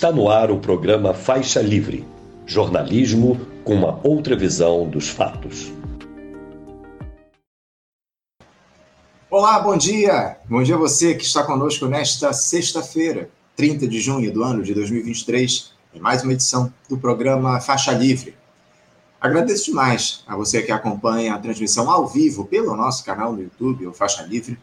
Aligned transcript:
Está 0.00 0.10
no 0.10 0.30
ar 0.30 0.50
o 0.50 0.58
programa 0.58 1.12
Faixa 1.12 1.60
Livre 1.60 2.06
jornalismo 2.46 3.38
com 3.62 3.74
uma 3.74 4.00
outra 4.02 4.34
visão 4.34 4.88
dos 4.88 5.10
fatos. 5.10 5.70
Olá, 9.30 9.60
bom 9.60 9.76
dia! 9.76 10.38
Bom 10.48 10.62
dia 10.62 10.74
a 10.74 10.78
você 10.78 11.14
que 11.14 11.22
está 11.22 11.44
conosco 11.44 11.84
nesta 11.84 12.32
sexta-feira, 12.32 13.28
30 13.54 13.86
de 13.86 14.00
junho 14.00 14.32
do 14.32 14.42
ano 14.42 14.62
de 14.62 14.72
2023, 14.72 15.70
em 15.92 16.00
mais 16.00 16.22
uma 16.22 16.32
edição 16.32 16.72
do 16.88 16.96
programa 16.96 17.60
Faixa 17.60 17.92
Livre. 17.92 18.34
Agradeço 19.20 19.66
demais 19.66 20.24
a 20.26 20.34
você 20.34 20.62
que 20.62 20.72
acompanha 20.72 21.34
a 21.34 21.38
transmissão 21.38 21.90
ao 21.90 22.06
vivo 22.06 22.46
pelo 22.46 22.74
nosso 22.74 23.04
canal 23.04 23.34
no 23.34 23.42
YouTube, 23.42 23.86
o 23.86 23.92
Faixa 23.92 24.22
Livre. 24.22 24.58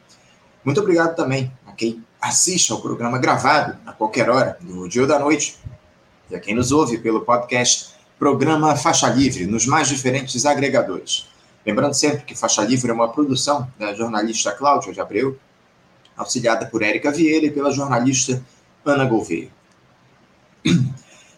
Muito 0.66 0.82
obrigado 0.82 1.16
também 1.16 1.52
a 1.64 1.74
quem 1.74 2.04
assiste 2.28 2.74
ao 2.74 2.82
programa 2.82 3.18
gravado 3.18 3.78
a 3.86 3.94
qualquer 3.94 4.30
hora, 4.30 4.58
no 4.62 4.88
dia 4.88 5.02
ou 5.02 5.08
da 5.08 5.18
noite, 5.18 5.58
e 6.30 6.36
a 6.36 6.40
quem 6.40 6.54
nos 6.54 6.74
ouve 6.74 6.98
pelo 6.98 7.22
podcast 7.22 7.96
Programa 8.20 8.76
Faixa 8.76 9.08
Livre, 9.08 9.46
nos 9.46 9.66
mais 9.66 9.88
diferentes 9.88 10.46
agregadores. 10.46 11.28
Lembrando 11.66 11.94
sempre 11.94 12.26
que 12.26 12.36
Faixa 12.36 12.64
Livre 12.64 12.92
é 12.92 12.94
uma 12.94 13.08
produção 13.10 13.72
da 13.80 13.94
jornalista 13.94 14.52
Cláudia 14.52 14.92
de 14.92 15.00
Abreu, 15.00 15.38
auxiliada 16.18 16.66
por 16.66 16.82
Érica 16.82 17.12
Vieira 17.12 17.46
e 17.46 17.52
pela 17.52 17.72
jornalista 17.72 18.44
Ana 18.86 19.06
Gouveia. 19.06 19.50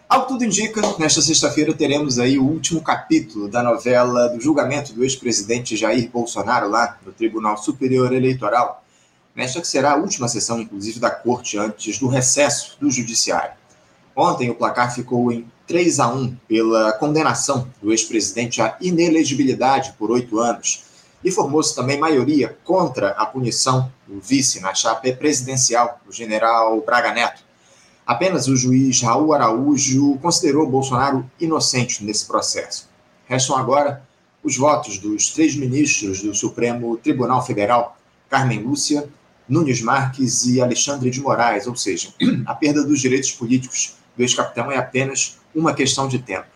Ao 0.07 0.23
que 0.23 0.29
tudo 0.29 0.43
indica, 0.43 0.81
nesta 0.97 1.21
sexta-feira 1.21 1.71
teremos 1.71 2.17
aí 2.17 2.39
o 2.39 2.43
último 2.43 2.81
capítulo 2.81 3.47
da 3.47 3.61
novela 3.61 4.29
do 4.29 4.41
julgamento 4.41 4.91
do 4.91 5.03
ex-presidente 5.03 5.77
Jair 5.77 6.09
Bolsonaro 6.09 6.67
lá 6.67 6.97
no 7.05 7.11
Tribunal 7.11 7.57
Superior 7.57 8.11
Eleitoral, 8.11 8.78
nesta 9.39 9.61
que 9.61 9.67
será 9.67 9.93
a 9.93 9.95
última 9.95 10.27
sessão, 10.27 10.59
inclusive, 10.59 10.99
da 10.99 11.09
corte 11.09 11.57
antes 11.57 11.97
do 11.97 12.09
recesso 12.09 12.77
do 12.77 12.91
judiciário. 12.91 13.53
Ontem 14.13 14.49
o 14.49 14.55
placar 14.55 14.93
ficou 14.93 15.31
em 15.31 15.49
3 15.65 15.97
a 16.01 16.09
1 16.09 16.35
pela 16.45 16.91
condenação 16.91 17.71
do 17.81 17.89
ex-presidente 17.91 18.61
à 18.61 18.75
inelegibilidade 18.81 19.93
por 19.97 20.11
oito 20.11 20.39
anos 20.39 20.83
e 21.23 21.31
formou-se 21.31 21.73
também 21.73 21.97
maioria 21.97 22.57
contra 22.65 23.11
a 23.11 23.25
punição 23.25 23.89
do 24.05 24.19
vice 24.19 24.59
na 24.59 24.73
chapa 24.73 25.09
presidencial, 25.13 26.01
o 26.05 26.11
general 26.11 26.81
Braga 26.81 27.13
Neto. 27.13 27.41
Apenas 28.05 28.49
o 28.49 28.57
juiz 28.57 29.01
Raul 29.01 29.33
Araújo 29.33 30.17
considerou 30.17 30.67
Bolsonaro 30.67 31.29
inocente 31.39 32.03
nesse 32.03 32.25
processo. 32.25 32.89
Restam 33.25 33.55
agora 33.55 34.03
os 34.43 34.57
votos 34.57 34.97
dos 34.97 35.29
três 35.29 35.55
ministros 35.55 36.21
do 36.21 36.35
Supremo 36.35 36.97
Tribunal 36.97 37.45
Federal, 37.45 37.97
Carmen 38.29 38.63
Lúcia, 38.63 39.07
Nunes 39.49 39.81
Marques 39.81 40.45
e 40.45 40.61
Alexandre 40.61 41.09
de 41.09 41.19
Moraes, 41.19 41.65
ou 41.67 41.75
seja, 41.75 42.13
a 42.45 42.53
perda 42.53 42.83
dos 42.83 42.99
direitos 42.99 43.31
políticos 43.31 43.95
do 44.15 44.21
ex-capitão 44.21 44.71
é 44.71 44.77
apenas 44.77 45.39
uma 45.55 45.73
questão 45.73 46.07
de 46.07 46.19
tempo. 46.19 46.47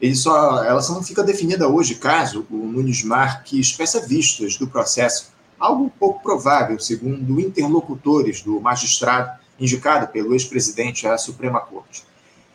Ele 0.00 0.14
só, 0.14 0.62
ela 0.62 0.80
só 0.82 0.94
não 0.94 1.02
fica 1.02 1.24
definida 1.24 1.68
hoje 1.68 1.94
caso 1.94 2.46
o 2.50 2.56
Nunes 2.56 3.02
Marques 3.02 3.72
peça 3.72 4.06
vistas 4.06 4.56
do 4.56 4.68
processo, 4.68 5.32
algo 5.58 5.90
pouco 5.98 6.22
provável, 6.22 6.78
segundo 6.78 7.40
interlocutores 7.40 8.42
do 8.42 8.60
magistrado 8.60 9.40
indicado 9.58 10.06
pelo 10.08 10.34
ex-presidente 10.34 11.06
à 11.06 11.16
Suprema 11.16 11.60
Corte. 11.60 12.04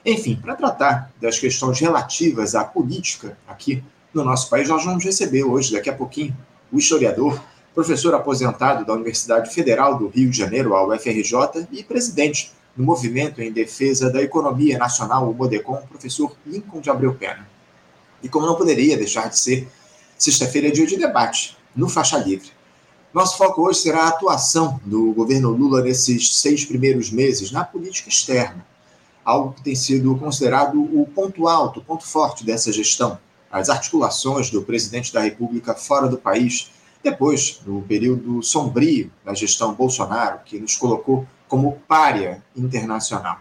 Enfim, 0.05 0.35
para 0.35 0.55
tratar 0.55 1.11
das 1.19 1.39
questões 1.39 1.79
relativas 1.79 2.55
à 2.55 2.63
política 2.63 3.37
aqui 3.47 3.83
no 4.13 4.23
nosso 4.23 4.49
país, 4.49 4.67
nós 4.67 4.83
vamos 4.83 5.03
receber 5.03 5.43
hoje, 5.43 5.73
daqui 5.73 5.89
a 5.89 5.95
pouquinho, 5.95 6.35
o 6.71 6.77
historiador, 6.77 7.41
professor 7.73 8.13
aposentado 8.13 8.85
da 8.85 8.93
Universidade 8.93 9.53
Federal 9.53 9.97
do 9.97 10.07
Rio 10.07 10.29
de 10.29 10.37
Janeiro, 10.37 10.75
a 10.75 10.85
UFRJ, 10.85 11.67
e 11.71 11.83
presidente 11.83 12.51
do 12.75 12.83
Movimento 12.83 13.41
em 13.41 13.51
Defesa 13.51 14.09
da 14.09 14.21
Economia 14.21 14.77
Nacional, 14.77 15.29
o 15.29 15.33
MODECOM, 15.33 15.81
professor 15.87 16.35
Lincoln 16.45 16.81
de 16.81 16.89
Abreu 16.89 17.13
Pena. 17.13 17.47
E 18.21 18.29
como 18.29 18.45
não 18.45 18.55
poderia 18.55 18.97
deixar 18.97 19.29
de 19.29 19.39
ser, 19.39 19.67
sexta-feira 20.17 20.67
é 20.67 20.71
dia 20.71 20.85
de 20.85 20.97
debate, 20.97 21.57
no 21.75 21.89
Faixa 21.89 22.17
Livre. 22.17 22.51
Nosso 23.13 23.37
foco 23.37 23.61
hoje 23.61 23.79
será 23.79 24.03
a 24.03 24.07
atuação 24.09 24.79
do 24.85 25.11
governo 25.13 25.49
Lula 25.49 25.81
nesses 25.81 26.35
seis 26.35 26.63
primeiros 26.63 27.11
meses 27.11 27.51
na 27.51 27.63
política 27.63 28.07
externa, 28.07 28.65
algo 29.23 29.53
que 29.53 29.63
tem 29.63 29.75
sido 29.75 30.15
considerado 30.17 30.81
o 30.81 31.05
ponto 31.05 31.47
alto, 31.47 31.79
o 31.79 31.83
ponto 31.83 32.05
forte 32.05 32.45
dessa 32.45 32.71
gestão, 32.71 33.19
as 33.51 33.69
articulações 33.69 34.49
do 34.49 34.61
presidente 34.61 35.11
da 35.11 35.19
República 35.19 35.75
fora 35.75 36.07
do 36.07 36.17
país, 36.17 36.71
depois 37.03 37.61
do 37.65 37.81
período 37.87 38.41
sombrio 38.43 39.11
da 39.25 39.33
gestão 39.33 39.73
Bolsonaro, 39.73 40.39
que 40.45 40.59
nos 40.59 40.75
colocou 40.75 41.25
como 41.47 41.79
párea 41.87 42.43
internacional. 42.55 43.39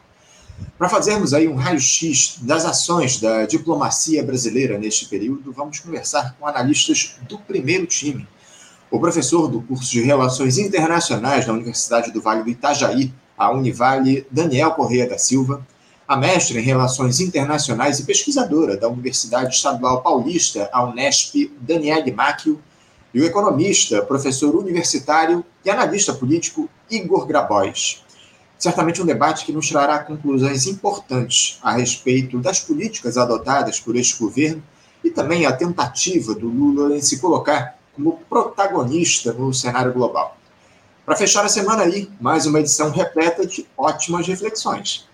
Para 0.76 0.88
fazermos 0.88 1.32
aí 1.32 1.48
um 1.48 1.54
raio-x 1.54 2.38
das 2.43 2.65
ações 2.65 3.21
da 3.21 3.47
diplomacia 3.47 4.22
brasileira 4.22 4.78
neste 4.78 5.06
período, 5.06 5.53
vamos 5.53 5.78
conversar 5.78 6.34
com 6.38 6.47
analistas 6.47 7.16
do 7.28 7.38
primeiro 7.38 7.87
time 7.87 8.26
o 8.91 8.98
professor 8.98 9.47
do 9.47 9.62
curso 9.62 9.91
de 9.92 10.03
Relações 10.03 10.59
Internacionais 10.59 11.47
da 11.47 11.53
Universidade 11.53 12.10
do 12.10 12.21
Vale 12.21 12.42
do 12.42 12.50
Itajaí, 12.50 13.12
a 13.38 13.50
Univale, 13.53 14.27
Daniel 14.31 14.72
Correia 14.72 15.09
da 15.09 15.16
Silva, 15.16 15.65
a 16.09 16.16
mestre 16.16 16.59
em 16.59 16.62
Relações 16.62 17.21
Internacionais 17.21 18.00
e 18.00 18.04
pesquisadora 18.04 18.77
da 18.77 18.88
Universidade 18.88 19.54
Estadual 19.54 20.03
Paulista, 20.03 20.69
a 20.72 20.82
Unesp, 20.82 21.53
Daniele 21.60 22.10
Macchio, 22.10 22.60
e 23.12 23.21
o 23.21 23.25
economista, 23.25 24.03
professor 24.03 24.54
universitário 24.54 25.44
e 25.65 25.71
analista 25.71 26.12
político 26.12 26.69
Igor 26.91 27.26
Grabois. 27.26 28.03
Certamente 28.59 29.00
um 29.00 29.06
debate 29.06 29.44
que 29.44 29.53
nos 29.53 29.69
trará 29.69 30.00
conclusões 30.00 30.66
importantes 30.66 31.59
a 31.62 31.72
respeito 31.72 32.38
das 32.38 32.60
políticas 32.60 33.16
adotadas 33.16 33.81
por 33.81 33.97
este 33.97 34.19
governo 34.19 34.62
e 35.03 35.10
também 35.10 35.47
a 35.47 35.53
tentativa 35.53 36.34
do 36.34 36.48
Lula 36.48 36.97
em 36.97 37.00
se 37.00 37.19
colocar 37.21 37.78
como 37.94 38.21
protagonista 38.28 39.32
no 39.32 39.53
cenário 39.53 39.92
global. 39.92 40.37
Para 41.04 41.16
fechar 41.16 41.44
a 41.44 41.48
semana 41.48 41.82
aí, 41.82 42.09
mais 42.21 42.47
uma 42.47 42.60
edição 42.60 42.91
repleta 42.91 43.47
de 43.47 43.66
ótimas 43.77 44.27
reflexões. 44.27 45.09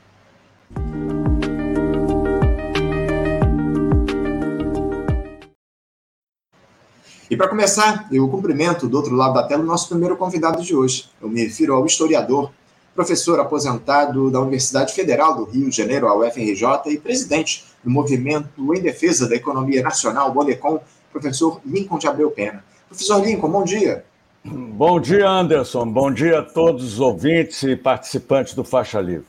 E 7.28 7.36
para 7.36 7.48
começar, 7.48 8.06
eu 8.12 8.28
cumprimento 8.28 8.88
do 8.88 8.96
outro 8.96 9.14
lado 9.16 9.34
da 9.34 9.42
tela 9.42 9.62
o 9.62 9.66
nosso 9.66 9.88
primeiro 9.88 10.16
convidado 10.16 10.62
de 10.62 10.76
hoje. 10.76 11.06
Eu 11.20 11.28
me 11.28 11.42
refiro 11.42 11.74
ao 11.74 11.84
historiador, 11.84 12.52
professor 12.94 13.40
aposentado 13.40 14.30
da 14.30 14.40
Universidade 14.40 14.94
Federal 14.94 15.34
do 15.34 15.44
Rio 15.44 15.68
de 15.68 15.76
Janeiro, 15.76 16.06
a 16.06 16.16
UFRJ, 16.16 16.64
e 16.86 16.98
presidente 16.98 17.64
do 17.82 17.90
Movimento 17.90 18.48
em 18.72 18.80
Defesa 18.80 19.28
da 19.28 19.34
Economia 19.34 19.82
Nacional, 19.82 20.32
Bodecom, 20.32 20.80
professor 21.10 21.60
Lincoln 21.66 21.98
de 21.98 22.06
Abreu 22.06 22.30
Pena. 22.30 22.64
Professor 22.88 23.20
Lincoln, 23.20 23.50
bom 23.50 23.64
dia. 23.64 24.04
Bom 24.44 25.00
dia, 25.00 25.28
Anderson. 25.28 25.84
Bom 25.84 26.12
dia 26.12 26.38
a 26.38 26.42
todos 26.42 26.84
os 26.84 27.00
ouvintes 27.00 27.60
e 27.64 27.74
participantes 27.74 28.54
do 28.54 28.62
Faixa 28.62 29.00
Livre. 29.00 29.26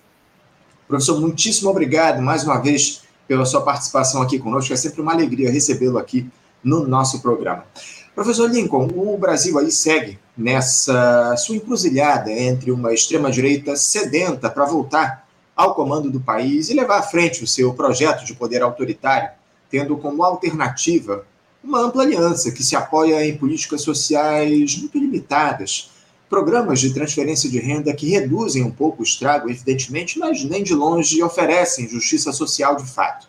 Professor, 0.87 1.19
muitíssimo 1.19 1.71
obrigado 1.71 2.21
mais 2.21 2.43
uma 2.43 2.61
vez 2.61 3.01
pela 3.27 3.43
sua 3.43 3.61
participação 3.61 4.21
aqui 4.21 4.37
conosco. 4.37 4.71
É 4.71 4.77
sempre 4.77 5.01
uma 5.01 5.13
alegria 5.13 5.51
recebê-lo 5.51 5.97
aqui 5.97 6.29
no 6.63 6.87
nosso 6.87 7.21
programa. 7.21 7.65
Professor 8.13 8.49
Lincoln, 8.49 8.87
o 8.95 9.17
Brasil 9.17 9.59
aí 9.59 9.71
segue 9.71 10.17
nessa 10.35 11.35
sua 11.37 11.55
encruzilhada 11.55 12.31
entre 12.31 12.71
uma 12.71 12.93
extrema-direita 12.93 13.75
sedenta 13.75 14.49
para 14.49 14.65
voltar 14.65 15.27
ao 15.55 15.73
comando 15.73 16.11
do 16.11 16.19
país 16.19 16.69
e 16.69 16.73
levar 16.73 16.99
à 16.99 17.03
frente 17.03 17.43
o 17.43 17.47
seu 17.47 17.73
projeto 17.73 18.25
de 18.25 18.35
poder 18.35 18.61
autoritário, 18.61 19.29
tendo 19.69 19.97
como 19.97 20.23
alternativa 20.23 21.25
uma 21.63 21.81
ampla 21.81 22.03
aliança 22.03 22.51
que 22.51 22.63
se 22.63 22.75
apoia 22.75 23.25
em 23.25 23.37
políticas 23.37 23.81
sociais 23.81 24.77
muito 24.77 24.97
limitadas, 24.97 25.91
programas 26.29 26.79
de 26.79 26.93
transferência 26.93 27.49
de 27.49 27.59
renda 27.59 27.93
que 27.93 28.09
reduzem 28.09 28.63
um 28.63 28.71
pouco 28.71 29.01
o 29.01 29.03
estrago, 29.03 29.49
evidentemente, 29.49 30.19
mas 30.19 30.43
nem 30.43 30.63
de 30.63 30.73
longe 30.73 31.21
oferecem 31.23 31.89
justiça 31.89 32.31
social 32.31 32.75
de 32.75 32.85
fato. 32.85 33.27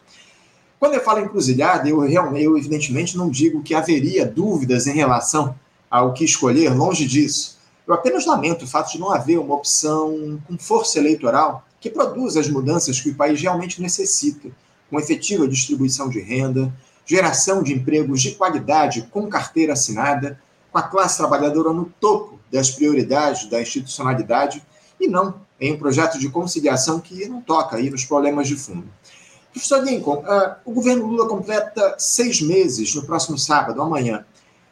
Quando 0.78 0.94
eu 0.94 1.00
falo 1.02 1.20
encruzilhada, 1.20 1.88
eu, 1.88 2.04
eu 2.06 2.56
evidentemente 2.56 3.16
não 3.16 3.28
digo 3.28 3.62
que 3.62 3.74
haveria 3.74 4.24
dúvidas 4.24 4.86
em 4.86 4.94
relação 4.94 5.54
ao 5.90 6.12
que 6.12 6.24
escolher, 6.24 6.72
longe 6.74 7.06
disso. 7.06 7.58
Eu 7.86 7.94
apenas 7.94 8.26
lamento 8.26 8.64
o 8.64 8.68
fato 8.68 8.92
de 8.92 9.00
não 9.00 9.10
haver 9.10 9.38
uma 9.38 9.54
opção 9.54 10.40
com 10.46 10.58
força 10.58 10.98
eleitoral 10.98 11.64
que 11.80 11.90
produza 11.90 12.38
as 12.38 12.48
mudanças 12.48 13.00
que 13.00 13.10
o 13.10 13.14
país 13.14 13.40
realmente 13.40 13.80
necessita, 13.80 14.50
com 14.90 14.98
efetiva 14.98 15.48
distribuição 15.48 16.08
de 16.08 16.20
renda, 16.20 16.72
geração 17.06 17.62
de 17.62 17.72
empregos 17.72 18.20
de 18.20 18.32
qualidade 18.32 19.08
com 19.10 19.26
carteira 19.28 19.72
assinada, 19.72 20.38
com 20.70 20.78
a 20.78 20.82
classe 20.82 21.16
trabalhadora 21.16 21.72
no 21.72 21.86
topo 21.98 22.38
das 22.52 22.70
prioridades 22.70 23.48
da 23.48 23.60
institucionalidade 23.60 24.62
e 25.00 25.08
não 25.08 25.34
em 25.60 25.72
um 25.72 25.78
projeto 25.78 26.18
de 26.18 26.28
conciliação 26.28 27.00
que 27.00 27.26
não 27.28 27.40
toca 27.40 27.76
aí 27.76 27.90
nos 27.90 28.04
problemas 28.04 28.46
de 28.46 28.56
fundo. 28.56 28.86
Professor 29.58 29.82
Lincoln, 29.82 30.18
uh, 30.18 30.54
o 30.64 30.72
governo 30.72 31.04
Lula 31.04 31.28
completa 31.28 31.96
seis 31.98 32.40
meses 32.40 32.94
no 32.94 33.04
próximo 33.04 33.36
sábado, 33.36 33.82
amanhã. 33.82 34.24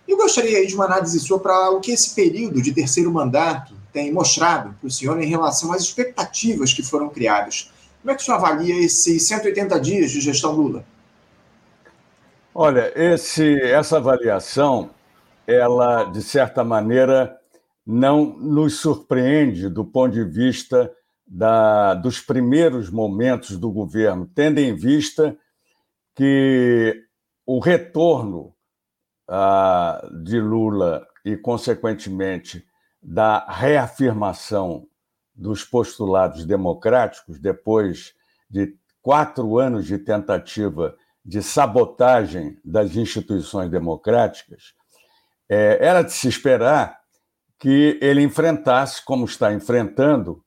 Eu 0.07 0.17
gostaria 0.17 0.65
de 0.65 0.75
uma 0.77 0.85
análise 0.85 1.19
sua 1.19 1.41
para 1.41 1.71
o 1.71 1.81
que 1.81 1.91
esse 1.91 2.15
período 2.15 2.63
de 2.63 2.73
terceiro 2.73 3.13
mandato 3.13 3.75
tem 3.93 4.13
mostrado 4.13 4.77
para 4.79 4.87
o 4.87 4.91
senhor 4.91 5.21
em 5.21 5.27
relação 5.27 5.73
às 5.73 5.83
expectativas 5.83 6.73
que 6.73 6.83
foram 6.83 7.09
criadas 7.09 7.73
Como 8.01 8.13
é 8.13 8.15
que 8.15 8.23
o 8.23 8.25
senhor 8.25 8.37
avalia 8.37 8.79
esses 8.79 9.27
180 9.27 9.81
dias 9.81 10.13
de 10.13 10.21
gestão 10.21 10.53
Lula? 10.53 10.85
Olha, 12.55 12.93
esse, 12.95 13.61
essa 13.63 13.97
avaliação, 13.97 14.91
ela, 15.49 16.05
de 16.05 16.23
certa 16.23 16.63
maneira, 16.63 17.37
não 17.85 18.37
nos 18.39 18.77
surpreende 18.77 19.69
do 19.69 19.85
ponto 19.85 20.13
de 20.13 20.23
vista 20.23 20.93
da, 21.27 21.95
dos 21.95 22.21
primeiros 22.21 22.89
momentos 22.91 23.59
do 23.59 23.71
governo, 23.71 24.31
tendo 24.35 24.59
em 24.59 24.75
vista 24.75 25.37
que 26.15 27.05
o 27.45 27.59
retorno 27.59 28.55
ah, 29.29 30.07
de 30.23 30.41
Lula 30.41 31.07
e, 31.25 31.37
consequentemente, 31.37 32.65
da 33.03 33.45
reafirmação 33.49 34.87
dos 35.35 35.65
postulados 35.65 36.45
democráticos, 36.45 37.39
depois 37.39 38.15
de 38.49 38.75
quatro 39.03 39.59
anos 39.59 39.87
de 39.87 39.99
tentativa 39.99 40.97
de 41.25 41.43
sabotagem 41.43 42.59
das 42.65 42.95
instituições 42.97 43.69
democráticas, 43.69 44.75
é, 45.49 45.79
era 45.81 46.03
de 46.03 46.13
se 46.13 46.29
esperar 46.29 46.99
que 47.59 47.99
ele 48.01 48.23
enfrentasse, 48.23 49.05
como 49.05 49.25
está 49.25 49.53
enfrentando, 49.53 50.45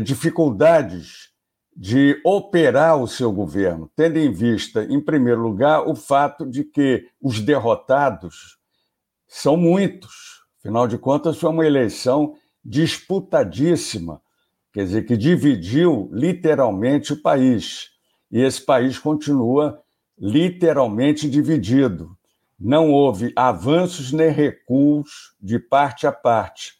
dificuldades 0.00 1.32
de 1.74 2.20
operar 2.24 3.00
o 3.00 3.08
seu 3.08 3.32
governo, 3.32 3.90
tendo 3.96 4.18
em 4.18 4.30
vista, 4.30 4.84
em 4.84 5.00
primeiro 5.00 5.40
lugar, 5.40 5.88
o 5.88 5.94
fato 5.94 6.46
de 6.46 6.64
que 6.64 7.06
os 7.20 7.40
derrotados 7.40 8.58
são 9.26 9.56
muitos. 9.56 10.42
Afinal 10.58 10.86
de 10.86 10.98
contas, 10.98 11.38
foi 11.38 11.50
uma 11.50 11.66
eleição 11.66 12.34
disputadíssima, 12.64 14.20
quer 14.72 14.84
dizer, 14.84 15.02
que 15.04 15.16
dividiu 15.16 16.10
literalmente 16.12 17.14
o 17.14 17.22
país. 17.22 17.90
E 18.30 18.40
esse 18.40 18.64
país 18.64 18.98
continua 18.98 19.82
literalmente 20.18 21.28
dividido. 21.28 22.16
Não 22.58 22.92
houve 22.92 23.32
avanços 23.34 24.12
nem 24.12 24.30
recuos 24.30 25.34
de 25.40 25.58
parte 25.58 26.06
a 26.06 26.12
parte. 26.12 26.74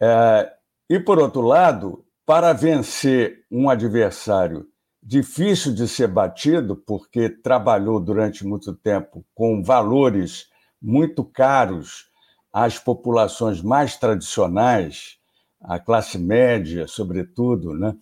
É, 0.00 0.52
e, 0.90 0.98
por 0.98 1.18
outro 1.18 1.42
lado, 1.42 2.04
para 2.28 2.52
vencer 2.52 3.46
um 3.50 3.70
adversário 3.70 4.68
difícil 5.02 5.72
de 5.72 5.88
ser 5.88 6.08
batido, 6.08 6.76
porque 6.76 7.30
trabalhou 7.30 7.98
durante 7.98 8.46
muito 8.46 8.74
tempo 8.74 9.24
com 9.34 9.62
valores 9.62 10.50
muito 10.78 11.24
caros 11.24 12.10
às 12.52 12.78
populações 12.78 13.62
mais 13.62 13.96
tradicionais, 13.96 15.16
a 15.58 15.78
classe 15.78 16.18
média, 16.18 16.86
sobretudo, 16.86 17.72
né? 17.72 17.96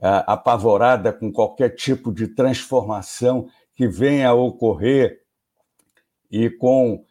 apavorada 0.00 1.12
com 1.12 1.32
qualquer 1.32 1.70
tipo 1.70 2.12
de 2.12 2.28
transformação 2.28 3.48
que 3.74 3.88
venha 3.88 4.28
a 4.28 4.34
ocorrer 4.34 5.20
e 6.30 6.48
com 6.48 7.04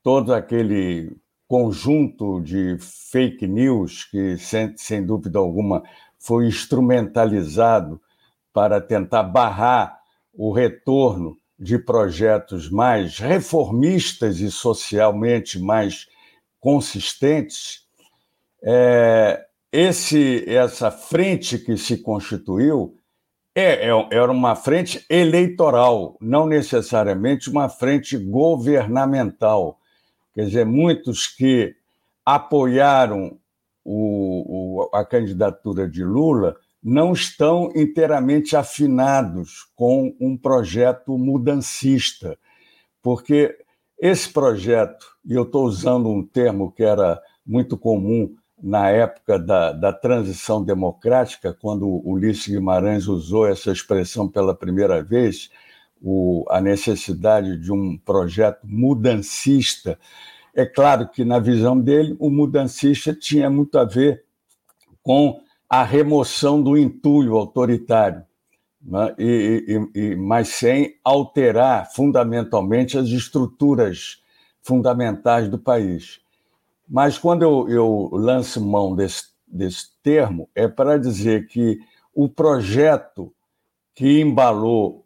todo 0.00 0.32
aquele 0.32 1.16
conjunto 1.54 2.40
de 2.40 2.76
fake 2.80 3.46
news 3.46 4.02
que, 4.02 4.36
sem, 4.38 4.76
sem 4.76 5.06
dúvida 5.06 5.38
alguma, 5.38 5.84
foi 6.18 6.48
instrumentalizado 6.48 8.00
para 8.52 8.80
tentar 8.80 9.22
barrar 9.22 10.00
o 10.36 10.50
retorno 10.50 11.38
de 11.56 11.78
projetos 11.78 12.68
mais 12.68 13.18
reformistas 13.20 14.40
e 14.40 14.50
socialmente 14.50 15.60
mais 15.60 16.08
consistentes, 16.58 17.86
é, 18.60 19.46
esse, 19.70 20.44
essa 20.48 20.90
frente 20.90 21.56
que 21.56 21.76
se 21.76 21.98
constituiu 21.98 22.96
é, 23.54 23.88
é, 23.88 24.08
era 24.10 24.32
uma 24.32 24.56
frente 24.56 25.06
eleitoral, 25.08 26.16
não 26.20 26.48
necessariamente 26.48 27.48
uma 27.48 27.68
frente 27.68 28.18
governamental. 28.18 29.78
Quer 30.34 30.46
dizer, 30.46 30.66
muitos 30.66 31.26
que 31.26 31.74
apoiaram 32.24 33.38
o, 33.84 34.82
o, 34.82 34.90
a 34.92 35.04
candidatura 35.04 35.88
de 35.88 36.02
Lula 36.02 36.56
não 36.82 37.12
estão 37.12 37.70
inteiramente 37.74 38.56
afinados 38.56 39.66
com 39.74 40.14
um 40.20 40.36
projeto 40.36 41.16
mudancista, 41.16 42.38
porque 43.02 43.56
esse 43.98 44.30
projeto, 44.30 45.06
e 45.24 45.34
eu 45.34 45.44
estou 45.44 45.64
usando 45.64 46.08
um 46.08 46.22
termo 46.22 46.72
que 46.72 46.82
era 46.82 47.22
muito 47.46 47.78
comum 47.78 48.34
na 48.62 48.90
época 48.90 49.38
da, 49.38 49.72
da 49.72 49.92
transição 49.92 50.62
democrática, 50.62 51.56
quando 51.58 52.02
Ulisses 52.06 52.48
Guimarães 52.48 53.06
usou 53.06 53.46
essa 53.46 53.70
expressão 53.70 54.28
pela 54.28 54.54
primeira 54.54 55.02
vez, 55.02 55.50
o, 56.00 56.44
a 56.48 56.60
necessidade 56.60 57.58
de 57.58 57.72
um 57.72 57.96
projeto 57.96 58.60
mudancista. 58.64 59.98
É 60.54 60.64
claro 60.64 61.08
que, 61.08 61.24
na 61.24 61.38
visão 61.38 61.80
dele, 61.80 62.16
o 62.18 62.30
mudancista 62.30 63.14
tinha 63.14 63.50
muito 63.50 63.78
a 63.78 63.84
ver 63.84 64.24
com 65.02 65.40
a 65.68 65.82
remoção 65.82 66.62
do 66.62 66.76
entulho 66.76 67.36
autoritário, 67.36 68.22
né? 68.80 69.14
e, 69.18 69.88
e, 69.94 70.00
e, 70.00 70.16
mas 70.16 70.48
sem 70.48 70.96
alterar 71.02 71.90
fundamentalmente 71.92 72.96
as 72.96 73.08
estruturas 73.08 74.22
fundamentais 74.62 75.48
do 75.48 75.58
país. 75.58 76.20
Mas 76.88 77.18
quando 77.18 77.42
eu, 77.42 77.68
eu 77.68 78.10
lanço 78.12 78.64
mão 78.64 78.94
desse, 78.94 79.24
desse 79.46 79.88
termo, 80.02 80.48
é 80.54 80.68
para 80.68 80.98
dizer 80.98 81.46
que 81.48 81.78
o 82.14 82.28
projeto 82.28 83.34
que 83.94 84.20
embalou 84.20 85.03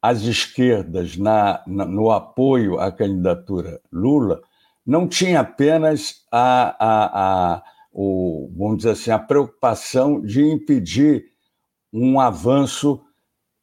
as 0.00 0.22
esquerdas 0.22 1.16
na, 1.16 1.62
na, 1.66 1.84
no 1.84 2.10
apoio 2.10 2.78
à 2.78 2.92
candidatura 2.92 3.80
Lula 3.92 4.40
não 4.86 5.08
tinha 5.08 5.40
apenas 5.40 6.24
a, 6.30 6.76
a, 6.78 7.54
a 7.56 7.62
o, 7.92 8.50
vamos 8.56 8.78
dizer 8.78 8.90
assim, 8.90 9.10
a 9.10 9.18
preocupação 9.18 10.20
de 10.20 10.40
impedir 10.40 11.26
um 11.92 12.20
avanço 12.20 13.02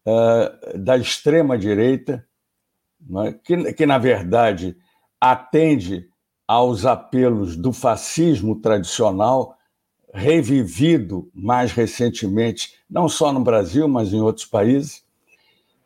uh, 0.06 0.78
da 0.78 0.98
extrema-direita, 0.98 2.28
né, 3.00 3.40
que, 3.44 3.74
que, 3.74 3.86
na 3.86 3.98
verdade, 3.98 4.76
atende 5.22 6.10
aos 6.48 6.86
apelos 6.86 7.56
do 7.56 7.72
fascismo 7.72 8.60
tradicional, 8.60 9.58
revivido 10.14 11.30
mais 11.34 11.72
recentemente, 11.72 12.74
não 12.90 13.08
só 13.08 13.32
no 13.32 13.40
Brasil, 13.40 13.88
mas 13.88 14.12
em 14.12 14.22
outros 14.22 14.46
países. 14.46 15.05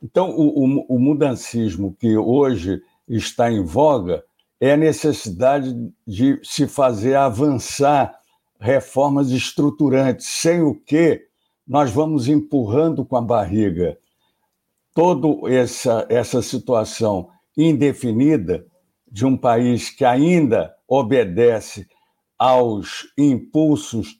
Então, 0.01 0.29
o, 0.31 0.65
o, 0.65 0.95
o 0.95 0.99
mudancismo 0.99 1.95
que 1.99 2.17
hoje 2.17 2.81
está 3.07 3.51
em 3.51 3.63
voga 3.63 4.23
é 4.59 4.73
a 4.73 4.77
necessidade 4.77 5.73
de 6.05 6.39
se 6.43 6.67
fazer 6.67 7.15
avançar 7.15 8.19
reformas 8.59 9.29
estruturantes, 9.31 10.25
sem 10.27 10.61
o 10.61 10.75
que 10.75 11.25
nós 11.65 11.91
vamos 11.91 12.27
empurrando 12.27 13.05
com 13.05 13.15
a 13.15 13.21
barriga 13.21 13.97
toda 14.93 15.49
essa, 15.49 16.05
essa 16.09 16.41
situação 16.41 17.29
indefinida 17.55 18.65
de 19.09 19.25
um 19.25 19.37
país 19.37 19.89
que 19.89 20.03
ainda 20.03 20.75
obedece 20.87 21.87
aos 22.37 23.07
impulsos 23.17 24.19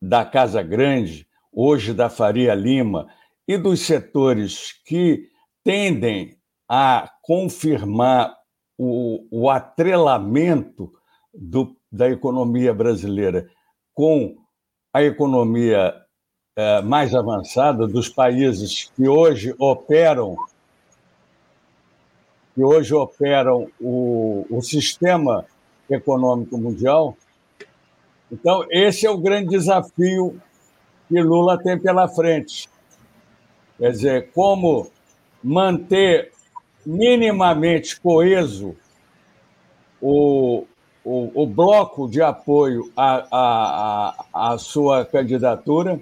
da 0.00 0.24
Casa 0.24 0.62
Grande, 0.62 1.26
hoje 1.52 1.92
da 1.92 2.08
Faria 2.08 2.54
Lima, 2.54 3.08
e 3.48 3.56
dos 3.56 3.80
setores 3.80 4.74
que 4.84 5.30
tendem 5.64 6.36
a 6.68 7.10
confirmar 7.22 8.36
o, 8.76 9.26
o 9.30 9.48
atrelamento 9.48 10.92
do, 11.32 11.74
da 11.90 12.10
economia 12.10 12.74
brasileira 12.74 13.48
com 13.94 14.36
a 14.92 15.02
economia 15.02 15.94
é, 16.54 16.82
mais 16.82 17.14
avançada 17.14 17.86
dos 17.86 18.08
países 18.08 18.92
que 18.94 19.08
hoje 19.08 19.54
operam 19.58 20.36
que 22.54 22.62
hoje 22.62 22.92
operam 22.92 23.70
o, 23.80 24.44
o 24.50 24.60
sistema 24.60 25.46
econômico 25.88 26.58
mundial. 26.58 27.16
Então, 28.32 28.66
esse 28.68 29.06
é 29.06 29.10
o 29.10 29.16
grande 29.16 29.50
desafio 29.50 30.42
que 31.08 31.22
Lula 31.22 31.56
tem 31.56 31.78
pela 31.78 32.08
frente. 32.08 32.68
Quer 33.78 33.92
dizer, 33.92 34.32
como 34.32 34.90
manter 35.42 36.32
minimamente 36.84 37.98
coeso 38.00 38.76
o, 40.00 40.66
o, 41.04 41.42
o 41.42 41.46
bloco 41.46 42.08
de 42.08 42.20
apoio 42.20 42.90
à, 42.96 43.26
à, 43.30 44.52
à 44.52 44.58
sua 44.58 45.04
candidatura 45.04 46.00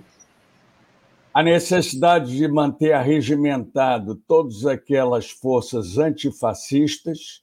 a 1.37 1.43
necessidade 1.43 2.35
de 2.35 2.49
manter 2.49 2.93
arregimentado 2.93 4.15
todas 4.27 4.65
aquelas 4.65 5.29
forças 5.29 5.99
antifascistas, 5.99 7.43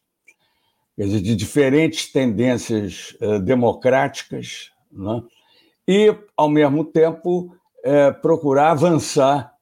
dizer, 0.97 1.21
de 1.21 1.35
diferentes 1.35 2.11
tendências 2.11 3.15
uh, 3.21 3.37
democráticas, 3.39 4.71
né? 4.91 5.21
e, 5.87 6.11
ao 6.35 6.49
mesmo 6.49 6.83
tempo, 6.83 7.55
uh, 7.85 8.19
procurar 8.19 8.71
avançar 8.71 9.52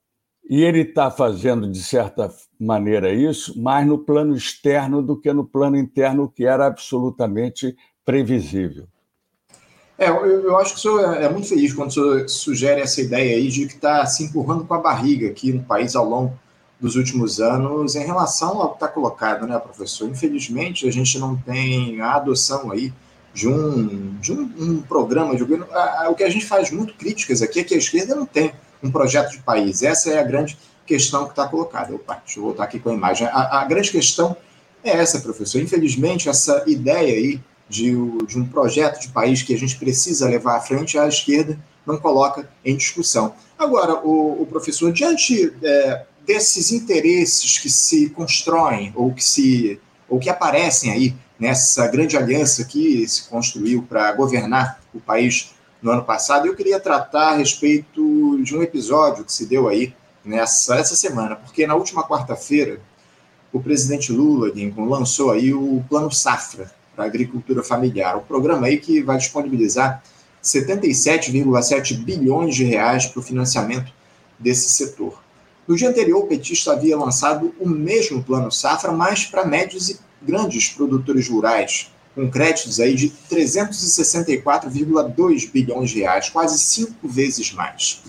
E 0.51 0.65
ele 0.65 0.81
está 0.81 1.09
fazendo, 1.09 1.65
de 1.65 1.81
certa 1.81 2.29
maneira, 2.59 3.13
isso 3.13 3.57
mais 3.57 3.87
no 3.87 3.97
plano 3.97 4.35
externo 4.35 5.01
do 5.01 5.15
que 5.15 5.31
no 5.31 5.45
plano 5.45 5.77
interno, 5.77 6.27
que 6.27 6.45
era 6.45 6.67
absolutamente 6.67 7.73
previsível. 8.03 8.85
É, 9.97 10.09
eu, 10.09 10.25
eu, 10.25 10.57
acho 10.57 10.73
que 10.73 10.79
o 10.79 10.81
senhor 10.81 11.15
é, 11.15 11.29
muito 11.29 11.47
feliz 11.47 11.71
quando 11.71 11.87
o 11.87 11.93
senhor 11.93 12.27
sugere 12.27 12.81
essa 12.81 12.99
ideia 12.99 13.37
aí 13.37 13.47
de 13.47 13.65
que 13.65 13.75
está 13.75 14.05
se 14.05 14.25
empurrando 14.25 14.65
com 14.65 14.73
a 14.73 14.79
barriga 14.79 15.29
aqui 15.29 15.53
no 15.53 15.63
país 15.63 15.95
ao 15.95 16.03
longo 16.03 16.37
dos 16.81 16.97
últimos 16.97 17.39
anos 17.39 17.95
em 17.95 18.05
relação 18.05 18.61
ao 18.61 18.71
que 18.71 18.75
está 18.75 18.89
colocado, 18.89 19.47
né, 19.47 19.57
professor? 19.57 20.09
Infelizmente, 20.09 20.85
a 20.85 20.91
gente 20.91 21.17
não 21.17 21.37
tem 21.37 22.01
a 22.01 22.15
adoção 22.15 22.71
aí 22.71 22.91
de 23.33 23.47
um, 23.47 24.17
de 24.19 24.33
um, 24.33 24.51
um 24.59 24.81
programa 24.81 25.33
de 25.33 25.45
governo. 25.45 25.65
O 26.09 26.13
que 26.13 26.25
a 26.25 26.29
gente 26.29 26.45
faz 26.45 26.71
muito 26.71 26.93
críticas 26.95 27.41
aqui 27.41 27.61
é 27.61 27.63
que 27.63 27.73
a 27.73 27.77
esquerda 27.77 28.13
não 28.13 28.25
tem 28.25 28.51
um 28.83 28.91
projeto 28.91 29.31
de 29.31 29.39
país. 29.39 29.83
Essa 29.83 30.11
é 30.11 30.19
a 30.19 30.23
grande 30.23 30.57
questão 30.85 31.25
que 31.25 31.31
está 31.31 31.47
colocada. 31.47 31.93
Opa, 31.93 32.21
deixa 32.25 32.39
eu 32.39 32.43
voltar 32.43 32.63
aqui 32.63 32.79
com 32.79 32.89
a 32.89 32.93
imagem. 32.93 33.27
A, 33.27 33.61
a 33.61 33.65
grande 33.65 33.91
questão 33.91 34.35
é 34.83 34.91
essa, 34.91 35.19
professor. 35.19 35.61
Infelizmente, 35.61 36.29
essa 36.29 36.63
ideia 36.67 37.13
aí 37.13 37.39
de, 37.69 37.91
de 38.27 38.37
um 38.37 38.45
projeto 38.45 38.99
de 38.99 39.07
país 39.09 39.41
que 39.41 39.53
a 39.53 39.57
gente 39.57 39.77
precisa 39.77 40.27
levar 40.27 40.57
à 40.57 40.59
frente, 40.59 40.97
a 40.97 41.07
esquerda 41.07 41.57
não 41.85 41.97
coloca 41.97 42.49
em 42.63 42.75
discussão. 42.75 43.33
Agora, 43.57 43.95
o, 44.05 44.41
o 44.41 44.45
professor, 44.45 44.91
diante 44.91 45.53
é, 45.63 46.05
desses 46.25 46.71
interesses 46.71 47.57
que 47.57 47.69
se 47.69 48.09
constroem 48.09 48.91
ou 48.95 49.13
que 49.13 49.23
se 49.23 49.79
ou 50.07 50.19
que 50.19 50.29
aparecem 50.29 50.91
aí 50.91 51.15
nessa 51.39 51.87
grande 51.87 52.17
aliança 52.17 52.65
que 52.65 53.07
se 53.07 53.29
construiu 53.29 53.81
para 53.83 54.11
governar 54.11 54.81
o 54.93 54.99
país 54.99 55.51
no 55.81 55.91
ano 55.91 56.03
passado, 56.03 56.47
eu 56.47 56.55
queria 56.55 56.79
tratar 56.79 57.31
a 57.31 57.35
respeito 57.35 58.39
de 58.43 58.55
um 58.55 58.61
episódio 58.61 59.25
que 59.25 59.33
se 59.33 59.45
deu 59.45 59.67
aí 59.67 59.93
nessa 60.23 60.75
essa 60.75 60.95
semana, 60.95 61.35
porque 61.35 61.65
na 61.65 61.75
última 61.75 62.07
quarta-feira 62.07 62.79
o 63.51 63.59
presidente 63.59 64.11
Lula, 64.11 64.49
Lincoln, 64.49 64.85
lançou 64.85 65.31
aí 65.31 65.53
o 65.53 65.83
Plano 65.89 66.11
Safra, 66.11 66.71
para 66.95 67.05
a 67.05 67.07
agricultura 67.07 67.63
familiar. 67.63 68.17
O 68.17 68.21
programa 68.21 68.67
aí 68.67 68.77
que 68.77 69.01
vai 69.01 69.17
disponibilizar 69.17 70.03
77,7 70.43 71.97
bilhões 72.03 72.55
de 72.55 72.63
reais 72.63 73.05
para 73.05 73.19
o 73.19 73.23
financiamento 73.23 73.91
desse 74.39 74.69
setor. 74.69 75.21
No 75.67 75.75
dia 75.75 75.89
anterior, 75.89 76.23
o 76.23 76.27
petista 76.27 76.73
havia 76.73 76.97
lançado 76.97 77.53
o 77.59 77.67
mesmo 77.67 78.23
plano 78.23 78.51
safra, 78.51 78.91
mas 78.91 79.25
para 79.25 79.45
médios 79.45 79.89
e 79.89 79.99
grandes 80.21 80.69
produtores 80.69 81.29
rurais, 81.29 81.91
com 82.13 82.29
créditos 82.29 82.79
aí 82.79 82.93
de 82.95 83.11
364,2 83.29 85.51
bilhões 85.51 85.89
de 85.91 86.01
reais, 86.01 86.29
quase 86.29 86.59
cinco 86.59 87.07
vezes 87.07 87.53
mais. 87.53 88.03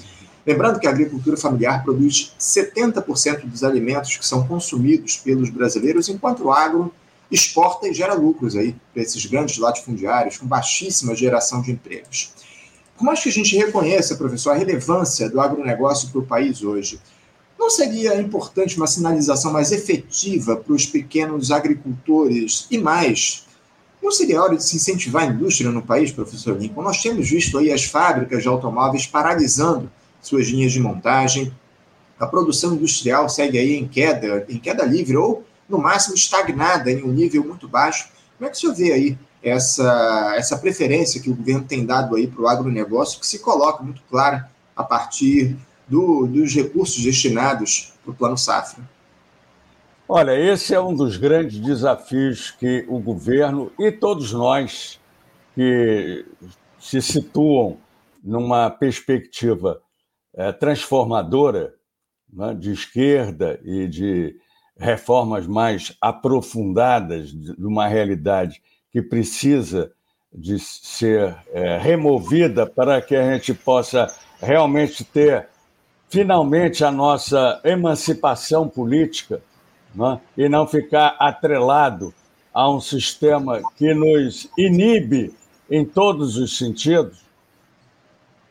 Lembrando 0.45 0.81
que 0.81 0.89
a 0.89 0.91
agricultura 0.91 1.37
familiar 1.37 1.85
produz 1.85 2.35
70% 2.39 3.45
dos 3.45 3.63
alimentos 3.63 4.17
que 4.17 4.27
são 4.27 4.45
consumidos 4.47 5.17
pelos 5.17 5.51
brasileiros, 5.51 6.09
enquanto 6.09 6.45
o 6.45 6.53
agro 6.53 6.93
exporta 7.31 7.89
e 7.89 7.95
gera 7.95 8.15
lucros 8.15 8.57
aí 8.57 8.75
para 8.93 9.03
esses 9.03 9.25
grandes 9.25 9.57
latifundiários 9.57 10.37
com 10.37 10.47
baixíssima 10.47 11.15
geração 11.15 11.63
de 11.63 11.71
empregos. 11.71 12.33
Por 12.97 13.05
mais 13.05 13.23
que 13.23 13.29
a 13.29 13.33
gente 13.33 13.57
reconheça, 13.57 14.17
professor, 14.17 14.51
a 14.51 14.55
relevância 14.55 15.31
do 15.31 15.41
agronegócio 15.41 16.11
para 16.11 16.21
o 16.21 16.27
país 16.27 16.63
hoje, 16.63 17.01
não 17.59 17.71
seria 17.71 18.21
importante 18.21 18.77
uma 18.77 18.89
sinalização 18.89 19.53
mais 19.53 19.71
efetiva 19.71 20.57
para 20.57 20.73
os 20.73 20.85
pequenos 20.85 21.53
agricultores 21.53 22.67
e 22.71 22.77
mais? 22.77 23.47
Não 24.03 24.11
seria 24.11 24.43
hora 24.43 24.57
de 24.57 24.65
se 24.65 24.77
incentivar 24.77 25.23
a 25.23 25.27
indústria 25.27 25.71
no 25.71 25.81
país, 25.81 26.11
professor 26.11 26.59
Lincoln? 26.59 26.83
Nós 26.83 27.01
temos 27.01 27.31
visto 27.31 27.57
aí 27.57 27.73
as 27.73 27.85
fábricas 27.85 28.43
de 28.43 28.49
automóveis 28.49 29.07
paralisando 29.07 29.91
suas 30.21 30.49
linhas 30.49 30.73
de 30.73 30.81
montagem, 30.81 31.53
a 32.23 32.27
produção 32.27 32.75
industrial 32.75 33.29
segue 33.29 33.59
aí 33.59 33.75
em 33.75 33.89
queda, 33.89 34.47
em 34.49 34.57
queda 34.57 34.85
livre 34.85 35.17
ou 35.17 35.45
no 35.69 35.79
máximo 35.79 36.15
estagnada 36.15 36.89
em 36.89 37.03
um 37.03 37.09
nível 37.09 37.45
muito 37.45 37.67
baixo. 37.67 38.11
Como 38.39 38.49
é 38.49 38.51
que 38.51 38.57
o 38.57 38.61
senhor 38.61 38.75
vê 38.75 38.93
aí 38.93 39.19
essa, 39.43 40.35
essa 40.37 40.57
preferência 40.57 41.21
que 41.21 41.29
o 41.29 41.35
governo 41.35 41.65
tem 41.65 41.85
dado 41.85 42.15
aí 42.15 42.29
para 42.29 42.43
o 42.43 42.47
agronegócio, 42.47 43.19
que 43.19 43.27
se 43.27 43.41
coloca 43.41 43.83
muito 43.83 44.03
clara 44.09 44.49
a 44.77 44.85
partir 44.85 45.57
do, 45.89 46.27
dos 46.29 46.55
recursos 46.55 47.03
destinados 47.03 47.93
para 48.05 48.13
o 48.13 48.15
Plano 48.15 48.39
Safra? 48.39 48.89
Olha, 50.15 50.39
esse 50.39 50.75
é 50.75 50.79
um 50.79 50.95
dos 50.95 51.17
grandes 51.17 51.59
desafios 51.59 52.51
que 52.51 52.85
o 52.87 52.99
governo 52.99 53.73
e 53.79 53.91
todos 53.91 54.31
nós 54.31 55.01
que 55.55 56.27
se 56.79 57.01
situam 57.01 57.79
numa 58.23 58.69
perspectiva 58.69 59.81
é, 60.35 60.53
transformadora 60.53 61.73
né, 62.31 62.53
de 62.53 62.73
esquerda 62.73 63.59
e 63.65 63.89
de 63.89 64.37
reformas 64.77 65.47
mais 65.47 65.97
aprofundadas 65.99 67.33
de 67.33 67.65
uma 67.65 67.89
realidade 67.89 68.61
que 68.91 69.01
precisa 69.01 69.93
de 70.31 70.59
ser 70.59 71.35
é, 71.55 71.79
removida 71.79 72.67
para 72.67 73.01
que 73.01 73.17
a 73.17 73.33
gente 73.33 73.55
possa 73.55 74.15
realmente 74.39 75.05
ter 75.05 75.49
finalmente 76.11 76.85
a 76.85 76.91
nossa 76.91 77.59
emancipação 77.65 78.69
política 78.69 79.41
né? 79.95 80.21
e 80.37 80.49
não 80.49 80.67
ficar 80.67 81.17
atrelado 81.19 82.13
a 82.53 82.71
um 82.71 82.81
sistema 82.81 83.61
que 83.77 83.95
nos 83.95 84.49
inibe 84.59 85.35
em 85.71 85.85
todos 85.85 86.37
os 86.37 86.59
sentidos, 86.59 87.23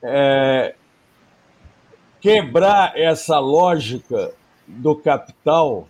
é, 0.01 0.73
quebrar 2.19 2.97
essa 2.97 3.37
lógica 3.39 4.33
do 4.67 4.95
capital 4.95 5.87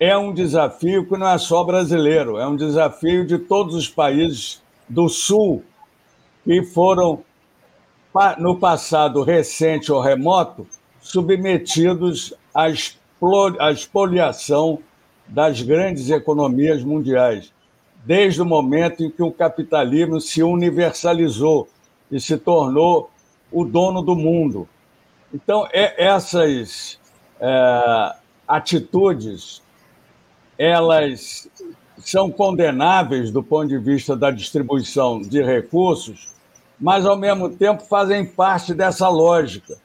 é 0.00 0.16
um 0.16 0.32
desafio 0.32 1.06
que 1.06 1.16
não 1.16 1.28
é 1.28 1.38
só 1.38 1.64
brasileiro, 1.64 2.38
é 2.38 2.46
um 2.46 2.56
desafio 2.56 3.26
de 3.26 3.38
todos 3.38 3.74
os 3.74 3.88
países 3.88 4.62
do 4.88 5.08
Sul 5.08 5.64
que 6.44 6.62
foram, 6.62 7.22
no 8.38 8.58
passado 8.58 9.22
recente 9.22 9.92
ou 9.92 10.00
remoto, 10.00 10.66
submetidos 11.00 12.32
à 13.58 13.70
expoliação 13.70 14.78
das 15.26 15.60
grandes 15.62 16.10
economias 16.10 16.82
mundiais, 16.82 17.52
desde 18.04 18.40
o 18.40 18.46
momento 18.46 19.04
em 19.04 19.10
que 19.10 19.22
o 19.22 19.32
capitalismo 19.32 20.20
se 20.20 20.42
universalizou 20.42 21.68
e 22.10 22.20
se 22.20 22.36
tornou 22.38 23.10
o 23.52 23.64
dono 23.64 24.02
do 24.02 24.14
mundo. 24.14 24.68
Então, 25.32 25.68
essas 25.72 26.98
é, 27.40 28.14
atitudes 28.46 29.62
elas 30.56 31.48
são 31.98 32.30
condenáveis 32.30 33.30
do 33.30 33.42
ponto 33.42 33.68
de 33.68 33.78
vista 33.78 34.16
da 34.16 34.30
distribuição 34.30 35.20
de 35.20 35.42
recursos, 35.42 36.34
mas, 36.80 37.06
ao 37.06 37.16
mesmo 37.16 37.50
tempo, 37.50 37.84
fazem 37.84 38.24
parte 38.24 38.74
dessa 38.74 39.08
lógica. 39.08 39.76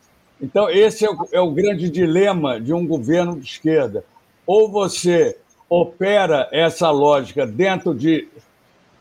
Então, 0.44 0.70
esse 0.70 1.06
é 1.06 1.10
o, 1.10 1.28
é 1.32 1.40
o 1.40 1.52
grande 1.52 1.90
dilema 1.90 2.60
de 2.60 2.74
um 2.74 2.86
governo 2.86 3.40
de 3.40 3.46
esquerda. 3.46 4.04
Ou 4.46 4.70
você 4.70 5.38
opera 5.70 6.50
essa 6.52 6.92
lógica 6.92 7.48
dentro 7.48 7.96
de 7.96 8.28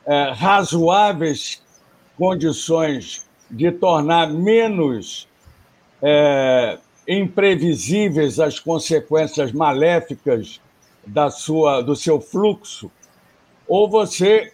é, 0.06 0.30
razoáveis 0.30 1.60
condições 2.16 3.26
de 3.50 3.72
tornar 3.72 4.30
menos 4.30 5.26
é, 6.00 6.78
imprevisíveis 7.08 8.38
as 8.38 8.60
consequências 8.60 9.50
maléficas 9.50 10.60
da 11.04 11.28
sua, 11.28 11.80
do 11.80 11.96
seu 11.96 12.20
fluxo, 12.20 12.88
ou 13.66 13.90
você 13.90 14.52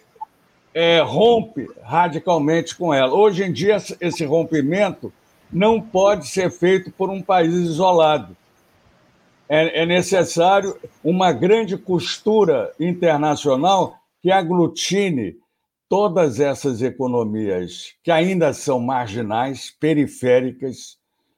é, 0.73 1.01
rompe 1.01 1.67
radicalmente 1.83 2.75
com 2.75 2.91
ela. 2.91 3.13
Hoje 3.13 3.43
em 3.43 3.51
dia, 3.51 3.77
esse 4.01 4.25
rompimento 4.25 5.13
não 5.51 5.81
pode 5.81 6.27
ser 6.27 6.51
feito 6.51 6.91
por 6.91 7.09
um 7.09 7.21
país 7.21 7.53
isolado. 7.53 8.35
É, 9.47 9.81
é 9.81 9.85
necessário 9.85 10.77
uma 11.03 11.31
grande 11.31 11.75
costura 11.77 12.71
internacional 12.79 13.95
que 14.21 14.31
aglutine 14.31 15.37
todas 15.87 16.39
essas 16.39 16.83
economias 16.83 17.95
que 18.03 18.11
ainda 18.11 18.53
são 18.53 18.79
marginais, 18.79 19.71
periféricas, 19.79 20.97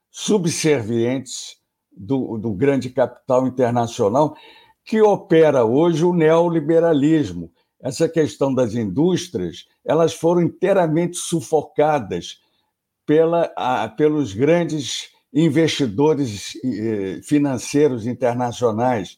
subservientes 0.10 1.56
do, 1.89 2.38
do 2.38 2.51
grande 2.51 2.89
capital 2.89 3.48
internacional 3.48 4.36
que 4.84 5.01
opera 5.01 5.63
hoje 5.63 6.03
o 6.03 6.13
neoliberalismo. 6.13 7.50
Essa 7.80 8.10
questão 8.10 8.53
das 8.53 8.75
indústrias, 8.75 9.68
elas 9.86 10.13
foram 10.13 10.41
inteiramente 10.41 11.18
sufocadas 11.18 12.41
pela, 13.05 13.51
a, 13.55 13.88
pelos 13.88 14.34
grandes 14.34 15.10
investidores 15.34 16.53
eh, 16.63 17.22
financeiros 17.24 18.05
internacionais. 18.05 19.17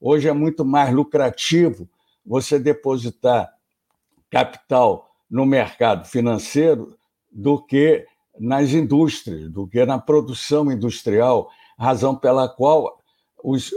Hoje 0.00 0.28
é 0.28 0.32
muito 0.32 0.64
mais 0.64 0.92
lucrativo 0.92 1.88
você 2.26 2.58
depositar 2.58 3.52
capital 4.30 5.08
no 5.30 5.46
mercado 5.46 6.06
financeiro 6.06 6.96
do 7.30 7.62
que 7.62 8.06
nas 8.38 8.72
indústrias, 8.72 9.50
do 9.50 9.66
que 9.66 9.84
na 9.84 9.98
produção 9.98 10.70
industrial. 10.70 11.50
razão 11.78 12.16
pela 12.16 12.48
qual 12.48 12.98
os, 13.42 13.72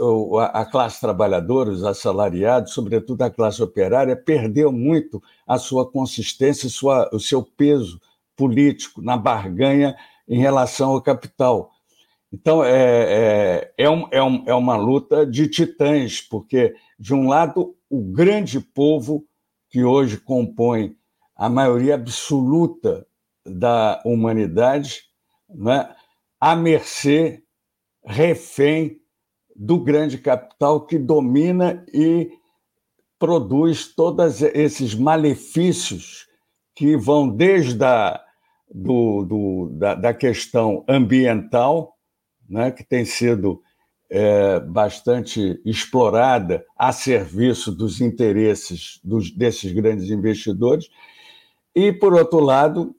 a 0.52 0.64
classe 0.64 1.00
trabalhadora, 1.00 1.70
os 1.70 1.82
assalariados, 1.82 2.72
sobretudo 2.72 3.22
a 3.22 3.30
classe 3.30 3.62
operária, 3.62 4.16
perdeu 4.16 4.70
muito 4.70 5.22
a 5.46 5.58
sua 5.58 5.90
consistência, 5.90 6.68
sua, 6.68 7.08
o 7.12 7.18
seu 7.18 7.42
peso 7.42 8.00
político 8.36 9.02
na 9.02 9.16
barganha 9.16 9.96
em 10.28 10.38
relação 10.38 10.90
ao 10.90 11.02
capital. 11.02 11.70
Então, 12.32 12.62
é, 12.64 12.72
é, 12.76 13.74
é, 13.78 13.90
um, 13.90 14.08
é, 14.10 14.22
um, 14.22 14.44
é 14.46 14.54
uma 14.54 14.76
luta 14.76 15.24
de 15.24 15.48
titãs, 15.48 16.20
porque, 16.20 16.74
de 16.98 17.14
um 17.14 17.28
lado, 17.28 17.74
o 17.88 18.02
grande 18.02 18.60
povo 18.60 19.24
que 19.70 19.84
hoje 19.84 20.18
compõe 20.18 20.96
a 21.34 21.48
maioria 21.48 21.94
absoluta 21.94 23.06
da 23.44 24.02
humanidade, 24.04 25.02
né, 25.48 25.94
à 26.40 26.56
mercê, 26.56 27.42
refém 28.04 29.00
do 29.54 29.78
grande 29.78 30.18
capital 30.18 30.84
que 30.84 30.98
domina 30.98 31.84
e 31.92 32.30
produz 33.18 33.94
todos 33.94 34.42
esses 34.42 34.94
malefícios 34.94 36.26
que 36.74 36.96
vão 36.96 37.28
desde 37.28 37.82
a 37.82 38.22
do, 38.72 39.24
do, 39.24 39.68
da, 39.78 39.94
da, 39.94 40.14
questão 40.14 40.84
ambiental, 40.88 41.96
né, 42.48 42.70
que 42.70 42.84
tem 42.84 43.04
sido 43.04 43.62
é, 44.10 44.60
bastante 44.60 45.60
explorada 45.64 46.64
a 46.76 46.92
serviço 46.92 47.72
dos 47.72 48.00
interesses 48.00 49.00
dos, 49.02 49.30
desses 49.30 49.72
grandes 49.72 50.10
investidores, 50.10 50.88
e, 51.74 51.92
por 51.92 52.14
outro 52.14 52.40
lado, 52.40 52.94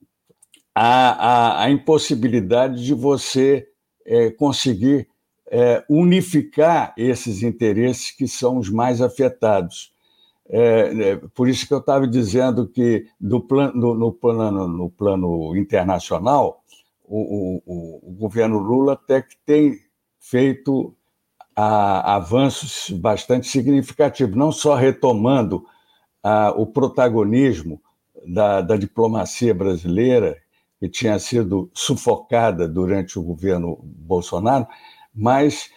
a, 0.76 1.62
a, 1.62 1.64
a 1.64 1.72
impossibilidade 1.72 2.86
de 2.86 2.94
você 2.94 3.68
é, 4.06 4.30
conseguir 4.30 5.08
é, 5.50 5.84
unificar 5.90 6.94
esses 6.98 7.42
interesses 7.42 8.12
que 8.12 8.28
são 8.28 8.58
os 8.58 8.70
mais 8.70 9.02
afetados. 9.02 9.92
É, 10.50 11.10
é, 11.10 11.16
por 11.36 11.50
isso 11.50 11.68
que 11.68 11.74
eu 11.74 11.80
estava 11.80 12.08
dizendo 12.08 12.68
que 12.68 13.06
do 13.20 13.42
plan, 13.42 13.72
no, 13.74 13.94
no, 13.94 14.14
plano, 14.14 14.68
no 14.68 14.90
plano 14.90 15.56
internacional, 15.58 16.64
o, 17.04 17.62
o, 17.66 18.10
o, 18.10 18.12
governo 18.14 18.58
Lula 18.58 18.94
até 18.94 19.22
que 19.22 19.36
tem 19.46 19.78
feito 20.20 20.96
a, 21.56 22.16
avanços 22.16 22.90
bastante 22.98 23.48
significativos, 23.48 24.36
não 24.36 24.52
só 24.52 24.76
retomando 24.76 25.66
a, 26.24 26.52
o 26.52 26.66
protagonismo 26.66 27.82
da, 28.26 28.62
da 28.62 28.78
diplomacia 28.78 29.54
brasileira, 29.54 30.38
que 30.80 30.88
tinha 30.88 31.18
sido 31.20 31.70
sufocada 31.74 32.68
durante 32.68 33.18
o 33.18 33.24
governo 33.24 33.80
Bolsonaro, 33.84 34.68
mas 35.14 35.72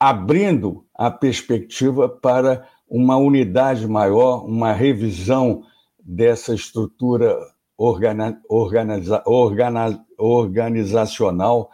abrindo 0.00 0.84
a 0.94 1.10
perspectiva 1.10 2.08
para 2.08 2.66
uma 2.88 3.16
unidade 3.16 3.86
maior, 3.86 4.44
uma 4.44 4.72
revisão 4.72 5.62
dessa 5.98 6.54
estrutura 6.54 7.36
organiza, 7.76 9.22
organiza, 9.26 10.02
organizacional 10.16 11.70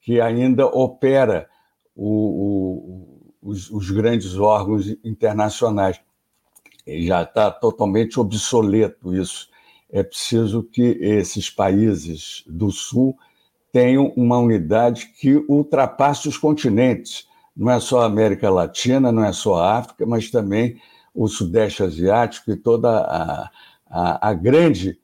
que 0.00 0.20
ainda 0.20 0.66
opera 0.66 1.48
o, 1.94 3.28
o, 3.42 3.50
os, 3.50 3.70
os, 3.70 3.90
grandes 3.90 4.36
órgãos 4.36 4.88
internacionais. 5.04 6.00
Já 6.86 7.22
está 7.22 7.50
totalmente 7.50 8.18
obsoleto 8.18 9.14
isso. 9.14 9.48
É 9.90 10.02
preciso 10.02 10.62
que 10.62 10.98
esses 11.00 11.50
países 11.50 12.42
do 12.46 12.70
Sul 12.70 13.16
tenham 13.70 14.12
uma 14.16 14.38
unidade 14.38 15.12
que 15.20 15.36
ultrapasse 15.48 16.28
os 16.28 16.38
continentes 16.38 17.27
não 17.58 17.72
é 17.72 17.80
só 17.80 18.02
a 18.02 18.06
América 18.06 18.48
Latina, 18.48 19.10
não 19.10 19.24
é 19.24 19.32
só 19.32 19.56
a 19.56 19.78
África, 19.78 20.06
mas 20.06 20.30
também 20.30 20.80
o 21.12 21.26
Sudeste 21.26 21.82
Asiático 21.82 22.52
e 22.52 22.56
toda 22.56 22.88
a, 22.88 23.50
a, 23.90 24.28
a 24.28 24.32
grande 24.32 24.96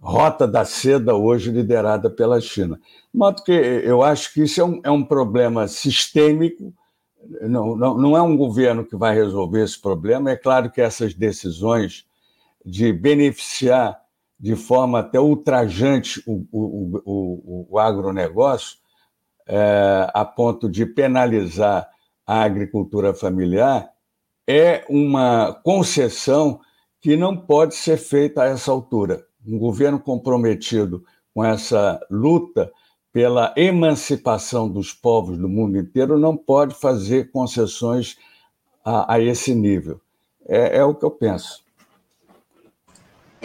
rota 0.00 0.46
da 0.46 0.64
seda 0.64 1.16
hoje 1.16 1.50
liderada 1.50 2.08
pela 2.08 2.40
China. 2.40 2.76
De 3.12 3.18
modo 3.18 3.42
que 3.42 3.50
eu 3.50 4.04
acho 4.04 4.32
que 4.32 4.44
isso 4.44 4.60
é 4.60 4.64
um, 4.64 4.80
é 4.84 4.90
um 4.90 5.02
problema 5.02 5.66
sistêmico, 5.66 6.72
não, 7.40 7.74
não, 7.74 7.98
não 7.98 8.16
é 8.16 8.22
um 8.22 8.36
governo 8.36 8.84
que 8.84 8.94
vai 8.94 9.12
resolver 9.12 9.64
esse 9.64 9.80
problema. 9.80 10.30
É 10.30 10.36
claro 10.36 10.70
que 10.70 10.80
essas 10.80 11.12
decisões 11.12 12.06
de 12.64 12.92
beneficiar 12.92 14.00
de 14.38 14.54
forma 14.54 15.00
até 15.00 15.18
ultrajante 15.18 16.22
o, 16.24 16.46
o, 16.52 17.02
o, 17.04 17.66
o 17.70 17.78
agronegócio, 17.80 18.76
é, 19.48 20.08
a 20.12 20.24
ponto 20.24 20.68
de 20.68 20.84
penalizar 20.84 21.88
a 22.26 22.42
agricultura 22.42 23.14
familiar 23.14 23.88
é 24.48 24.84
uma 24.88 25.52
concessão 25.64 26.60
que 27.00 27.16
não 27.16 27.36
pode 27.36 27.74
ser 27.74 27.96
feita 27.96 28.42
a 28.42 28.46
essa 28.46 28.70
altura. 28.70 29.24
Um 29.46 29.58
governo 29.58 30.00
comprometido 30.00 31.04
com 31.32 31.44
essa 31.44 32.00
luta 32.10 32.72
pela 33.12 33.54
emancipação 33.56 34.68
dos 34.68 34.92
povos 34.92 35.38
do 35.38 35.48
mundo 35.48 35.78
inteiro 35.78 36.18
não 36.18 36.36
pode 36.36 36.74
fazer 36.74 37.30
concessões 37.30 38.16
a, 38.84 39.14
a 39.14 39.20
esse 39.20 39.54
nível. 39.54 40.00
É, 40.48 40.78
é, 40.78 40.84
o 40.84 40.94
que 40.94 41.04
eu 41.04 41.10
penso. 41.10 41.65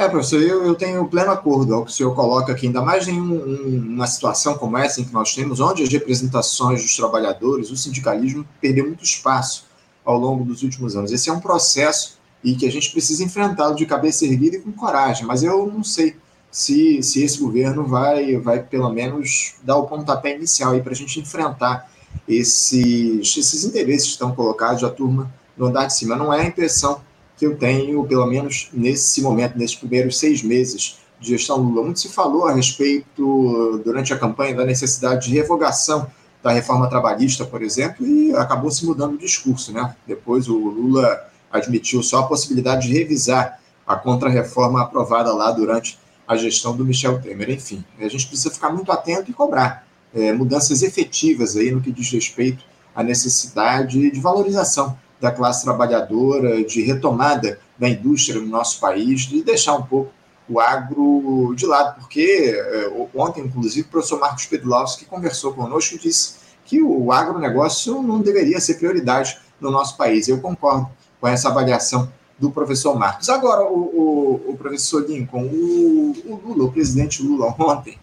É, 0.02 0.10
professor, 0.10 0.42
eu, 0.42 0.66
eu 0.66 0.74
tenho 0.74 1.08
pleno 1.08 1.30
acordo 1.30 1.76
ao 1.76 1.86
que 1.86 1.92
o 1.92 1.94
senhor 1.94 2.16
coloca 2.16 2.52
aqui, 2.52 2.66
ainda 2.66 2.82
mais 2.82 3.08
em 3.08 3.22
um, 3.22 3.36
um, 3.36 3.78
uma 3.94 4.08
situação 4.08 4.58
como 4.58 4.76
essa 4.76 5.00
em 5.00 5.04
que 5.04 5.14
nós 5.14 5.36
temos, 5.36 5.60
onde 5.60 5.84
as 5.84 5.90
representações 5.90 6.82
dos 6.82 6.96
trabalhadores, 6.96 7.70
o 7.70 7.78
sindicalismo, 7.78 8.44
perdeu 8.60 8.88
muito 8.88 9.04
espaço 9.04 9.66
ao 10.04 10.18
longo 10.18 10.44
dos 10.44 10.64
últimos 10.64 10.96
anos. 10.96 11.12
Esse 11.12 11.30
é 11.30 11.34
um 11.34 11.40
processo 11.40 12.18
e 12.44 12.56
que 12.56 12.66
a 12.66 12.72
gente 12.72 12.92
precisa 12.92 13.24
enfrentá-lo 13.24 13.76
de 13.76 13.86
cabeça 13.86 14.26
erguida 14.26 14.58
e 14.58 14.62
com 14.62 14.72
coragem, 14.72 15.24
mas 15.24 15.44
eu 15.44 15.72
não 15.72 15.84
sei 15.84 16.16
se, 16.50 17.04
se 17.04 17.24
esse 17.24 17.38
governo 17.38 17.86
vai, 17.86 18.38
vai, 18.38 18.60
pelo 18.64 18.90
menos, 18.90 19.54
dar 19.62 19.78
o 19.78 19.86
pontapé 19.86 20.36
inicial 20.36 20.80
para 20.80 20.94
a 20.94 20.96
gente 20.96 21.20
enfrentar 21.20 21.92
esses, 22.28 23.38
esses 23.38 23.64
interesses 23.66 24.08
que 24.08 24.14
estão 24.14 24.34
colocados 24.34 24.82
da 24.82 24.90
turma 24.90 25.32
no 25.56 25.68
andar 25.68 25.86
de 25.86 25.94
cima. 25.94 26.16
Não 26.16 26.34
é 26.34 26.42
a 26.42 26.46
impressão 26.46 27.02
que 27.42 27.48
eu 27.48 27.58
tenho, 27.58 28.04
pelo 28.04 28.28
menos 28.28 28.70
nesse 28.72 29.20
momento, 29.20 29.58
nesses 29.58 29.76
primeiros 29.76 30.20
seis 30.20 30.44
meses 30.44 31.00
de 31.20 31.30
gestão 31.30 31.58
Lula. 31.58 31.82
Muito 31.82 32.00
se 32.00 32.10
falou 32.10 32.46
a 32.46 32.54
respeito, 32.54 33.82
durante 33.84 34.14
a 34.14 34.20
campanha, 34.20 34.54
da 34.54 34.64
necessidade 34.64 35.28
de 35.28 35.34
revogação 35.34 36.06
da 36.44 36.52
reforma 36.52 36.88
trabalhista, 36.88 37.44
por 37.44 37.64
exemplo, 37.64 38.06
e 38.06 38.32
acabou 38.36 38.70
se 38.70 38.86
mudando 38.86 39.16
o 39.16 39.18
discurso. 39.18 39.74
Né? 39.74 39.96
Depois 40.06 40.48
o 40.48 40.56
Lula 40.56 41.20
admitiu 41.52 42.04
só 42.04 42.20
a 42.20 42.28
possibilidade 42.28 42.88
de 42.88 42.94
revisar 42.94 43.60
a 43.88 43.96
contrarreforma 43.96 44.80
aprovada 44.80 45.34
lá 45.34 45.50
durante 45.50 45.98
a 46.28 46.38
gestão 46.38 46.78
do 46.78 46.86
Michel 46.86 47.20
Temer. 47.24 47.50
Enfim, 47.50 47.84
a 48.00 48.08
gente 48.08 48.28
precisa 48.28 48.52
ficar 48.52 48.70
muito 48.70 48.92
atento 48.92 49.32
e 49.32 49.34
cobrar 49.34 49.84
é, 50.14 50.32
mudanças 50.32 50.84
efetivas 50.84 51.58
aí 51.58 51.72
no 51.72 51.82
que 51.82 51.92
diz 51.92 52.12
respeito 52.12 52.64
à 52.96 53.02
necessidade 53.02 54.12
de 54.12 54.20
valorização 54.20 54.96
da 55.22 55.32
classe 55.32 55.64
trabalhadora, 55.64 56.64
de 56.64 56.82
retomada 56.82 57.60
da 57.78 57.88
indústria 57.88 58.42
no 58.42 58.48
nosso 58.48 58.80
país, 58.80 59.22
de 59.22 59.44
deixar 59.44 59.76
um 59.76 59.84
pouco 59.84 60.12
o 60.50 60.60
agro 60.60 61.54
de 61.56 61.66
lado, 61.66 62.00
porque 62.00 62.54
eh, 62.54 63.08
ontem, 63.16 63.42
inclusive, 63.42 63.88
o 63.88 63.92
professor 63.92 64.20
Marcos 64.20 64.48
Pedlowski 64.48 65.06
conversou 65.06 65.54
conosco 65.54 65.96
e 65.96 66.00
disse 66.00 66.34
que 66.66 66.82
o 66.82 67.12
agronegócio 67.12 68.02
não 68.02 68.20
deveria 68.20 68.60
ser 68.60 68.74
prioridade 68.74 69.38
no 69.62 69.72
nosso 69.72 69.96
país. 69.96 70.28
Eu 70.28 70.42
concordo 70.42 70.90
com 71.22 71.28
essa 71.28 71.50
avaliação 71.50 72.12
do 72.38 72.50
professor 72.50 72.98
Marcos. 72.98 73.30
Agora, 73.30 73.64
o, 73.64 74.42
o, 74.48 74.52
o 74.52 74.58
professor 74.58 75.08
Lincoln, 75.08 75.44
o, 75.44 76.16
o, 76.26 76.42
Lula, 76.44 76.66
o 76.66 76.72
presidente 76.72 77.22
Lula, 77.22 77.56
ontem, 77.60 77.98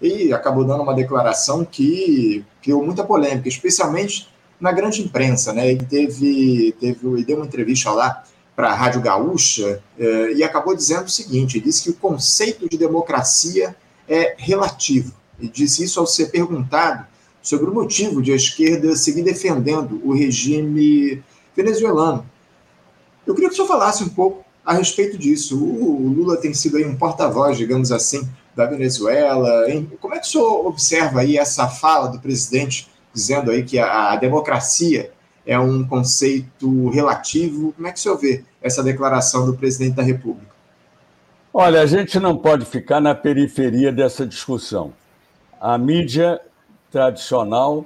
e 0.00 0.32
acabou 0.32 0.64
dando 0.64 0.82
uma 0.82 0.94
declaração 0.94 1.64
que 1.64 2.44
criou 2.62 2.84
muita 2.84 3.04
polêmica, 3.04 3.48
especialmente 3.48 4.28
na 4.60 4.72
grande 4.72 5.02
imprensa, 5.02 5.52
né? 5.52 5.70
Ele 5.70 5.84
teve, 5.84 6.74
teve 6.78 7.06
ele 7.06 7.24
deu 7.24 7.36
uma 7.36 7.46
entrevista 7.46 7.90
lá 7.90 8.22
para 8.54 8.70
a 8.70 8.74
Rádio 8.74 9.00
Gaúcha 9.00 9.82
eh, 9.98 10.32
e 10.36 10.44
acabou 10.44 10.76
dizendo 10.76 11.06
o 11.06 11.10
seguinte: 11.10 11.56
ele 11.56 11.64
disse 11.64 11.84
que 11.84 11.90
o 11.90 11.94
conceito 11.94 12.68
de 12.68 12.76
democracia 12.76 13.74
é 14.08 14.34
relativo. 14.36 15.14
E 15.40 15.48
disse 15.48 15.84
isso 15.84 15.98
ao 15.98 16.06
ser 16.06 16.26
perguntado 16.26 17.06
sobre 17.40 17.70
o 17.70 17.74
motivo 17.74 18.20
de 18.20 18.32
a 18.32 18.36
esquerda 18.36 18.94
seguir 18.94 19.22
defendendo 19.22 20.00
o 20.04 20.12
regime 20.12 21.22
venezuelano. 21.56 22.28
Eu 23.26 23.34
queria 23.34 23.48
que 23.48 23.54
o 23.54 23.56
senhor 23.56 23.68
falasse 23.68 24.04
um 24.04 24.08
pouco 24.08 24.44
a 24.64 24.74
respeito 24.74 25.16
disso. 25.16 25.56
O 25.56 26.08
Lula 26.08 26.36
tem 26.36 26.52
sido 26.52 26.76
aí 26.76 26.84
um 26.84 26.96
porta-voz, 26.96 27.56
digamos 27.56 27.90
assim, 27.90 28.28
da 28.54 28.66
Venezuela. 28.66 29.64
Como 30.00 30.14
é 30.14 30.18
que 30.18 30.26
o 30.26 30.30
senhor 30.30 30.66
observa 30.66 31.20
aí 31.20 31.38
essa 31.38 31.66
fala 31.68 32.08
do 32.08 32.18
presidente 32.18 32.89
dizendo 33.12 33.50
aí 33.50 33.62
que 33.62 33.78
a, 33.78 34.12
a 34.12 34.16
democracia 34.16 35.12
é 35.46 35.58
um 35.58 35.86
conceito 35.86 36.88
relativo. 36.90 37.72
Como 37.72 37.86
é 37.86 37.92
que 37.92 37.98
o 37.98 38.02
senhor 38.02 38.16
vê 38.18 38.44
essa 38.62 38.82
declaração 38.82 39.46
do 39.46 39.56
presidente 39.56 39.96
da 39.96 40.02
República? 40.02 40.50
Olha, 41.52 41.80
a 41.80 41.86
gente 41.86 42.20
não 42.20 42.36
pode 42.36 42.64
ficar 42.64 43.00
na 43.00 43.14
periferia 43.14 43.90
dessa 43.90 44.24
discussão. 44.24 44.92
A 45.60 45.76
mídia 45.76 46.40
tradicional 46.90 47.84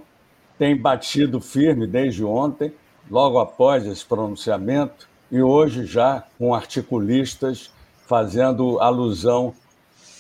tem 0.59 0.77
batido 0.77 1.41
firme 1.41 1.87
desde 1.87 2.25
ontem, 2.25 2.73
logo 3.11 3.39
após 3.39 3.87
esse 3.87 4.05
pronunciamento, 4.05 5.09
e 5.31 5.43
hoje 5.43 5.87
já 5.87 6.25
com 6.39 6.55
articulistas 6.55 7.71
fazendo 8.07 8.79
alusão 8.81 9.55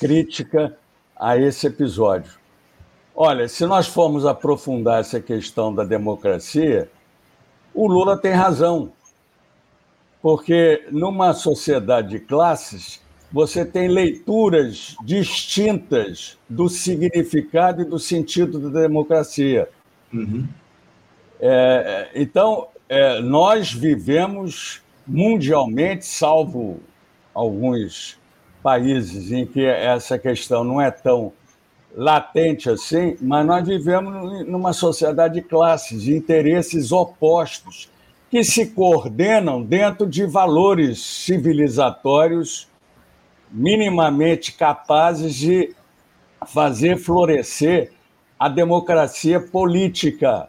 crítica 0.00 0.76
a 1.14 1.36
esse 1.36 1.66
episódio. 1.66 2.32
Olha, 3.16 3.46
se 3.46 3.64
nós 3.64 3.86
formos 3.86 4.26
aprofundar 4.26 5.00
essa 5.00 5.20
questão 5.20 5.72
da 5.72 5.84
democracia, 5.84 6.90
o 7.72 7.86
Lula 7.86 8.16
tem 8.16 8.32
razão. 8.32 8.92
Porque 10.20 10.86
numa 10.90 11.32
sociedade 11.32 12.08
de 12.08 12.18
classes, 12.18 13.00
você 13.30 13.64
tem 13.64 13.88
leituras 13.88 14.96
distintas 15.04 16.38
do 16.48 16.68
significado 16.68 17.82
e 17.82 17.84
do 17.84 17.98
sentido 17.98 18.58
da 18.58 18.80
democracia. 18.80 19.68
Uhum. 20.12 20.48
É, 21.38 22.10
então, 22.14 22.68
é, 22.88 23.20
nós 23.20 23.72
vivemos 23.72 24.82
mundialmente, 25.06 26.06
salvo 26.06 26.80
alguns 27.34 28.18
países 28.62 29.30
em 29.30 29.44
que 29.44 29.64
essa 29.64 30.18
questão 30.18 30.64
não 30.64 30.80
é 30.80 30.90
tão 30.90 31.32
latente 31.96 32.68
assim, 32.68 33.16
mas 33.20 33.46
nós 33.46 33.66
vivemos 33.66 34.46
numa 34.46 34.72
sociedade 34.72 35.34
de 35.34 35.42
classes, 35.42 36.02
de 36.02 36.14
interesses 36.14 36.90
opostos, 36.90 37.88
que 38.30 38.42
se 38.42 38.66
coordenam 38.66 39.62
dentro 39.62 40.06
de 40.06 40.26
valores 40.26 41.00
civilizatórios 41.00 42.68
minimamente 43.50 44.52
capazes 44.52 45.36
de 45.36 45.72
fazer 46.44 46.98
florescer 46.98 47.92
a 48.38 48.48
democracia 48.48 49.38
política. 49.38 50.48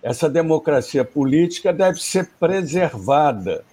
Essa 0.00 0.30
democracia 0.30 1.04
política 1.04 1.72
deve 1.72 2.00
ser 2.00 2.30
preservada 2.38 3.64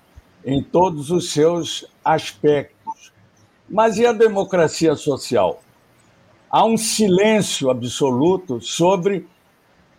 em 0.44 0.64
todos 0.64 1.12
os 1.12 1.32
seus 1.32 1.86
aspectos. 2.04 3.14
Mas 3.70 3.98
e 3.98 4.08
a 4.08 4.12
democracia 4.12 4.96
social? 4.96 5.62
Há 6.56 6.64
um 6.64 6.78
silêncio 6.78 7.70
absoluto 7.70 8.62
sobre 8.62 9.28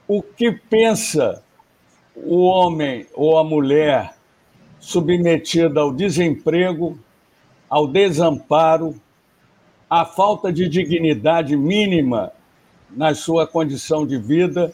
o 0.08 0.22
que 0.22 0.50
pensa 0.50 1.42
o 2.14 2.46
homem 2.46 3.06
ou 3.12 3.36
a 3.36 3.44
mulher 3.44 4.14
submetida 4.80 5.80
ao 5.80 5.92
desemprego, 5.92 6.98
ao 7.68 7.86
desamparo, 7.86 8.98
à 9.90 10.06
falta 10.06 10.50
de 10.50 10.66
dignidade 10.66 11.54
mínima 11.58 12.32
na 12.90 13.14
sua 13.14 13.46
condição 13.46 14.06
de 14.06 14.16
vida. 14.16 14.72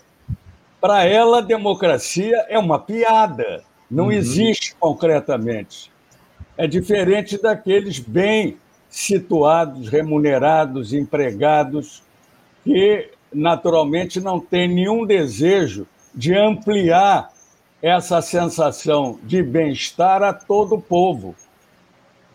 Para 0.81 1.05
ela, 1.05 1.38
a 1.38 1.40
democracia 1.40 2.47
é 2.49 2.61
uma 2.61 2.79
piada, 2.79 3.64
não 3.90 4.05
uhum. 4.05 4.12
existe 4.12 4.77
concretamente. 4.79 5.90
É 6.57 6.68
diferente 6.68 7.42
daqueles 7.42 7.99
bem 7.99 8.57
situados, 8.92 9.88
remunerados, 9.88 10.92
empregados, 10.92 12.02
que 12.62 13.11
naturalmente 13.33 14.20
não 14.20 14.38
têm 14.38 14.68
nenhum 14.68 15.07
desejo 15.07 15.88
de 16.14 16.35
ampliar 16.37 17.33
essa 17.81 18.20
sensação 18.20 19.18
de 19.22 19.42
bem-estar 19.42 20.22
a 20.22 20.35
todo 20.35 20.74
o 20.74 20.81
povo. 20.81 21.35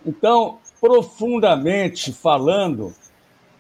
Então, 0.04 0.58
profundamente 0.82 2.12
falando, 2.12 2.92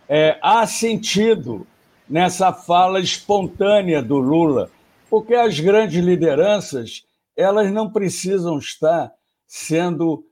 é, 0.10 0.40
há 0.42 0.66
sentido 0.66 1.68
nessa 2.10 2.52
fala 2.52 3.00
espontânea 3.00 4.02
do 4.02 4.18
Lula, 4.18 4.72
porque 5.08 5.36
as 5.36 5.60
grandes 5.60 6.04
lideranças 6.04 7.06
elas 7.36 7.72
não 7.72 7.92
precisam 7.92 8.58
estar 8.58 9.12
sendo 9.46 10.26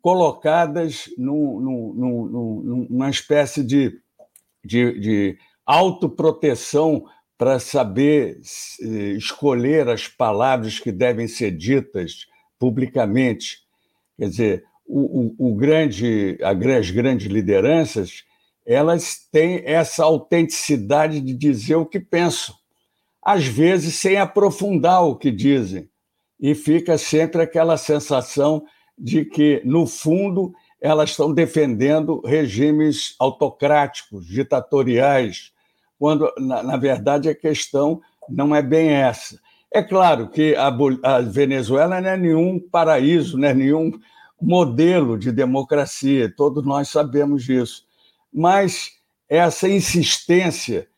colocadas 0.00 1.10
num, 1.16 1.60
num, 1.60 2.86
numa 2.88 3.10
espécie 3.10 3.64
de, 3.64 3.98
de, 4.64 5.00
de 5.00 5.38
autoproteção 5.66 7.04
para 7.36 7.58
saber 7.58 8.40
escolher 9.16 9.88
as 9.88 10.06
palavras 10.06 10.78
que 10.78 10.92
devem 10.92 11.26
ser 11.26 11.50
ditas 11.50 12.26
publicamente. 12.58 13.58
Quer 14.16 14.28
dizer, 14.28 14.64
o, 14.86 15.34
o, 15.38 15.50
o 15.50 15.54
grande, 15.56 16.38
as 16.42 16.90
grandes 16.90 17.26
lideranças 17.26 18.24
elas 18.66 19.28
têm 19.30 19.62
essa 19.64 20.04
autenticidade 20.04 21.20
de 21.20 21.34
dizer 21.34 21.74
o 21.74 21.84
que 21.84 22.00
pensam, 22.00 22.54
às 23.22 23.44
vezes 23.44 23.96
sem 23.96 24.16
aprofundar 24.16 25.04
o 25.04 25.16
que 25.16 25.30
dizem 25.30 25.88
e 26.40 26.54
fica 26.54 26.98
sempre 26.98 27.42
aquela 27.42 27.76
sensação 27.76 28.64
de 28.98 29.24
que, 29.24 29.60
no 29.64 29.86
fundo, 29.86 30.52
elas 30.80 31.10
estão 31.10 31.32
defendendo 31.32 32.20
regimes 32.24 33.14
autocráticos, 33.18 34.26
ditatoriais, 34.26 35.52
quando, 35.98 36.32
na, 36.38 36.62
na 36.62 36.76
verdade, 36.76 37.28
a 37.28 37.34
questão 37.34 38.00
não 38.28 38.54
é 38.54 38.62
bem 38.62 38.90
essa. 38.90 39.40
É 39.72 39.82
claro 39.82 40.28
que 40.28 40.54
a, 40.54 40.70
a 41.02 41.20
Venezuela 41.20 42.00
não 42.00 42.10
é 42.10 42.16
nenhum 42.16 42.60
paraíso, 42.60 43.36
não 43.38 43.48
é 43.48 43.54
nenhum 43.54 43.92
modelo 44.40 45.18
de 45.18 45.32
democracia, 45.32 46.32
todos 46.36 46.64
nós 46.64 46.88
sabemos 46.88 47.44
disso. 47.44 47.84
Mas 48.32 48.92
essa 49.28 49.68
insistência 49.68 50.88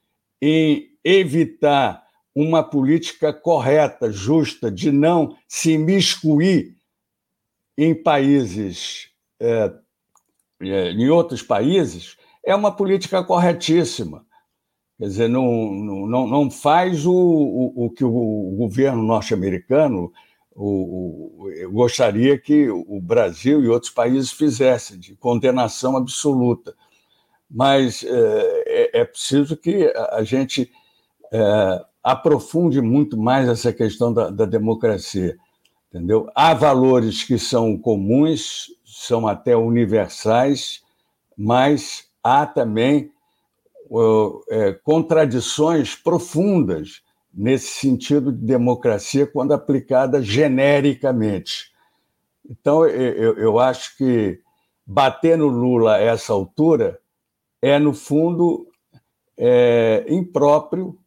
em 0.42 0.90
evitar 1.04 2.05
uma 2.36 2.62
política 2.62 3.32
correta, 3.32 4.12
justa, 4.12 4.70
de 4.70 4.92
não 4.92 5.34
se 5.48 5.72
imiscuir 5.72 6.76
em 7.78 7.94
países, 7.94 9.08
é, 9.40 9.72
é, 10.60 10.90
em 10.90 11.08
outros 11.08 11.42
países, 11.42 12.18
é 12.44 12.54
uma 12.54 12.70
política 12.70 13.24
corretíssima. 13.24 14.26
Quer 14.98 15.06
dizer, 15.06 15.28
não, 15.28 15.72
não, 16.06 16.26
não 16.26 16.50
faz 16.50 17.06
o, 17.06 17.14
o, 17.14 17.86
o 17.86 17.90
que 17.90 18.04
o 18.04 18.54
governo 18.58 19.02
norte-americano 19.02 20.12
gostaria 21.70 22.38
que 22.38 22.68
o 22.70 22.98
Brasil 23.00 23.62
e 23.62 23.68
outros 23.68 23.92
países 23.92 24.30
fizessem, 24.30 24.98
de 24.98 25.14
condenação 25.16 25.96
absoluta. 25.96 26.74
Mas 27.50 28.02
é, 28.04 28.62
é, 28.66 29.00
é 29.00 29.04
preciso 29.04 29.56
que 29.56 29.92
a 30.10 30.22
gente 30.22 30.70
é, 31.36 31.84
aprofunde 32.02 32.80
muito 32.80 33.16
mais 33.16 33.48
essa 33.48 33.72
questão 33.72 34.12
da, 34.12 34.30
da 34.30 34.44
democracia. 34.44 35.36
Entendeu? 35.88 36.30
Há 36.34 36.54
valores 36.54 37.24
que 37.24 37.38
são 37.38 37.76
comuns, 37.76 38.66
são 38.84 39.26
até 39.26 39.56
universais, 39.56 40.82
mas 41.36 42.08
há 42.22 42.46
também 42.46 43.10
é, 44.50 44.72
contradições 44.72 45.94
profundas 45.94 47.02
nesse 47.32 47.80
sentido 47.80 48.32
de 48.32 48.44
democracia 48.44 49.26
quando 49.26 49.52
aplicada 49.52 50.22
genericamente. 50.22 51.72
Então, 52.48 52.86
eu, 52.86 53.36
eu 53.36 53.58
acho 53.58 53.96
que 53.96 54.40
bater 54.86 55.36
no 55.36 55.48
Lula 55.48 55.96
a 55.96 56.00
essa 56.00 56.32
altura 56.32 56.98
é, 57.60 57.78
no 57.78 57.92
fundo, 57.92 58.68
é, 59.36 60.06
impróprio 60.08 60.98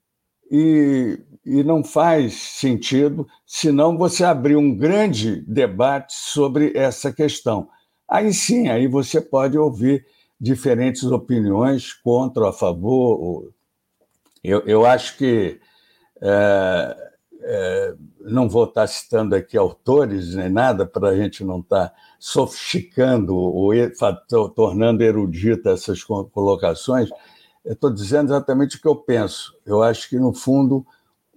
e, 0.49 1.19
e 1.45 1.63
não 1.63 1.83
faz 1.83 2.33
sentido 2.33 3.27
senão 3.45 3.97
você 3.97 4.23
abrir 4.23 4.55
um 4.55 4.75
grande 4.75 5.41
debate 5.41 6.13
sobre 6.13 6.71
essa 6.75 7.11
questão. 7.11 7.69
Aí 8.07 8.33
sim, 8.33 8.69
aí 8.69 8.87
você 8.87 9.21
pode 9.21 9.57
ouvir 9.57 10.05
diferentes 10.39 11.03
opiniões 11.03 11.93
contra 11.93 12.43
ou 12.43 12.49
a 12.49 12.53
favor. 12.53 13.53
Eu, 14.43 14.61
eu 14.65 14.85
acho 14.85 15.17
que 15.17 15.59
é, 16.21 17.09
é, 17.41 17.93
não 18.21 18.49
vou 18.49 18.65
estar 18.65 18.87
citando 18.87 19.35
aqui 19.35 19.57
autores 19.57 20.35
nem 20.35 20.49
nada 20.49 20.85
para 20.85 21.09
a 21.09 21.15
gente 21.15 21.43
não 21.43 21.59
estar 21.59 21.93
sofisticando 22.19 23.35
ou 23.35 23.73
tornando 24.55 25.03
erudita 25.03 25.71
essas 25.71 26.03
colocações, 26.03 27.09
eu 27.69 27.73
estou 27.73 27.93
dizendo 27.93 28.29
exatamente 28.29 28.77
o 28.77 28.81
que 28.81 28.87
eu 28.87 28.95
penso. 28.95 29.53
Eu 29.63 29.83
acho 29.83 30.09
que, 30.09 30.17
no 30.17 30.33
fundo, 30.33 30.83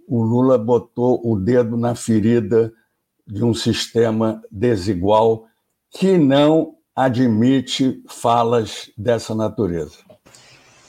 o 0.08 0.22
Lula 0.22 0.56
botou 0.56 1.20
o 1.22 1.38
dedo 1.38 1.76
na 1.76 1.94
ferida 1.94 2.72
de 3.26 3.44
um 3.44 3.52
sistema 3.52 4.42
desigual 4.50 5.44
que 5.90 6.16
não 6.16 6.76
admite 6.96 8.02
falas 8.08 8.90
dessa 8.96 9.34
natureza. 9.34 9.98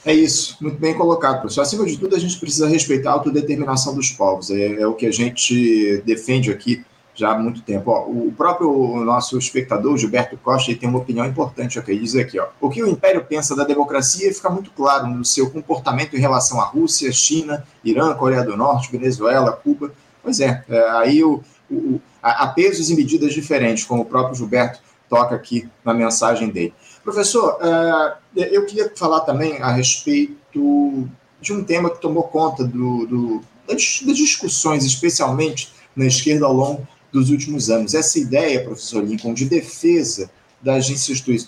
É 0.02 0.14
isso, 0.14 0.56
muito 0.62 0.78
bem 0.78 0.96
colocado, 0.96 1.40
professor. 1.40 1.60
Acima 1.60 1.84
de 1.84 1.98
tudo, 1.98 2.16
a 2.16 2.18
gente 2.18 2.40
precisa 2.40 2.66
respeitar 2.66 3.10
a 3.10 3.12
autodeterminação 3.12 3.94
dos 3.94 4.08
povos. 4.12 4.48
É, 4.48 4.80
é 4.80 4.86
o 4.86 4.94
que 4.94 5.04
a 5.04 5.12
gente 5.12 6.02
defende 6.06 6.50
aqui 6.50 6.82
já 7.14 7.32
há 7.32 7.38
muito 7.38 7.62
tempo. 7.62 7.90
Ó, 7.90 8.06
o 8.08 8.32
próprio 8.36 9.04
nosso 9.04 9.38
espectador, 9.38 9.96
Gilberto 9.96 10.36
Costa, 10.36 10.74
tem 10.74 10.88
uma 10.88 10.98
opinião 10.98 11.24
importante 11.24 11.78
aqui. 11.78 11.96
Diz 11.96 12.16
aqui: 12.16 12.38
ó, 12.38 12.48
o 12.60 12.68
que 12.68 12.82
o 12.82 12.88
Império 12.88 13.24
pensa 13.24 13.54
da 13.54 13.64
democracia 13.64 14.32
fica 14.34 14.50
muito 14.50 14.70
claro 14.72 15.06
no 15.06 15.24
seu 15.24 15.50
comportamento 15.50 16.16
em 16.16 16.20
relação 16.20 16.60
à 16.60 16.64
Rússia, 16.64 17.10
China, 17.12 17.64
Irã, 17.84 18.14
Coreia 18.14 18.42
do 18.42 18.56
Norte, 18.56 18.90
Venezuela, 18.90 19.52
Cuba. 19.52 19.92
Pois 20.22 20.40
é, 20.40 20.64
é 20.68 20.90
aí 20.90 21.22
o, 21.22 21.42
o, 21.70 22.00
há 22.22 22.46
pesos 22.48 22.90
e 22.90 22.96
medidas 22.96 23.32
diferentes, 23.32 23.84
como 23.84 24.02
o 24.02 24.06
próprio 24.06 24.34
Gilberto 24.34 24.80
toca 25.08 25.34
aqui 25.34 25.68
na 25.84 25.94
mensagem 25.94 26.48
dele. 26.48 26.74
Professor, 27.04 27.58
uh, 27.60 28.16
eu 28.34 28.64
queria 28.64 28.90
falar 28.96 29.20
também 29.20 29.60
a 29.60 29.70
respeito 29.70 31.06
de 31.40 31.52
um 31.52 31.62
tema 31.62 31.90
que 31.90 32.00
tomou 32.00 32.22
conta 32.24 32.64
do, 32.64 33.06
do, 33.06 33.40
das, 33.68 34.00
das 34.04 34.16
discussões, 34.16 34.84
especialmente 34.84 35.70
na 35.94 36.06
esquerda 36.06 36.46
ao 36.46 36.52
longo 36.52 36.88
dos 37.14 37.30
últimos 37.30 37.70
anos. 37.70 37.94
Essa 37.94 38.18
ideia, 38.18 38.64
professor 38.64 39.04
Lincoln, 39.04 39.32
de 39.32 39.44
defesa 39.44 40.28
das, 40.60 40.88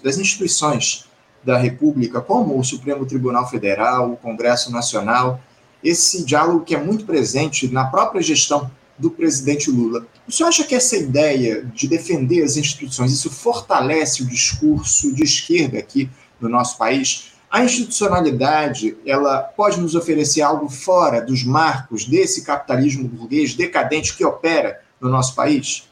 das 0.00 0.16
instituições 0.16 1.06
da 1.42 1.58
República, 1.58 2.20
como 2.20 2.56
o 2.56 2.64
Supremo 2.64 3.04
Tribunal 3.04 3.50
Federal, 3.50 4.12
o 4.12 4.16
Congresso 4.16 4.70
Nacional, 4.70 5.40
esse 5.82 6.24
diálogo 6.24 6.64
que 6.64 6.74
é 6.74 6.82
muito 6.82 7.04
presente 7.04 7.66
na 7.66 7.84
própria 7.84 8.22
gestão 8.22 8.70
do 8.96 9.10
presidente 9.10 9.68
Lula. 9.68 10.06
O 10.26 10.32
senhor 10.32 10.48
acha 10.48 10.64
que 10.64 10.74
essa 10.74 10.96
ideia 10.96 11.64
de 11.74 11.88
defender 11.88 12.44
as 12.44 12.56
instituições, 12.56 13.12
isso 13.12 13.28
fortalece 13.28 14.22
o 14.22 14.26
discurso 14.26 15.12
de 15.12 15.24
esquerda 15.24 15.78
aqui 15.78 16.08
no 16.40 16.48
nosso 16.48 16.78
país? 16.78 17.32
A 17.50 17.64
institucionalidade, 17.64 18.96
ela 19.04 19.38
pode 19.38 19.80
nos 19.80 19.94
oferecer 19.94 20.42
algo 20.42 20.68
fora 20.68 21.20
dos 21.20 21.44
marcos 21.44 22.04
desse 22.04 22.44
capitalismo 22.44 23.06
burguês 23.06 23.54
decadente 23.54 24.16
que 24.16 24.24
opera 24.24 24.80
no 25.06 25.12
nosso 25.12 25.34
país? 25.34 25.88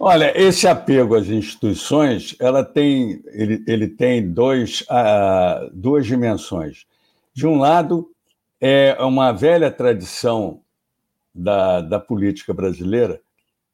Olha, 0.00 0.32
esse 0.40 0.68
apego 0.68 1.16
às 1.16 1.26
instituições, 1.26 2.36
ela 2.38 2.62
tem, 2.62 3.20
ele, 3.26 3.64
ele 3.66 3.88
tem 3.88 4.30
dois, 4.30 4.82
uh, 4.82 5.70
duas 5.72 6.06
dimensões. 6.06 6.86
De 7.34 7.46
um 7.46 7.58
lado, 7.58 8.08
é 8.60 8.96
uma 9.00 9.32
velha 9.32 9.70
tradição 9.70 10.60
da, 11.34 11.80
da 11.80 11.98
política 11.98 12.52
brasileira 12.52 13.20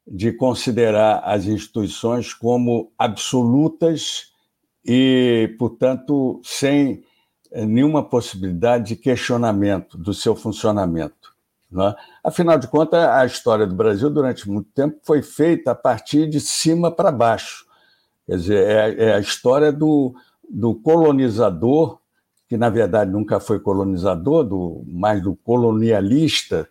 de 0.07 0.31
considerar 0.31 1.21
as 1.25 1.45
instituições 1.45 2.33
como 2.33 2.91
absolutas 2.97 4.31
e, 4.85 5.55
portanto, 5.57 6.39
sem 6.43 7.03
nenhuma 7.51 8.03
possibilidade 8.03 8.89
de 8.89 8.95
questionamento 8.95 9.97
do 9.97 10.13
seu 10.13 10.35
funcionamento. 10.35 11.24
Né? 11.75 11.93
Afinal 12.23 12.57
de 12.57 12.67
contas, 12.69 13.03
a 13.03 13.25
história 13.25 13.67
do 13.67 13.75
Brasil, 13.75 14.09
durante 14.09 14.49
muito 14.49 14.69
tempo, 14.71 14.97
foi 15.03 15.21
feita 15.21 15.71
a 15.71 15.75
partir 15.75 16.29
de 16.29 16.39
cima 16.39 16.89
para 16.89 17.11
baixo. 17.11 17.65
Quer 18.25 18.37
dizer, 18.37 18.67
é, 18.67 19.03
é 19.07 19.13
a 19.15 19.19
história 19.19 19.73
do, 19.73 20.15
do 20.49 20.73
colonizador, 20.73 21.99
que 22.47 22.55
na 22.55 22.69
verdade 22.69 23.11
nunca 23.11 23.41
foi 23.41 23.59
colonizador, 23.59 24.45
do, 24.45 24.83
mais 24.87 25.21
do 25.21 25.35
colonialista, 25.35 26.69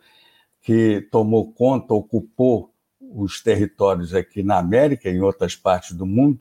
que 0.63 1.07
tomou 1.13 1.53
conta, 1.53 1.93
ocupou 1.93 2.73
os 2.99 3.43
territórios 3.43 4.15
aqui 4.15 4.43
na 4.43 4.59
América 4.59 5.11
e 5.11 5.13
em 5.13 5.21
outras 5.21 5.55
partes 5.55 5.95
do 5.95 6.07
mundo. 6.07 6.41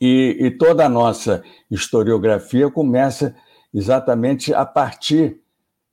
E, 0.00 0.38
e 0.40 0.50
toda 0.52 0.86
a 0.86 0.88
nossa 0.88 1.42
historiografia 1.70 2.70
começa 2.70 3.36
exatamente 3.74 4.54
a 4.54 4.64
partir 4.64 5.42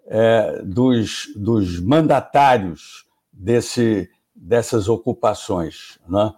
é, 0.08 0.62
dos, 0.63 1.32
dos 1.36 1.80
mandatários 1.80 3.06
desse, 3.32 4.10
dessas 4.36 4.88
ocupações. 4.88 6.00
Né? 6.08 6.32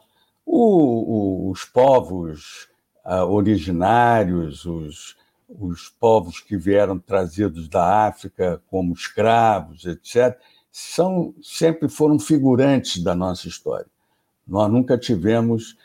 O, 0.45 1.47
o, 1.47 1.51
os 1.51 1.65
povos 1.65 2.67
uh, 3.05 3.25
originários, 3.25 4.65
os, 4.65 5.15
os 5.49 5.89
povos 5.89 6.39
que 6.39 6.57
vieram 6.57 6.97
trazidos 6.97 7.67
da 7.67 8.07
África 8.07 8.61
como 8.69 8.93
escravos, 8.93 9.85
etc., 9.85 10.37
são, 10.71 11.33
sempre 11.41 11.89
foram 11.89 12.19
figurantes 12.19 13.01
da 13.01 13.15
nossa 13.15 13.47
história. 13.47 13.87
Nós 14.47 14.71
nunca 14.71 14.97
tivemos 14.97 15.75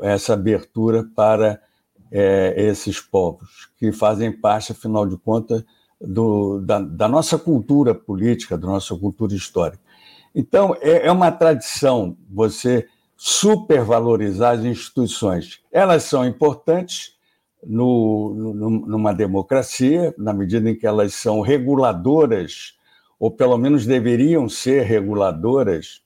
essa 0.00 0.34
abertura 0.34 1.04
para 1.14 1.62
é, 2.10 2.54
esses 2.56 3.00
povos, 3.00 3.70
que 3.78 3.92
fazem 3.92 4.32
parte, 4.32 4.72
afinal 4.72 5.06
de 5.06 5.16
contas, 5.16 5.64
do, 6.00 6.60
da, 6.60 6.78
da, 6.78 7.08
nossa 7.08 7.38
cultura 7.38 7.94
política, 7.94 8.56
da 8.56 8.66
nossa 8.66 8.96
cultura 8.96 9.34
histórica. 9.34 9.82
Então, 10.34 10.74
é, 10.80 11.06
é 11.06 11.12
uma 11.12 11.30
tradição 11.30 12.16
você 12.28 12.88
supervalorizar 13.16 14.58
as 14.58 14.64
instituições. 14.64 15.60
Elas 15.70 16.04
são 16.04 16.24
importantes 16.24 17.14
no, 17.62 18.34
no, 18.34 18.70
numa 18.70 19.12
democracia, 19.12 20.14
na 20.16 20.32
medida 20.32 20.70
em 20.70 20.74
que 20.74 20.86
elas 20.86 21.12
são 21.14 21.42
reguladoras, 21.42 22.74
ou 23.18 23.30
pelo 23.30 23.58
menos 23.58 23.84
deveriam 23.84 24.48
ser 24.48 24.84
reguladoras 24.84 26.00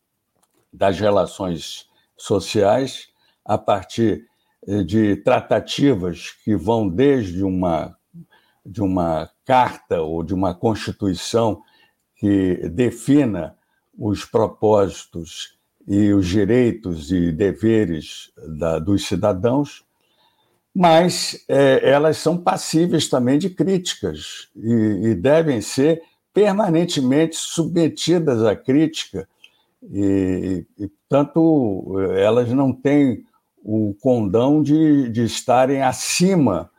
das 0.72 0.98
relações 0.98 1.86
sociais, 2.16 3.08
a 3.44 3.56
partir 3.56 4.26
eh, 4.66 4.82
de 4.82 5.16
tratativas 5.16 6.32
que 6.42 6.56
vão 6.56 6.88
desde 6.88 7.44
uma 7.44 7.96
de 8.66 8.80
uma 8.80 9.28
carta 9.44 10.00
ou 10.00 10.22
de 10.22 10.34
uma 10.34 10.54
constituição 10.54 11.62
que 12.16 12.68
defina 12.68 13.56
os 13.98 14.24
propósitos 14.24 15.56
e 15.86 16.12
os 16.12 16.26
direitos 16.26 17.12
e 17.12 17.30
deveres 17.30 18.32
da, 18.58 18.78
dos 18.78 19.06
cidadãos, 19.06 19.84
mas 20.74 21.44
é, 21.48 21.88
elas 21.88 22.16
são 22.16 22.36
passíveis 22.36 23.08
também 23.08 23.38
de 23.38 23.50
críticas 23.50 24.48
e, 24.56 25.10
e, 25.10 25.14
devem 25.14 25.60
ser 25.60 26.02
permanentemente 26.32 27.36
submetidas 27.36 28.42
à 28.42 28.56
crítica, 28.56 29.28
e, 29.82 30.66
e, 30.78 30.88
portanto, 30.88 32.00
elas 32.16 32.50
não 32.50 32.72
têm 32.72 33.24
o 33.62 33.94
condão 34.00 34.62
de, 34.62 35.08
de 35.10 35.24
estarem 35.24 35.82
acima 35.82 36.70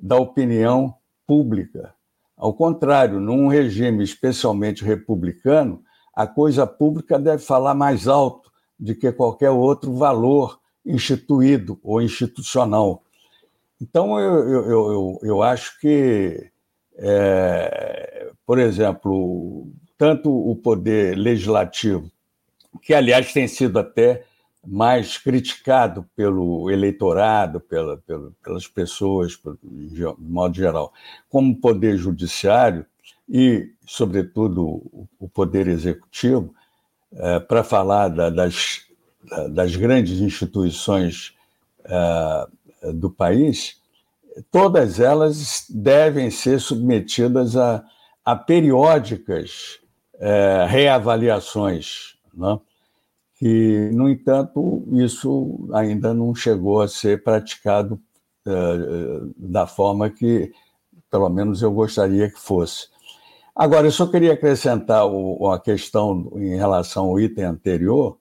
da 0.00 0.16
opinião 0.16 0.94
pública. 1.26 1.93
Ao 2.36 2.52
contrário, 2.52 3.20
num 3.20 3.48
regime 3.48 4.02
especialmente 4.02 4.84
republicano, 4.84 5.82
a 6.14 6.26
coisa 6.26 6.66
pública 6.66 7.18
deve 7.18 7.42
falar 7.42 7.74
mais 7.74 8.08
alto 8.08 8.50
do 8.78 8.94
que 8.94 9.10
qualquer 9.12 9.50
outro 9.50 9.94
valor 9.94 10.58
instituído 10.84 11.78
ou 11.82 12.02
institucional. 12.02 13.02
Então, 13.80 14.18
eu, 14.18 14.48
eu, 14.48 14.70
eu, 14.70 15.20
eu 15.22 15.42
acho 15.42 15.78
que, 15.80 16.50
é, 16.96 18.30
por 18.46 18.58
exemplo, 18.58 19.68
tanto 19.96 20.30
o 20.30 20.56
poder 20.56 21.16
legislativo, 21.16 22.10
que, 22.82 22.92
aliás, 22.92 23.32
tem 23.32 23.48
sido 23.48 23.78
até 23.78 24.24
mais 24.66 25.18
criticado 25.18 26.08
pelo 26.16 26.70
eleitorado, 26.70 27.60
pela, 27.60 27.98
pela, 27.98 28.32
pelas 28.42 28.66
pessoas, 28.66 29.38
de 29.62 30.02
modo 30.18 30.56
geral, 30.56 30.92
como 31.28 31.52
o 31.52 31.60
poder 31.60 31.96
judiciário 31.96 32.86
e, 33.28 33.70
sobretudo, 33.86 35.06
o 35.18 35.28
poder 35.28 35.68
executivo, 35.68 36.54
é, 37.16 37.40
para 37.40 37.62
falar 37.62 38.08
da, 38.08 38.28
das, 38.30 38.82
das 39.50 39.76
grandes 39.76 40.20
instituições 40.20 41.34
é, 41.84 42.92
do 42.92 43.10
país, 43.10 43.80
todas 44.50 44.98
elas 44.98 45.64
devem 45.68 46.30
ser 46.30 46.60
submetidas 46.60 47.56
a, 47.56 47.84
a 48.24 48.34
periódicas 48.34 49.78
é, 50.18 50.66
reavaliações. 50.68 52.16
Não? 52.32 52.60
E, 53.40 53.90
no 53.92 54.08
entanto, 54.08 54.84
isso 54.92 55.68
ainda 55.72 56.14
não 56.14 56.34
chegou 56.34 56.80
a 56.80 56.88
ser 56.88 57.22
praticado 57.22 58.00
uh, 58.46 59.34
da 59.36 59.66
forma 59.66 60.08
que, 60.08 60.52
pelo 61.10 61.28
menos, 61.28 61.60
eu 61.62 61.72
gostaria 61.72 62.30
que 62.30 62.38
fosse. 62.38 62.88
Agora, 63.54 63.86
eu 63.86 63.92
só 63.92 64.06
queria 64.06 64.32
acrescentar 64.32 65.06
o, 65.06 65.48
a 65.50 65.60
questão 65.60 66.32
em 66.36 66.56
relação 66.56 67.06
ao 67.06 67.20
item 67.20 67.44
anterior, 67.44 68.18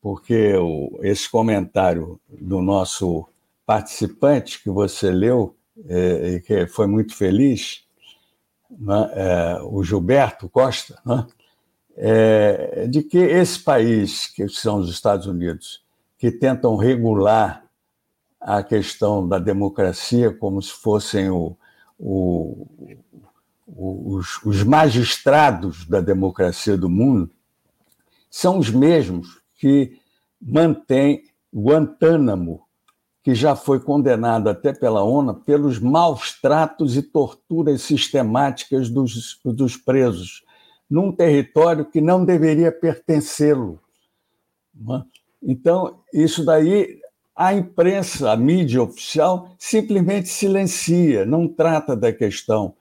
porque 0.00 0.54
o, 0.54 0.98
esse 1.02 1.30
comentário 1.30 2.20
do 2.28 2.62
nosso 2.62 3.26
participante 3.66 4.62
que 4.62 4.70
você 4.70 5.10
leu, 5.10 5.54
é, 5.86 6.34
e 6.34 6.40
que 6.40 6.66
foi 6.66 6.86
muito 6.86 7.14
feliz, 7.14 7.84
né, 8.70 9.10
é, 9.12 9.62
o 9.62 9.82
Gilberto 9.82 10.48
Costa, 10.48 10.98
né, 11.04 11.26
é, 12.02 12.86
de 12.88 13.02
que 13.02 13.18
esse 13.18 13.58
país, 13.58 14.26
que 14.28 14.48
são 14.48 14.78
os 14.78 14.88
Estados 14.88 15.26
Unidos, 15.26 15.84
que 16.16 16.30
tentam 16.30 16.74
regular 16.74 17.62
a 18.40 18.62
questão 18.62 19.28
da 19.28 19.38
democracia 19.38 20.32
como 20.32 20.62
se 20.62 20.72
fossem 20.72 21.28
o, 21.28 21.54
o, 21.98 22.66
os, 23.66 24.42
os 24.42 24.62
magistrados 24.62 25.84
da 25.84 26.00
democracia 26.00 26.74
do 26.74 26.88
mundo, 26.88 27.30
são 28.30 28.58
os 28.58 28.70
mesmos 28.70 29.42
que 29.56 29.98
mantém 30.40 31.24
Guantánamo, 31.54 32.62
que 33.22 33.34
já 33.34 33.54
foi 33.54 33.78
condenado 33.78 34.48
até 34.48 34.72
pela 34.72 35.02
ONU 35.02 35.34
pelos 35.34 35.78
maus 35.78 36.40
tratos 36.40 36.96
e 36.96 37.02
torturas 37.02 37.82
sistemáticas 37.82 38.88
dos, 38.88 39.38
dos 39.44 39.76
presos, 39.76 40.42
num 40.90 41.12
território 41.12 41.84
que 41.84 42.00
não 42.00 42.24
deveria 42.24 42.72
pertencê-lo. 42.72 43.80
É? 44.76 45.02
Então, 45.42 46.00
isso 46.12 46.44
daí, 46.44 46.98
a 47.34 47.54
imprensa, 47.54 48.32
a 48.32 48.36
mídia 48.36 48.82
oficial, 48.82 49.54
simplesmente 49.58 50.28
silencia, 50.28 51.24
não 51.24 51.46
trata 51.46 51.96
da 51.96 52.12
questão. 52.12 52.74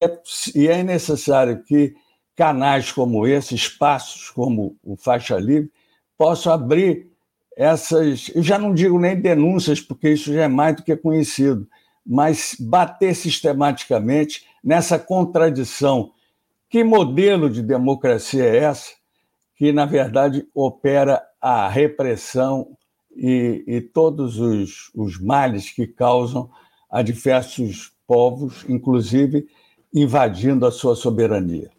É, 0.00 0.18
e 0.54 0.66
é 0.66 0.82
necessário 0.82 1.62
que 1.62 1.94
canais 2.34 2.90
como 2.90 3.26
esse, 3.26 3.54
espaços 3.54 4.30
como 4.30 4.76
o 4.82 4.96
Faixa 4.96 5.38
Livre, 5.38 5.70
possam 6.18 6.52
abrir 6.52 7.10
essas, 7.56 8.30
eu 8.34 8.42
já 8.42 8.58
não 8.58 8.74
digo 8.74 8.98
nem 8.98 9.20
denúncias, 9.20 9.80
porque 9.80 10.10
isso 10.10 10.32
já 10.32 10.44
é 10.44 10.48
mais 10.48 10.76
do 10.76 10.82
que 10.82 10.96
conhecido, 10.96 11.68
mas 12.04 12.56
bater 12.58 13.14
sistematicamente 13.14 14.44
nessa 14.64 14.98
contradição. 14.98 16.12
Que 16.72 16.82
modelo 16.82 17.50
de 17.50 17.60
democracia 17.60 18.44
é 18.44 18.56
essa 18.56 18.92
que, 19.56 19.70
na 19.72 19.84
verdade, 19.84 20.46
opera 20.54 21.22
a 21.38 21.68
repressão 21.68 22.66
e, 23.14 23.62
e 23.66 23.80
todos 23.82 24.40
os, 24.40 24.90
os 24.94 25.20
males 25.20 25.68
que 25.68 25.86
causam 25.86 26.48
a 26.90 27.02
diversos 27.02 27.92
povos, 28.06 28.64
inclusive 28.66 29.46
invadindo 29.92 30.64
a 30.64 30.72
sua 30.72 30.96
soberania? 30.96 31.70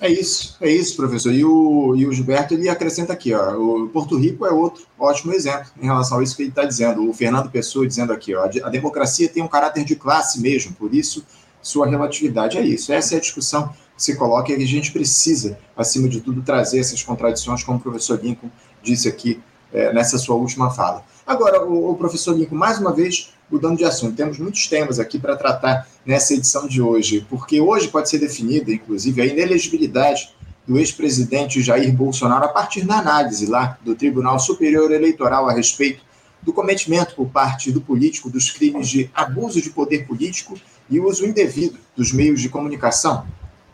É 0.00 0.08
isso, 0.08 0.56
é 0.58 0.70
isso, 0.70 0.96
professor. 0.96 1.30
E 1.30 1.44
o, 1.44 1.94
e 1.94 2.06
o 2.06 2.12
Gilberto 2.14 2.54
ele 2.54 2.66
acrescenta 2.66 3.12
aqui, 3.12 3.34
ó, 3.34 3.58
o 3.58 3.90
Porto 3.90 4.16
Rico 4.16 4.46
é 4.46 4.50
outro 4.50 4.86
ótimo 4.98 5.34
exemplo 5.34 5.70
em 5.78 5.84
relação 5.84 6.18
a 6.18 6.22
isso 6.22 6.34
que 6.34 6.44
ele 6.44 6.48
está 6.48 6.64
dizendo. 6.64 7.06
O 7.06 7.12
Fernando 7.12 7.50
Pessoa 7.50 7.86
dizendo 7.86 8.10
aqui, 8.10 8.34
ó, 8.34 8.44
a 8.46 8.70
democracia 8.70 9.28
tem 9.28 9.42
um 9.42 9.48
caráter 9.48 9.84
de 9.84 9.96
classe 9.96 10.40
mesmo, 10.40 10.72
por 10.72 10.94
isso 10.94 11.22
sua 11.62 11.86
relatividade 11.86 12.58
é 12.58 12.62
isso. 12.62 12.92
Essa 12.92 13.14
é 13.14 13.18
a 13.18 13.20
discussão 13.20 13.68
que 13.96 14.02
se 14.02 14.16
coloca 14.16 14.52
e 14.52 14.62
a 14.62 14.66
gente 14.66 14.92
precisa, 14.92 15.58
acima 15.76 16.08
de 16.08 16.20
tudo, 16.20 16.42
trazer 16.42 16.80
essas 16.80 17.02
contradições, 17.02 17.62
como 17.62 17.78
o 17.78 17.80
professor 17.80 18.18
Lincoln 18.22 18.50
disse 18.82 19.08
aqui 19.08 19.40
é, 19.72 19.92
nessa 19.92 20.18
sua 20.18 20.36
última 20.36 20.70
fala. 20.70 21.04
Agora, 21.26 21.64
o, 21.64 21.90
o 21.90 21.94
professor 21.96 22.36
Lincoln, 22.36 22.56
mais 22.56 22.78
uma 22.78 22.92
vez, 22.92 23.32
mudando 23.50 23.78
de 23.78 23.84
assunto, 23.84 24.16
temos 24.16 24.38
muitos 24.38 24.66
temas 24.66 24.98
aqui 24.98 25.18
para 25.18 25.36
tratar 25.36 25.86
nessa 26.04 26.34
edição 26.34 26.66
de 26.66 26.80
hoje, 26.80 27.26
porque 27.28 27.60
hoje 27.60 27.88
pode 27.88 28.08
ser 28.08 28.18
definida, 28.18 28.72
inclusive, 28.72 29.20
a 29.20 29.26
inelegibilidade 29.26 30.34
do 30.66 30.78
ex-presidente 30.78 31.60
Jair 31.62 31.92
Bolsonaro 31.92 32.44
a 32.44 32.48
partir 32.48 32.84
da 32.84 32.98
análise 32.98 33.46
lá 33.46 33.78
do 33.84 33.94
Tribunal 33.94 34.38
Superior 34.38 34.90
Eleitoral 34.92 35.48
a 35.48 35.52
respeito 35.52 36.02
do 36.42 36.52
cometimento 36.52 37.14
por 37.14 37.28
parte 37.28 37.70
do 37.70 37.80
político 37.80 38.30
dos 38.30 38.50
crimes 38.50 38.88
de 38.88 39.10
abuso 39.14 39.60
de 39.60 39.70
poder 39.70 40.06
político 40.06 40.58
e 40.90 40.98
uso 41.00 41.24
indevido 41.24 41.78
dos 41.96 42.12
meios 42.12 42.40
de 42.40 42.48
comunicação. 42.48 43.26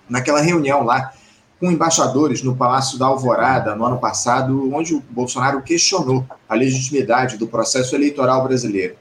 Naquela 0.09 0.41
reunião 0.41 0.85
lá 0.85 1.13
com 1.59 1.71
embaixadores 1.71 2.43
no 2.43 2.55
Palácio 2.55 2.99
da 2.99 3.07
Alvorada 3.07 3.75
no 3.75 3.85
ano 3.85 3.99
passado, 3.99 4.73
onde 4.75 4.95
o 4.95 5.01
Bolsonaro 5.01 5.63
questionou 5.63 6.25
a 6.49 6.55
legitimidade 6.55 7.39
do 7.39 7.47
processo 7.47 7.95
eleitoral 7.95 8.45
brasileiro. 8.45 8.95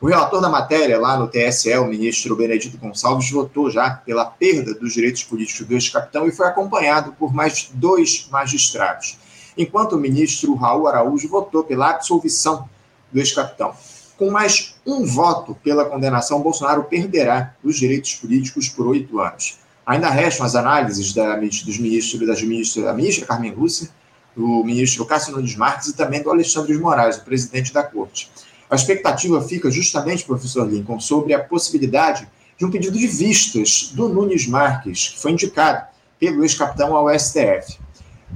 O 0.00 0.06
relator 0.06 0.40
da 0.40 0.48
matéria 0.48 0.98
lá 0.98 1.18
no 1.18 1.26
TSE, 1.26 1.76
o 1.76 1.86
ministro 1.86 2.36
Benedito 2.36 2.78
Gonçalves, 2.78 3.30
votou 3.30 3.68
já 3.68 3.90
pela 3.90 4.24
perda 4.24 4.72
dos 4.72 4.94
direitos 4.94 5.24
políticos 5.24 5.66
do 5.66 5.74
ex-capitão 5.74 6.26
e 6.26 6.32
foi 6.32 6.46
acompanhado 6.46 7.12
por 7.18 7.34
mais 7.34 7.68
dois 7.74 8.28
magistrados, 8.30 9.18
enquanto 9.56 9.96
o 9.96 9.98
ministro 9.98 10.54
Raul 10.54 10.86
Araújo 10.86 11.28
votou 11.28 11.64
pela 11.64 11.90
absolvição 11.90 12.68
do 13.12 13.18
ex-capitão. 13.18 13.74
Com 14.18 14.32
mais 14.32 14.74
um 14.84 15.04
voto 15.06 15.54
pela 15.62 15.84
condenação, 15.84 16.42
Bolsonaro 16.42 16.82
perderá 16.82 17.54
os 17.62 17.76
direitos 17.78 18.16
políticos 18.16 18.68
por 18.68 18.84
oito 18.88 19.20
anos. 19.20 19.60
Ainda 19.86 20.10
restam 20.10 20.44
as 20.44 20.56
análises 20.56 21.14
da, 21.14 21.36
dos 21.36 21.78
ministros, 21.78 22.26
das 22.26 22.42
ministras, 22.42 22.84
da 22.84 22.92
ministra 22.92 23.24
Carmen 23.24 23.54
Lúcia, 23.54 23.88
do 24.34 24.64
ministro 24.64 25.06
Cássio 25.06 25.36
Nunes 25.36 25.54
Marques 25.54 25.86
e 25.86 25.96
também 25.96 26.20
do 26.20 26.30
Alexandre 26.30 26.72
de 26.72 26.80
Moraes, 26.80 27.16
o 27.18 27.24
presidente 27.24 27.72
da 27.72 27.84
corte. 27.84 28.28
A 28.68 28.74
expectativa 28.74 29.40
fica 29.40 29.70
justamente, 29.70 30.24
professor 30.24 30.68
Lincoln, 30.68 30.98
sobre 30.98 31.32
a 31.32 31.38
possibilidade 31.38 32.28
de 32.58 32.64
um 32.64 32.72
pedido 32.72 32.98
de 32.98 33.06
vistas 33.06 33.92
do 33.94 34.08
Nunes 34.08 34.48
Marques, 34.48 35.10
que 35.10 35.20
foi 35.20 35.30
indicado 35.30 35.86
pelo 36.18 36.42
ex-capitão 36.42 36.96
ao 36.96 37.08
STF. 37.16 37.78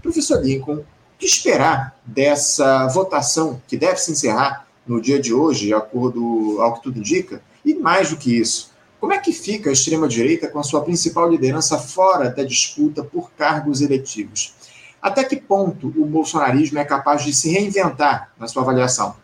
Professor 0.00 0.40
Lincoln, 0.40 0.76
o 0.76 0.84
que 1.18 1.26
esperar 1.26 1.98
dessa 2.06 2.86
votação 2.86 3.60
que 3.66 3.76
deve 3.76 3.96
se 3.96 4.12
encerrar 4.12 4.70
no 4.86 5.00
dia 5.00 5.20
de 5.20 5.32
hoje, 5.32 5.66
de 5.66 5.74
acordo 5.74 6.60
ao 6.60 6.74
que 6.74 6.82
tudo 6.82 6.98
indica? 6.98 7.42
E 7.64 7.74
mais 7.74 8.10
do 8.10 8.16
que 8.16 8.38
isso, 8.38 8.72
como 9.02 9.12
é 9.12 9.18
que 9.18 9.32
fica 9.32 9.68
a 9.68 9.72
extrema-direita 9.72 10.48
com 10.48 10.60
a 10.60 10.62
sua 10.62 10.82
principal 10.82 11.28
liderança 11.28 11.76
fora 11.76 12.30
da 12.30 12.44
disputa 12.44 13.02
por 13.02 13.32
cargos 13.32 13.80
eletivos? 13.80 14.54
Até 15.02 15.24
que 15.24 15.34
ponto 15.34 15.88
o 15.88 16.06
bolsonarismo 16.06 16.78
é 16.78 16.84
capaz 16.84 17.24
de 17.24 17.34
se 17.34 17.50
reinventar 17.50 18.32
na 18.38 18.46
sua 18.46 18.62
avaliação? 18.62 19.16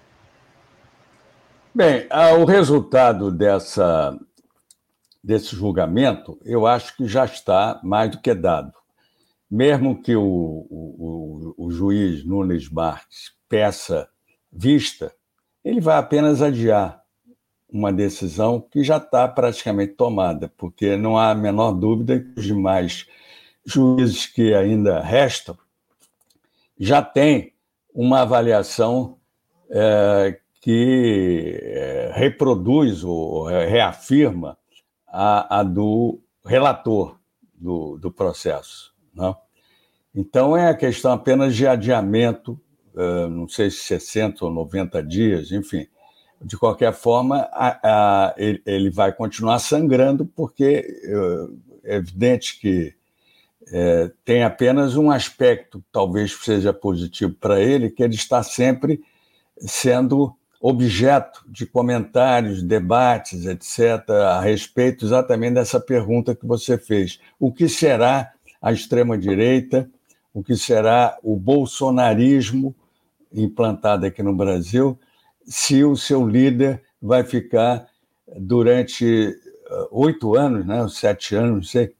Bem, 1.72 2.08
o 2.40 2.44
resultado 2.44 3.30
dessa, 3.30 4.18
desse 5.22 5.54
julgamento, 5.54 6.36
eu 6.44 6.66
acho 6.66 6.96
que 6.96 7.06
já 7.06 7.24
está 7.24 7.78
mais 7.84 8.10
do 8.10 8.20
que 8.20 8.34
dado. 8.34 8.72
Mesmo 9.48 10.02
que 10.02 10.16
o, 10.16 10.22
o, 10.68 11.54
o 11.56 11.70
juiz 11.70 12.24
Nunes 12.24 12.68
Marques 12.68 13.30
peça 13.48 14.08
vista, 14.52 15.14
ele 15.68 15.80
vai 15.80 15.98
apenas 15.98 16.40
adiar 16.40 17.02
uma 17.70 17.92
decisão 17.92 18.58
que 18.58 18.82
já 18.82 18.96
está 18.96 19.28
praticamente 19.28 19.92
tomada, 19.92 20.50
porque 20.56 20.96
não 20.96 21.18
há 21.18 21.30
a 21.30 21.34
menor 21.34 21.72
dúvida 21.72 22.18
que 22.18 22.40
os 22.40 22.46
demais 22.46 23.06
juízes 23.66 24.26
que 24.26 24.54
ainda 24.54 25.00
restam 25.00 25.58
já 26.80 27.02
têm 27.02 27.52
uma 27.92 28.22
avaliação 28.22 29.18
é, 29.68 30.40
que 30.62 31.60
é, 31.62 32.12
reproduz 32.14 33.04
ou 33.04 33.44
reafirma 33.44 34.56
a, 35.06 35.58
a 35.58 35.62
do 35.62 36.18
relator 36.46 37.18
do, 37.52 37.98
do 37.98 38.10
processo. 38.10 38.94
Não? 39.12 39.30
Né? 39.30 39.36
Então, 40.14 40.56
é 40.56 40.68
a 40.70 40.74
questão 40.74 41.12
apenas 41.12 41.54
de 41.54 41.66
adiamento, 41.66 42.58
é, 42.96 43.28
não 43.28 43.48
sei 43.48 43.70
se 43.70 43.78
60 43.78 44.44
ou 44.44 44.50
90 44.52 45.02
dias, 45.02 45.52
enfim. 45.52 45.86
De 46.40 46.56
qualquer 46.56 46.92
forma, 46.92 47.48
a, 47.52 47.78
a, 47.82 48.34
ele, 48.36 48.62
ele, 48.64 48.90
vai 48.90 49.12
continuar 49.12 49.58
sangrando, 49.58 50.24
porque 50.24 50.86
é, 51.84 51.94
é 51.94 51.96
evidente 51.96 52.60
que 52.60 52.94
é, 53.72 54.10
tem 54.24 54.44
apenas 54.44 54.96
um 54.96 55.10
aspecto, 55.10 55.82
talvez 55.92 56.32
seja 56.32 56.72
positivo 56.72 57.34
para 57.34 57.60
ele, 57.60 57.90
que 57.90 58.02
ele 58.02 58.14
está 58.14 58.42
sempre 58.42 59.02
sendo 59.58 60.34
objeto 60.60 61.44
de 61.48 61.66
comentários, 61.66 62.62
debates, 62.62 63.46
etc., 63.46 64.10
a 64.10 64.40
respeito 64.40 65.04
exatamente 65.04 65.54
dessa 65.54 65.78
pergunta 65.80 66.34
que 66.34 66.46
você 66.46 66.76
fez. 66.76 67.20
O 67.38 67.52
que 67.52 67.68
será 67.68 68.32
a 68.60 68.72
extrema-direita? 68.72 69.88
O 70.32 70.42
que 70.42 70.56
será 70.56 71.18
o 71.22 71.36
bolsonarismo 71.36 72.74
implantado 73.32 74.06
aqui 74.06 74.22
no 74.22 74.34
Brasil? 74.34 74.98
Se 75.44 75.84
o 75.84 75.96
seu 75.96 76.26
líder 76.28 76.82
vai 77.00 77.24
ficar 77.24 77.86
durante 78.36 79.36
uh, 79.70 79.88
oito 79.90 80.36
anos, 80.36 80.66
né? 80.66 80.86
sete 80.88 81.34
anos, 81.34 81.56
não 81.56 81.62
sei. 81.62 81.94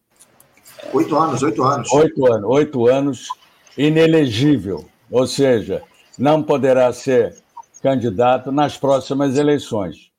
Oito 0.92 1.16
anos, 1.16 1.42
oito 1.42 1.62
anos. 1.62 1.92
Oito 1.92 2.32
anos, 2.32 2.50
oito 2.50 2.86
anos, 2.86 3.28
inelegível. 3.76 4.84
Ou 5.10 5.26
seja, 5.26 5.82
não 6.18 6.42
poderá 6.42 6.92
ser 6.92 7.36
candidato 7.82 8.52
nas 8.52 8.76
próximas 8.76 9.36
eleições. 9.36 10.10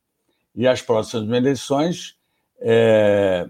E 0.56 0.68
as 0.68 0.82
próximas 0.82 1.30
eleições, 1.30 2.16
é, 2.62 3.48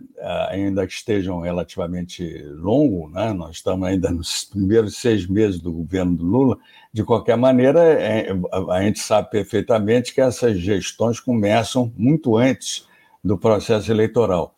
ainda 0.50 0.86
que 0.86 0.94
estejam 0.94 1.40
relativamente 1.40 2.24
longo, 2.56 3.10
né? 3.10 3.34
nós 3.34 3.58
estamos 3.58 3.88
ainda 3.88 4.10
nos 4.12 4.44
primeiros 4.46 4.98
seis 4.98 5.28
meses 5.28 5.60
do 5.60 5.72
governo 5.72 6.16
do 6.16 6.26
Lula, 6.26 6.58
de 6.94 7.04
qualquer 7.04 7.38
maneira, 7.38 7.80
é, 7.82 8.30
a 8.70 8.82
gente 8.82 9.00
sabe 9.00 9.30
perfeitamente 9.30 10.14
que 10.14 10.22
essas 10.22 10.58
gestões 10.60 11.20
começam 11.20 11.92
muito 11.98 12.38
antes 12.38 12.88
do 13.24 13.38
processo 13.38 13.92
eleitoral. 13.92 14.56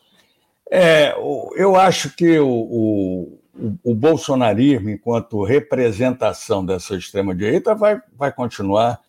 É, 0.70 1.14
eu 1.56 1.76
acho 1.76 2.16
que 2.16 2.40
o, 2.40 2.48
o, 2.48 3.40
o 3.84 3.96
bolsonarismo, 3.96 4.90
enquanto 4.90 5.44
representação 5.44 6.66
dessa 6.66 6.96
extrema-direita, 6.96 7.76
vai, 7.76 8.02
vai 8.18 8.32
continuar 8.32 9.02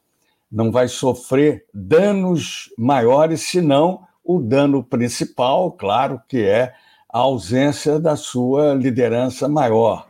não 0.53 0.70
vai 0.70 0.86
sofrer 0.86 1.64
danos 1.72 2.70
maiores, 2.76 3.40
senão 3.40 4.07
o 4.25 4.41
dano 4.41 4.83
principal, 4.85 5.73
claro, 5.73 6.20
que 6.29 6.43
é 6.43 6.75
a 7.09 7.18
ausência 7.18 7.99
da 7.99 8.16
sua 8.16 8.75
liderança 8.75 9.49
maior. 9.49 10.09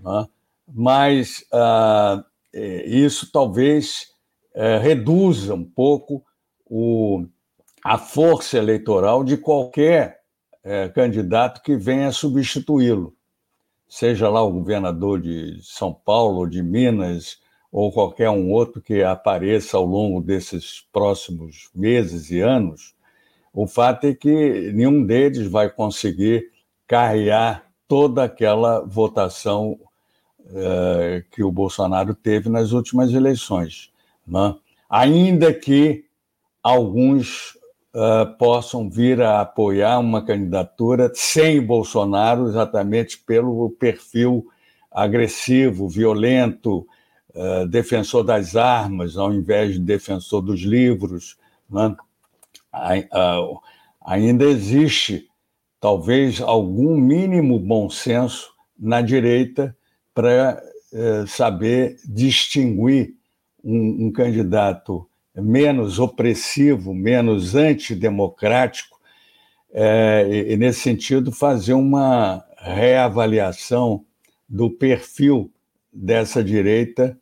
Né? 0.00 0.28
mas 0.72 1.44
ah, 1.52 2.24
é, 2.52 2.86
isso 2.86 3.30
talvez 3.32 4.08
é, 4.54 4.78
reduza 4.78 5.54
um 5.54 5.64
pouco 5.64 6.22
o, 6.66 7.24
a 7.82 7.96
força 7.96 8.58
eleitoral 8.58 9.24
de 9.24 9.36
qualquer 9.36 10.20
é, 10.62 10.88
candidato 10.88 11.62
que 11.62 11.76
venha 11.76 12.12
substituí-lo, 12.12 13.14
seja 13.88 14.28
lá 14.28 14.42
o 14.42 14.52
governador 14.52 15.20
de 15.20 15.58
São 15.62 15.92
Paulo, 15.92 16.48
de 16.48 16.62
Minas, 16.62 17.38
ou 17.70 17.92
qualquer 17.92 18.30
um 18.30 18.50
outro 18.50 18.82
que 18.82 19.02
apareça 19.02 19.76
ao 19.76 19.84
longo 19.84 20.20
desses 20.20 20.86
próximos 20.92 21.70
meses 21.74 22.30
e 22.30 22.40
anos, 22.40 22.94
o 23.60 23.66
fato 23.66 24.06
é 24.06 24.14
que 24.14 24.70
nenhum 24.72 25.04
deles 25.04 25.48
vai 25.48 25.68
conseguir 25.68 26.48
carrear 26.86 27.64
toda 27.88 28.22
aquela 28.22 28.86
votação 28.86 29.76
uh, 30.38 31.24
que 31.32 31.42
o 31.42 31.50
Bolsonaro 31.50 32.14
teve 32.14 32.48
nas 32.48 32.70
últimas 32.70 33.12
eleições. 33.12 33.90
Né? 34.24 34.54
Ainda 34.88 35.52
que 35.52 36.04
alguns 36.62 37.58
uh, 37.96 38.32
possam 38.38 38.88
vir 38.88 39.20
a 39.20 39.40
apoiar 39.40 39.98
uma 39.98 40.24
candidatura 40.24 41.10
sem 41.12 41.60
Bolsonaro, 41.60 42.46
exatamente 42.46 43.18
pelo 43.18 43.70
perfil 43.70 44.46
agressivo, 44.88 45.88
violento, 45.88 46.86
uh, 47.34 47.66
defensor 47.66 48.22
das 48.22 48.54
armas, 48.54 49.16
ao 49.16 49.34
invés 49.34 49.72
de 49.72 49.80
defensor 49.80 50.42
dos 50.42 50.60
livros. 50.60 51.36
Né? 51.68 51.96
Ainda 54.04 54.44
existe, 54.44 55.28
talvez, 55.80 56.40
algum 56.40 56.96
mínimo 56.96 57.58
bom 57.58 57.90
senso 57.90 58.52
na 58.78 59.00
direita 59.00 59.76
para 60.14 60.62
uh, 60.92 61.26
saber 61.26 61.96
distinguir 62.04 63.14
um, 63.62 64.06
um 64.06 64.12
candidato 64.12 65.08
menos 65.34 65.98
opressivo, 65.98 66.94
menos 66.94 67.54
antidemocrático, 67.54 68.98
é, 69.72 70.26
e, 70.48 70.56
nesse 70.56 70.80
sentido, 70.80 71.30
fazer 71.30 71.74
uma 71.74 72.44
reavaliação 72.56 74.04
do 74.48 74.70
perfil 74.70 75.52
dessa 75.92 76.42
direita 76.42 77.18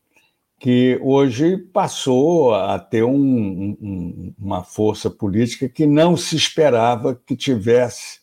que 0.58 0.98
hoje 1.02 1.58
passou 1.58 2.54
a 2.54 2.78
ter 2.78 3.04
um, 3.04 3.76
um, 3.80 4.34
uma 4.38 4.64
força 4.64 5.10
política 5.10 5.68
que 5.68 5.86
não 5.86 6.16
se 6.16 6.34
esperava 6.34 7.14
que 7.14 7.36
tivesse. 7.36 8.20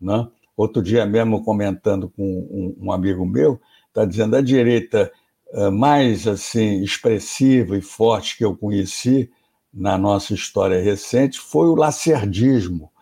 Né? 0.00 0.28
Outro 0.56 0.82
dia 0.82 1.06
mesmo, 1.06 1.42
comentando 1.42 2.08
com 2.10 2.22
um, 2.22 2.86
um 2.86 2.92
amigo 2.92 3.24
meu, 3.24 3.60
está 3.88 4.04
dizendo 4.04 4.36
a 4.36 4.42
direita 4.42 5.10
eh, 5.52 5.70
mais 5.70 6.26
assim 6.26 6.82
expressiva 6.82 7.76
e 7.76 7.80
forte 7.80 8.36
que 8.36 8.44
eu 8.44 8.56
conheci 8.56 9.30
na 9.72 9.96
nossa 9.96 10.34
história 10.34 10.80
recente 10.82 11.38
foi 11.38 11.66
o 11.66 11.74
lacerdismo. 11.74 12.92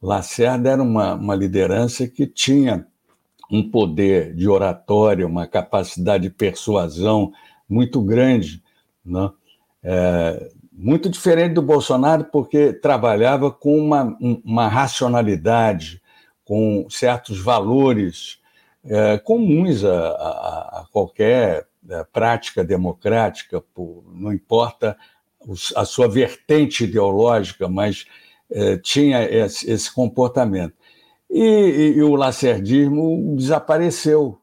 Lacerda 0.00 0.70
era 0.70 0.82
uma, 0.82 1.14
uma 1.14 1.34
liderança 1.34 2.06
que 2.06 2.26
tinha 2.26 2.86
um 3.50 3.70
poder 3.70 4.34
de 4.34 4.48
oratória, 4.48 5.26
uma 5.26 5.46
capacidade 5.46 6.24
de 6.24 6.30
persuasão 6.30 7.32
muito 7.68 8.00
grande, 8.02 8.62
né? 9.04 9.30
É, 9.82 10.50
muito 10.72 11.08
diferente 11.08 11.54
do 11.54 11.62
Bolsonaro, 11.62 12.24
porque 12.24 12.72
trabalhava 12.72 13.50
com 13.50 13.78
uma, 13.78 14.16
uma 14.44 14.66
racionalidade, 14.66 16.02
com 16.44 16.86
certos 16.90 17.38
valores 17.38 18.40
é, 18.84 19.16
comuns 19.18 19.84
a, 19.84 20.08
a, 20.08 20.80
a 20.80 20.86
qualquer 20.92 21.66
é, 21.88 22.04
prática 22.12 22.64
democrática, 22.64 23.60
por, 23.74 24.04
não 24.12 24.32
importa 24.32 24.96
a 25.76 25.84
sua 25.84 26.08
vertente 26.08 26.84
ideológica, 26.84 27.68
mas 27.68 28.06
é, 28.50 28.76
tinha 28.78 29.22
esse, 29.22 29.70
esse 29.70 29.92
comportamento. 29.92 30.74
E, 31.30 31.42
e, 31.42 31.96
e, 31.96 32.02
o 32.02 32.14
lacerdismo 32.14 33.34
desapareceu 33.36 34.38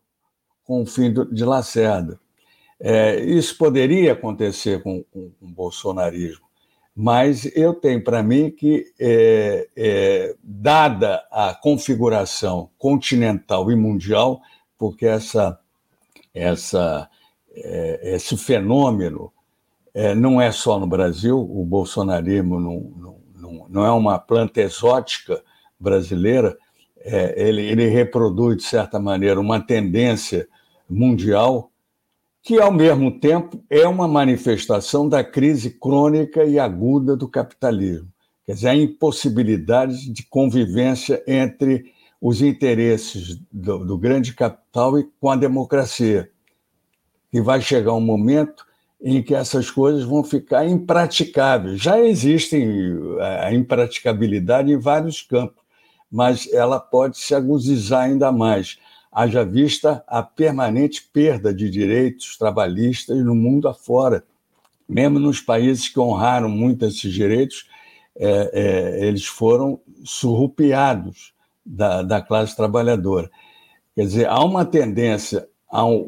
com 0.64 0.82
o 0.84 0.86
fim 0.86 1.12
do, 1.12 1.26
de 1.34 1.44
Lacerda. 1.44 2.20
É, 2.84 3.20
isso 3.20 3.56
poderia 3.58 4.14
acontecer 4.14 4.82
com, 4.82 5.04
com, 5.04 5.30
com, 5.40 5.46
o 5.46 5.50
bolsonarismo, 5.50 6.46
mas 6.96 7.46
eu 7.56 7.76
tenho 7.76 8.04
para 8.04 8.24
mim 8.24 8.50
que, 8.50 8.92
é, 9.00 9.68
é, 9.78 10.36
dada 10.44 11.24
a 11.32 11.54
configuração 11.54 12.72
continental 12.80 13.72
e 13.72 13.76
mundial, 13.76 14.42
porque 14.80 15.06
essa, 15.06 15.60
essa 16.34 17.08
é, 17.54 18.16
esse 18.16 18.36
fenômeno 18.38 19.32
é, 19.94 20.16
não 20.16 20.42
é 20.42 20.52
só 20.52 20.80
no 20.80 20.88
Brasil, 20.88 21.38
o 21.40 21.64
bolsonarismo 21.66 22.60
não, 22.60 23.16
não, 23.36 23.66
não 23.70 23.86
é 23.86 23.92
uma 23.92 24.18
planta 24.18 24.62
exótica 24.62 25.44
brasileira, 25.80 26.58
é, 26.98 27.48
ele, 27.48 27.62
ele 27.62 27.88
reproduz, 27.88 28.58
de 28.58 28.64
certa 28.64 29.00
maneira, 29.00 29.40
uma 29.40 29.60
tendência 29.60 30.48
mundial 30.90 31.71
que, 32.44 32.60
ao 32.60 32.72
mesmo 32.72 33.20
tempo, 33.20 33.64
é 33.70 33.88
uma 33.88 34.08
manifestação 34.08 35.08
da 35.08 35.24
crise 35.24 35.70
crônica 35.70 36.44
e 36.44 36.58
aguda 36.58 37.16
do 37.16 37.28
capitalismo. 37.28 38.08
Quer 38.46 38.54
dizer, 38.54 38.70
a 38.70 38.76
impossibilidade 38.76 40.12
de 40.12 40.24
convivência 40.24 41.24
entre 41.28 41.94
os 42.20 42.42
interesses 42.42 43.40
do, 43.52 43.86
do 43.86 43.98
grande 43.98 44.34
capital 44.34 45.00
e 45.00 45.08
com 45.20 45.30
a 45.30 45.36
democracia 45.36 46.30
que 47.32 47.42
vai 47.42 47.62
chegar 47.62 47.94
um 47.94 48.02
momento 48.02 48.66
em 49.02 49.24
que 49.24 49.34
essas 49.34 49.72
coisas 49.72 50.04
vão 50.04 50.24
ficar 50.24 50.68
impraticáveis. 50.68 51.82
Já 51.82 52.00
existem 52.00 52.94
é, 53.20 53.46
a 53.48 53.54
impraticabilidade 53.54 54.72
em 54.72 54.78
vários 54.78 55.22
campos, 55.22 55.64
mas 56.12 56.52
ela 56.54 56.80
pode 56.80 57.18
se 57.18 57.34
agudizar 57.34 58.04
ainda 58.04 58.32
mais, 58.32 58.78
haja 59.12 59.44
vista 59.44 60.04
a 60.08 60.24
permanente 60.24 61.10
perda 61.12 61.54
de 61.54 61.70
direitos 61.70 62.38
trabalhistas 62.38 63.18
no 63.24 63.36
mundo 63.36 63.68
afora. 63.68 64.24
Mesmo 64.88 65.20
nos 65.20 65.40
países 65.40 65.90
que 65.90 66.00
honraram 66.00 66.50
muito 66.50 66.86
esses 66.86 67.12
direitos, 67.14 67.68
é, 68.18 68.52
é, 68.54 69.08
eles 69.08 69.26
foram 69.26 69.80
surrupiados 70.04 71.34
da, 71.66 72.02
da 72.02 72.22
classe 72.22 72.56
trabalhadora. 72.56 73.30
Quer 73.96 74.06
dizer, 74.06 74.28
há 74.28 74.44
uma 74.44 74.66
tendência 74.66 75.48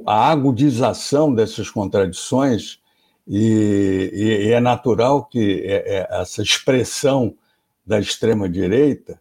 a 0.05 0.29
agudização 0.29 1.33
dessas 1.33 1.69
contradições, 1.69 2.79
e, 3.25 4.11
e, 4.13 4.51
é 4.51 4.59
natural 4.59 5.25
que 5.25 5.63
é, 5.65 5.99
é, 5.99 6.07
essa 6.21 6.41
expressão 6.41 7.33
da 7.85 7.97
extrema-direita, 7.99 9.19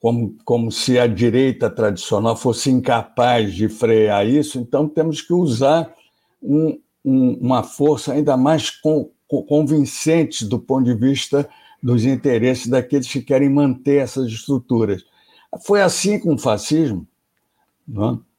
como, 0.00 0.34
como 0.44 0.72
se 0.72 0.98
a 0.98 1.06
direita 1.06 1.68
tradicional 1.68 2.36
fosse 2.36 2.70
incapaz 2.70 3.54
de 3.54 3.68
frear 3.68 4.26
isso, 4.26 4.58
então 4.58 4.88
temos 4.88 5.20
que 5.20 5.32
usar 5.32 5.94
um, 6.42 6.78
um, 7.04 7.32
uma 7.40 7.62
força 7.62 8.12
ainda 8.12 8.36
mais 8.36 8.70
com, 8.70 9.10
convincente 9.28 10.44
do 10.44 10.58
ponto 10.58 10.84
de 10.84 10.94
vista 10.94 11.48
dos 11.82 12.04
interesses 12.04 12.66
daqueles 12.66 13.10
que 13.10 13.22
querem 13.22 13.48
manter 13.48 14.02
essas 14.02 14.26
estruturas. 14.26 15.04
Foi 15.64 15.82
assim 15.82 16.18
com 16.18 16.34
o 16.34 16.38
fascismo. 16.38 17.06
É? 17.88 18.30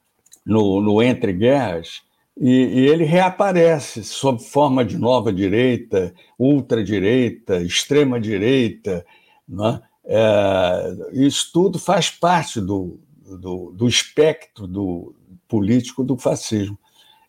no, 0.46 0.82
no 0.82 1.02
Entre 1.02 1.34
Guerras, 1.34 2.02
e, 2.38 2.50
e, 2.50 2.88
ele 2.88 3.04
reaparece 3.04 4.04
sob 4.04 4.42
forma 4.42 4.84
de 4.84 4.98
nova 4.98 5.32
direita, 5.32 6.14
ultradireita, 6.40 7.62
extrema 7.62 8.20
direita. 8.20 9.06
Né? 9.48 9.82
É, 10.14 10.94
isso 11.14 11.52
tudo 11.54 11.80
faz 11.80 12.10
parte 12.10 12.60
do, 12.60 13.00
do, 13.40 13.72
do 13.72 13.88
espectro 13.88 14.68
do 14.68 15.16
político 15.48 16.04
do 16.04 16.18
fascismo. 16.18 16.78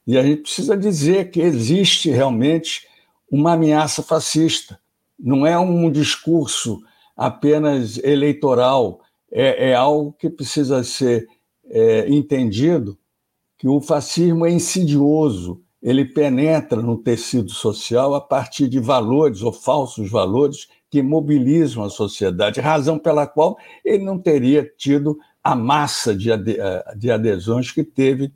E 0.04 0.18
a 0.18 0.22
gente 0.24 0.42
precisa 0.42 0.76
dizer 0.76 1.30
que 1.30 1.40
existe 1.40 2.10
realmente 2.10 2.88
uma 3.30 3.52
ameaça 3.52 4.02
fascista. 4.02 4.80
Não 5.16 5.46
é 5.46 5.56
um 5.56 5.92
discurso 5.92 6.82
apenas 7.16 7.98
eleitoral, 7.98 9.00
é, 9.30 9.70
é 9.70 9.74
algo 9.76 10.12
que 10.14 10.28
precisa 10.28 10.82
ser 10.82 11.28
é, 11.66 12.08
entendido 12.08 12.98
que 13.56 13.68
o 13.68 13.80
fascismo 13.80 14.44
é 14.44 14.50
insidioso, 14.50 15.62
ele 15.80 16.04
penetra 16.04 16.82
no 16.82 16.98
tecido 16.98 17.52
social 17.52 18.12
a 18.12 18.20
partir 18.20 18.66
de 18.66 18.80
valores 18.80 19.40
ou 19.40 19.52
falsos 19.52 20.10
valores 20.10 20.66
que 20.92 21.02
mobilizam 21.02 21.82
a 21.82 21.88
sociedade, 21.88 22.60
razão 22.60 22.98
pela 22.98 23.26
qual 23.26 23.56
ele 23.82 24.04
não 24.04 24.18
teria 24.18 24.70
tido 24.76 25.18
a 25.42 25.56
massa 25.56 26.14
de, 26.14 26.30
adesões 27.10 27.70
que 27.70 27.82
teve 27.82 28.30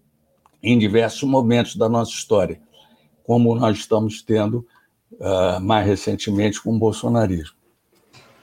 em 0.63 0.79
diversos 0.79 1.29
momentos 1.29 1.77
da 1.77 1.87
nossa 1.87 2.13
história, 2.13 2.59
como 3.25 3.55
nós 3.55 3.77
estamos 3.77 4.23
tendo 4.23 4.67
uh, 5.21 5.61
mais 5.61 5.87
recentemente 5.87 6.63
com 6.63 6.75
o 6.75 6.79
bolsonarismo. 6.79 7.55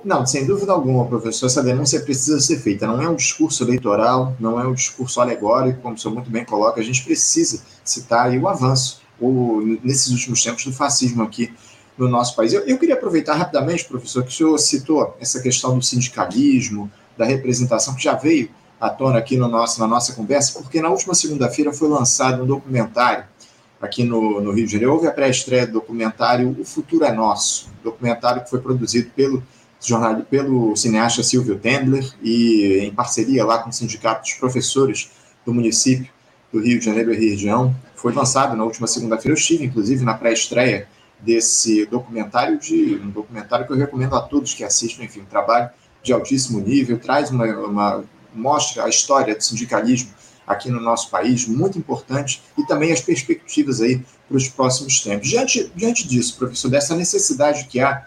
Não, 0.05 0.23
sem 0.27 0.45
dúvida 0.45 0.73
alguma, 0.73 1.07
professor, 1.07 1.47
essa 1.47 1.63
denúncia 1.63 1.99
precisa 2.01 2.39
ser 2.39 2.59
feita. 2.59 2.85
Não 2.85 3.01
é 3.01 3.09
um 3.09 3.15
discurso 3.15 3.63
eleitoral, 3.63 4.35
não 4.39 4.59
é 4.59 4.67
um 4.67 4.73
discurso 4.75 5.19
alegórico, 5.21 5.81
como 5.81 5.95
o 5.95 5.97
senhor 5.97 6.13
muito 6.13 6.29
bem 6.29 6.45
coloca. 6.45 6.79
A 6.79 6.83
gente 6.83 7.03
precisa 7.03 7.63
citar 7.83 8.31
o 8.37 8.47
avanço, 8.47 9.01
o, 9.19 9.59
nesses 9.83 10.09
últimos 10.11 10.43
tempos, 10.43 10.65
do 10.65 10.71
fascismo 10.71 11.23
aqui 11.23 11.51
no 11.97 12.07
nosso 12.07 12.35
país. 12.35 12.53
Eu, 12.53 12.61
eu 12.61 12.77
queria 12.77 12.95
aproveitar 12.95 13.35
rapidamente, 13.35 13.85
professor, 13.85 14.23
que 14.23 14.29
o 14.29 14.33
senhor 14.33 14.57
citou 14.57 15.15
essa 15.19 15.41
questão 15.41 15.77
do 15.77 15.83
sindicalismo, 15.83 16.91
da 17.17 17.25
representação, 17.25 17.95
que 17.95 18.03
já 18.03 18.15
veio 18.15 18.49
à 18.79 18.89
tona 18.89 19.19
aqui 19.19 19.37
no 19.37 19.47
nosso, 19.47 19.79
na 19.79 19.87
nossa 19.87 20.13
conversa, 20.13 20.59
porque 20.59 20.81
na 20.81 20.89
última 20.89 21.13
segunda-feira 21.13 21.71
foi 21.71 21.87
lançado 21.87 22.43
um 22.43 22.45
documentário 22.45 23.25
aqui 23.81 24.03
no, 24.03 24.41
no 24.41 24.51
Rio 24.51 24.65
de 24.65 24.71
Janeiro. 24.71 24.93
Houve 24.93 25.07
a 25.07 25.11
pré-estreia 25.11 25.67
do 25.67 25.73
documentário 25.73 26.55
O 26.59 26.65
Futuro 26.65 27.03
é 27.05 27.11
Nosso, 27.11 27.69
documentário 27.83 28.43
que 28.43 28.49
foi 28.49 28.59
produzido 28.59 29.09
pelo 29.11 29.43
jornal, 29.79 30.21
pelo 30.21 30.75
cineasta 30.75 31.21
Silvio 31.21 31.59
Tendler 31.59 32.09
e 32.21 32.79
em 32.81 32.93
parceria 32.93 33.45
lá 33.45 33.59
com 33.59 33.69
o 33.69 33.73
sindicato 33.73 34.21
dos 34.21 34.33
professores 34.33 35.11
do 35.45 35.53
município 35.53 36.07
do 36.51 36.59
Rio 36.59 36.79
de 36.79 36.85
Janeiro 36.85 37.13
e 37.13 37.29
região. 37.29 37.75
Foi 37.95 38.13
lançado 38.13 38.55
na 38.55 38.63
última 38.63 38.87
segunda-feira. 38.87 39.31
Eu 39.31 39.39
estive, 39.39 39.65
inclusive, 39.65 40.03
na 40.05 40.13
pré-estreia 40.13 40.87
desse 41.23 41.85
documentário, 41.85 42.59
de 42.59 42.99
um 43.01 43.09
documentário 43.09 43.65
que 43.65 43.71
eu 43.71 43.77
recomendo 43.77 44.15
a 44.15 44.21
todos 44.21 44.53
que 44.53 44.63
assistam, 44.63 45.03
enfim, 45.03 45.21
um 45.21 45.25
trabalho 45.25 45.69
de 46.03 46.11
altíssimo 46.11 46.59
nível, 46.59 46.99
traz 46.99 47.31
uma, 47.31 47.45
uma 47.45 48.03
mostra 48.35 48.83
a 48.83 48.89
história 48.89 49.33
do 49.35 49.41
sindicalismo 49.41 50.11
aqui 50.45 50.69
no 50.69 50.81
nosso 50.81 51.09
país, 51.09 51.47
muito 51.47 51.79
importante, 51.79 52.43
e 52.57 52.65
também 52.65 52.91
as 52.91 52.99
perspectivas 52.99 53.79
aí 53.79 54.03
para 54.27 54.35
os 54.35 54.49
próximos 54.49 54.99
tempos. 55.01 55.29
Diante, 55.29 55.71
diante 55.73 56.05
disso, 56.05 56.37
professor, 56.37 56.69
dessa 56.69 56.95
necessidade 56.95 57.65
que 57.65 57.79
há 57.79 58.05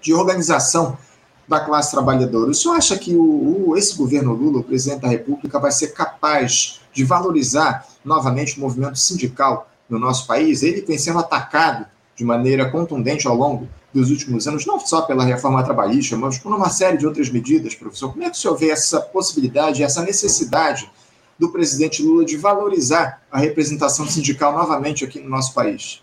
de 0.00 0.12
organização 0.12 0.98
da 1.46 1.60
classe 1.60 1.90
trabalhadora. 1.90 2.50
O 2.50 2.54
senhor 2.54 2.76
acha 2.76 2.96
que 2.98 3.14
o, 3.14 3.70
o, 3.70 3.76
esse 3.76 3.96
governo 3.96 4.32
Lula, 4.32 4.60
o 4.60 4.64
presidente 4.64 5.02
da 5.02 5.08
República, 5.08 5.58
vai 5.58 5.70
ser 5.70 5.88
capaz 5.88 6.80
de 6.92 7.04
valorizar 7.04 7.86
novamente 8.04 8.56
o 8.56 8.60
movimento 8.60 8.98
sindical 8.98 9.68
no 9.88 9.98
nosso 9.98 10.26
país? 10.26 10.62
Ele 10.62 10.80
vem 10.82 10.98
sendo 10.98 11.18
atacado 11.18 11.86
de 12.20 12.24
maneira 12.26 12.70
contundente 12.70 13.26
ao 13.26 13.34
longo 13.34 13.66
dos 13.94 14.10
últimos 14.10 14.46
anos, 14.46 14.66
não 14.66 14.78
só 14.78 15.00
pela 15.00 15.24
reforma 15.24 15.64
trabalhista, 15.64 16.18
mas 16.18 16.38
por 16.38 16.52
uma 16.54 16.68
série 16.68 16.98
de 16.98 17.06
outras 17.06 17.30
medidas, 17.30 17.74
professor. 17.74 18.12
Como 18.12 18.22
é 18.22 18.28
que 18.28 18.36
o 18.36 18.38
senhor 18.38 18.56
vê 18.58 18.68
essa 18.70 19.00
possibilidade, 19.00 19.82
essa 19.82 20.02
necessidade 20.02 20.90
do 21.38 21.50
presidente 21.50 22.02
Lula 22.02 22.22
de 22.26 22.36
valorizar 22.36 23.22
a 23.32 23.38
representação 23.38 24.06
sindical 24.06 24.52
novamente 24.52 25.02
aqui 25.02 25.18
no 25.18 25.30
nosso 25.30 25.54
país? 25.54 26.02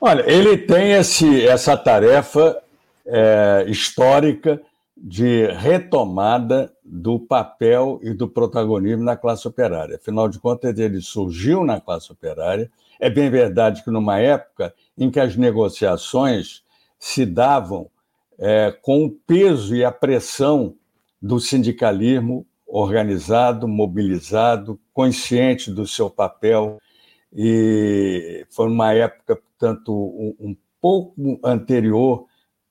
Olha, 0.00 0.28
ele 0.28 0.58
tem 0.58 0.94
esse, 0.94 1.46
essa 1.46 1.76
tarefa 1.76 2.58
é, 3.06 3.66
histórica 3.68 4.60
de 4.96 5.46
retomada 5.52 6.72
do 6.84 7.20
papel 7.20 8.00
e 8.02 8.12
do 8.12 8.28
protagonismo 8.28 9.04
na 9.04 9.16
classe 9.16 9.46
operária. 9.46 9.94
Afinal 9.94 10.28
de 10.28 10.40
contas, 10.40 10.76
ele 10.76 11.00
surgiu 11.00 11.64
na 11.64 11.80
classe 11.80 12.10
operária. 12.10 12.68
É 12.98 13.08
bem 13.08 13.30
verdade 13.30 13.84
que 13.84 13.90
numa 13.90 14.18
época 14.18 14.74
em 14.98 15.10
que 15.10 15.20
as 15.20 15.36
negociações 15.36 16.62
se 16.98 17.24
davam 17.24 17.88
é, 18.38 18.76
com 18.82 19.04
o 19.04 19.10
peso 19.10 19.74
e 19.74 19.84
a 19.84 19.92
pressão 19.92 20.74
do 21.20 21.40
sindicalismo 21.40 22.46
organizado, 22.66 23.66
mobilizado, 23.66 24.78
consciente 24.92 25.70
do 25.70 25.86
seu 25.86 26.10
papel. 26.10 26.78
E 27.32 28.46
foi 28.50 28.68
uma 28.68 28.92
época, 28.92 29.36
portanto, 29.36 29.92
um, 30.38 30.56
pouco 30.80 31.40
anterior 31.42 32.26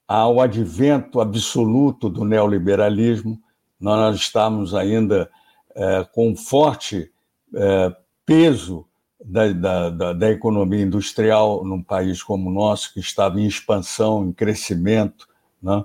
ao 0.08 0.40
advento 0.40 1.20
absoluto 1.20 2.10
do 2.10 2.24
neoliberalismo, 2.24 3.42
nós 3.78 4.16
estamos 4.16 4.74
ainda 4.74 5.30
é, 5.76 6.06
com 6.14 6.36
forte 6.36 7.12
é, 7.54 7.96
peso 8.26 8.87
da, 9.28 9.90
da, 9.90 10.14
da, 10.14 10.32
economia 10.32 10.82
industrial 10.82 11.64
num 11.66 11.84
país 11.84 12.24
como 12.24 12.50
o 12.50 12.54
nosso, 12.54 12.94
que 12.94 13.02
estava 13.02 13.42
em 13.42 13.46
expansão, 13.46 14.26
em 14.26 14.32
crescimento. 14.32 15.28
Né? 15.62 15.84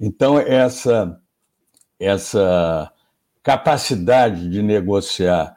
Então, 0.00 0.38
essa, 0.38 1.20
essa 2.00 2.90
capacidade 3.42 4.48
de 4.48 4.62
negociar 4.62 5.54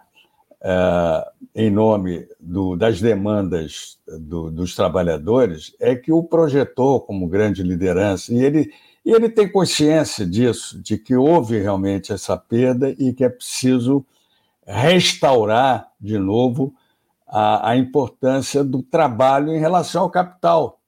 é, 0.61 1.27
em 1.55 1.71
nome 1.71 2.27
do, 2.37 2.75
das 2.75 2.99
demandas 2.99 3.97
do, 4.05 4.51
dos 4.51 4.75
trabalhadores 4.75 5.73
é 5.79 5.95
que 5.95 6.11
o 6.11 6.21
projetou 6.21 6.99
como 6.99 7.29
grande 7.29 7.63
liderança. 7.63 8.33
E 8.33 8.43
ele, 8.43 8.73
e 9.05 9.11
ele 9.11 9.29
tem 9.29 9.49
consciência 9.49 10.25
disso, 10.25 10.81
de 10.81 10.97
que 10.97 11.15
houve 11.15 11.59
realmente 11.59 12.11
essa 12.11 12.35
perda 12.35 12.93
e 12.99 13.13
que 13.13 13.23
é 13.23 13.29
preciso 13.29 14.05
restaurar 14.67 15.89
de 15.99 16.19
novo 16.19 16.75
a, 17.31 17.69
a 17.69 17.77
importância 17.77 18.61
do 18.61 18.83
trabalho 18.83 19.53
em 19.53 19.59
relação 19.59 20.03
ao 20.03 20.09
capital. 20.09 20.79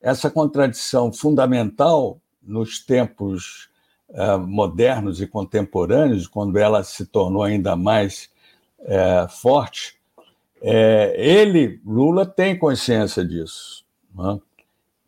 Essa 0.00 0.30
contradição 0.30 1.12
fundamental 1.12 2.20
nos 2.40 2.78
tempos 2.78 3.68
uh, 4.10 4.38
modernos 4.38 5.20
e 5.20 5.26
contemporâneos, 5.26 6.28
quando 6.28 6.56
ela 6.56 6.84
se 6.84 7.04
tornou 7.04 7.42
ainda 7.42 7.74
mais 7.74 8.30
é, 8.80 9.26
forte, 9.28 9.98
é, 10.62 11.14
ele, 11.18 11.80
Lula, 11.84 12.24
tem 12.24 12.56
consciência 12.56 13.24
disso. 13.24 13.84
Né? 14.14 14.38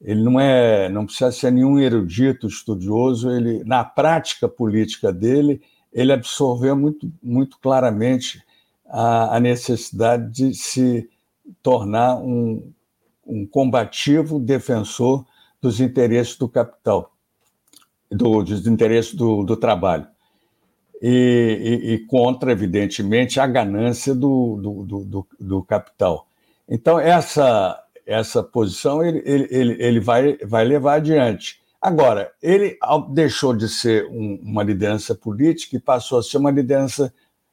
Ele 0.03 0.23
não 0.23 0.41
é, 0.41 0.89
não 0.89 1.05
precisa 1.05 1.31
ser 1.31 1.53
nenhum 1.53 1.79
erudito, 1.79 2.49
estudioso. 2.49 3.31
Ele, 3.31 3.63
na 3.65 3.85
prática 3.85 4.49
política 4.49 5.13
dele, 5.13 5.61
ele 5.93 6.13
absorveu 6.13 6.77
muito, 6.77 7.13
muito 7.23 7.59
claramente 7.59 8.43
a, 8.91 9.37
a 9.37 9.41
necessidade 9.41 10.31
de 10.31 10.55
se 10.55 11.09
tornar 11.63 12.17
um, 12.17 12.73
um 13.27 13.47
combativo 13.47 14.39
defensor 14.39 15.25
dos 15.61 15.81
interesses 15.81 16.37
do 16.37 16.49
capital, 16.49 17.13
do, 18.11 18.43
dos 18.43 18.67
interesses 18.67 19.15
do, 19.15 19.45
do 19.45 19.57
trabalho 19.57 20.07
e, 21.01 21.81
e, 21.83 21.95
e 21.95 21.99
contra, 22.07 22.53
evidentemente, 22.53 23.41
a 23.41 23.47
ganância 23.47 24.15
do, 24.15 24.57
do, 24.57 25.05
do, 25.05 25.27
do, 25.39 25.63
capital. 25.63 26.27
Então, 26.69 26.99
essa, 26.99 27.83
essa 28.07 28.43
posição 28.43 29.03
ele, 29.03 29.23
ele, 29.25 29.77
ele 29.79 30.01
vai, 30.01 30.37
vai 30.39 30.65
levar 30.65 30.95
adiante. 30.95 31.61
Agora, 31.81 32.31
ele 32.43 32.79
deixou 33.09 33.57
de 33.57 33.67
ser 33.69 34.07
um, 34.07 34.39
uma 34.43 34.63
liderança 34.63 35.15
política 35.15 35.77
e 35.77 35.81
passou 35.81 36.19
a 36.19 36.23
ser 36.23 36.37
uma 36.37 36.51
liderança, 36.51 37.13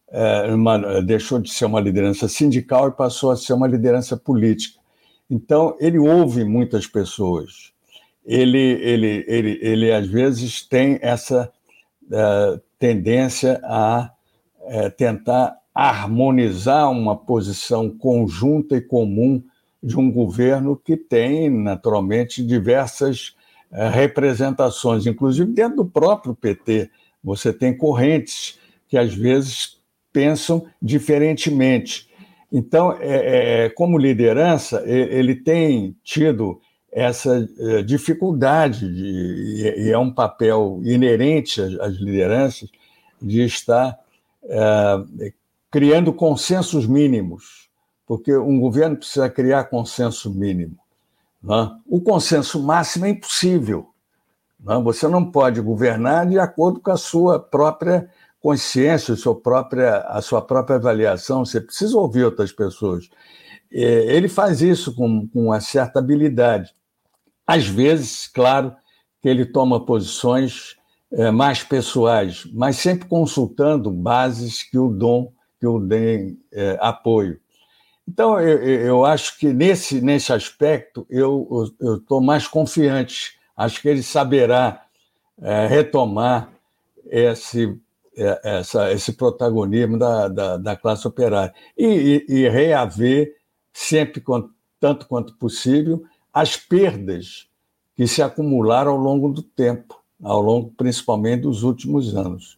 é, 0.09 0.53
uma, 0.53 1.01
deixou 1.01 1.39
de 1.39 1.51
ser 1.51 1.65
uma 1.65 1.79
liderança 1.79 2.27
sindical 2.27 2.87
e 2.87 2.91
passou 2.91 3.31
a 3.31 3.35
ser 3.35 3.53
uma 3.53 3.67
liderança 3.67 4.15
política. 4.15 4.79
Então, 5.29 5.75
ele 5.79 5.99
ouve 5.99 6.43
muitas 6.43 6.87
pessoas. 6.87 7.71
Ele, 8.25 8.57
ele, 8.57 9.25
ele, 9.27 9.59
ele 9.61 9.91
às 9.91 10.07
vezes, 10.07 10.65
tem 10.65 10.97
essa 11.01 11.51
é, 12.11 12.59
tendência 12.79 13.59
a 13.63 14.11
é, 14.65 14.89
tentar 14.89 15.57
harmonizar 15.73 16.89
uma 16.89 17.15
posição 17.15 17.89
conjunta 17.89 18.75
e 18.75 18.81
comum 18.81 19.43
de 19.81 19.97
um 19.97 20.11
governo 20.11 20.75
que 20.75 20.97
tem, 20.97 21.49
naturalmente, 21.49 22.43
diversas 22.43 23.35
é, 23.71 23.87
representações, 23.89 25.05
inclusive 25.05 25.51
dentro 25.51 25.77
do 25.77 25.85
próprio 25.85 26.33
PT. 26.33 26.89
Você 27.23 27.53
tem 27.53 27.75
correntes 27.75 28.59
que, 28.87 28.97
às 28.97 29.13
vezes, 29.13 29.76
pensam 30.17 30.65
diferentemente. 30.81 32.09
Então, 32.51 32.91
é, 32.99 33.65
é, 33.65 33.69
como 33.69 33.99
liderança, 33.99 34.81
ele 34.87 35.35
tem 35.35 35.95
tido 36.03 36.59
essa 36.91 37.47
eh, 37.59 37.83
dificuldade, 37.83 38.91
de, 38.91 39.75
e 39.77 39.91
é 39.91 39.97
um 39.99 40.11
papel 40.11 40.81
inerente 40.83 41.61
às 41.61 41.93
lideranças, 41.97 42.67
de 43.21 43.43
estar 43.43 43.99
é, 44.43 45.33
criando 45.69 46.11
consensos 46.11 46.87
mínimos, 46.87 47.69
porque 48.07 48.35
um 48.35 48.59
governo 48.59 48.95
precisa 48.95 49.29
criar 49.29 49.65
consenso 49.65 50.33
mínimo. 50.33 50.77
Né? 51.43 51.71
O 51.85 52.01
consenso 52.01 52.63
máximo 52.63 53.05
é 53.05 53.09
impossível. 53.09 53.89
Né? 54.59 54.79
Você 54.83 55.07
não 55.07 55.29
pode 55.29 55.61
governar 55.61 56.25
de 56.25 56.39
acordo 56.39 56.79
com 56.79 56.89
a 56.89 56.97
sua 56.97 57.39
própria 57.39 58.09
consciência, 58.47 59.13
a 59.13 59.17
sua 59.17 59.35
própria, 59.35 59.97
a 60.07 60.21
sua 60.21 60.41
própria 60.41 60.77
avaliação, 60.77 61.43
você 61.43 61.59
precisa 61.59 61.97
ouvir 61.97 62.23
outras 62.23 62.49
pessoas. 62.49 63.09
É, 63.69 64.15
ele 64.15 64.29
faz 64.29 64.61
isso 64.61 64.95
com, 64.95 65.27
com 65.27 65.47
uma 65.47 65.59
certa 65.59 65.99
habilidade. 65.99 66.73
Às 67.45 67.67
vezes, 67.67 68.25
claro, 68.25 68.73
que 69.21 69.27
ele 69.27 69.45
toma 69.45 69.85
posições 69.85 70.77
é, 71.11 71.29
mais 71.29 71.61
pessoais, 71.61 72.47
mas 72.53 72.77
sempre 72.77 73.09
consultando 73.09 73.91
bases 73.91 74.63
que 74.63 74.77
o 74.77 74.87
dom, 74.87 75.29
que 75.59 75.67
o 75.67 75.77
deem 75.77 76.39
é, 76.53 76.77
apoio. 76.79 77.41
Então, 78.07 78.39
eu, 78.39 78.63
eu, 78.63 79.03
acho 79.03 79.37
que 79.37 79.51
nesse, 79.51 79.99
nesse 79.99 80.31
aspecto 80.31 81.05
eu 81.09 81.69
estou 81.97 82.21
mais 82.21 82.47
confiante. 82.47 83.37
Acho 83.57 83.81
que 83.81 83.89
ele 83.89 84.03
saberá 84.03 84.85
é, 85.41 85.67
retomar 85.67 86.49
esse, 87.09 87.77
essa, 88.43 88.91
esse 88.91 89.13
protagonismo 89.13 89.97
da, 89.97 90.27
da, 90.27 90.57
da 90.57 90.75
classe 90.75 91.07
operária 91.07 91.53
e, 91.77 92.25
e, 92.27 92.33
e 92.33 92.49
reaver, 92.49 93.35
sempre 93.71 94.23
tanto 94.79 95.07
quanto 95.07 95.35
possível, 95.35 96.03
as 96.33 96.57
perdas 96.57 97.47
que 97.95 98.07
se 98.07 98.21
acumularam 98.21 98.91
ao 98.91 98.97
longo 98.97 99.29
do 99.29 99.41
tempo, 99.41 100.01
ao 100.21 100.41
longo 100.41 100.71
principalmente 100.77 101.41
dos 101.41 101.63
últimos 101.63 102.15
anos. 102.15 102.57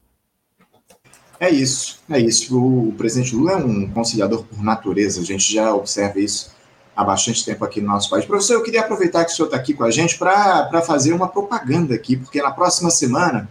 É 1.40 1.50
isso, 1.50 2.00
é 2.10 2.20
isso. 2.20 2.58
O 2.58 2.94
presidente 2.98 3.34
Lula 3.34 3.54
é 3.54 3.56
um 3.56 3.90
conciliador 3.90 4.44
por 4.44 4.62
natureza, 4.62 5.22
a 5.22 5.24
gente 5.24 5.54
já 5.54 5.74
observa 5.74 6.20
isso 6.20 6.52
há 6.94 7.04
bastante 7.04 7.46
tempo 7.46 7.64
aqui 7.64 7.80
no 7.80 7.88
nosso 7.88 8.10
país. 8.10 8.26
Professor, 8.26 8.56
eu 8.56 8.64
queria 8.64 8.82
aproveitar 8.82 9.24
que 9.24 9.32
o 9.32 9.36
senhor 9.36 9.48
está 9.48 9.58
aqui 9.58 9.74
com 9.74 9.86
a 9.86 9.92
gente 9.92 10.18
para 10.18 10.82
fazer 10.82 11.14
uma 11.14 11.30
propaganda 11.30 11.96
aqui, 11.96 12.18
porque 12.18 12.42
na 12.42 12.52
próxima 12.52 12.90
semana 12.90 13.50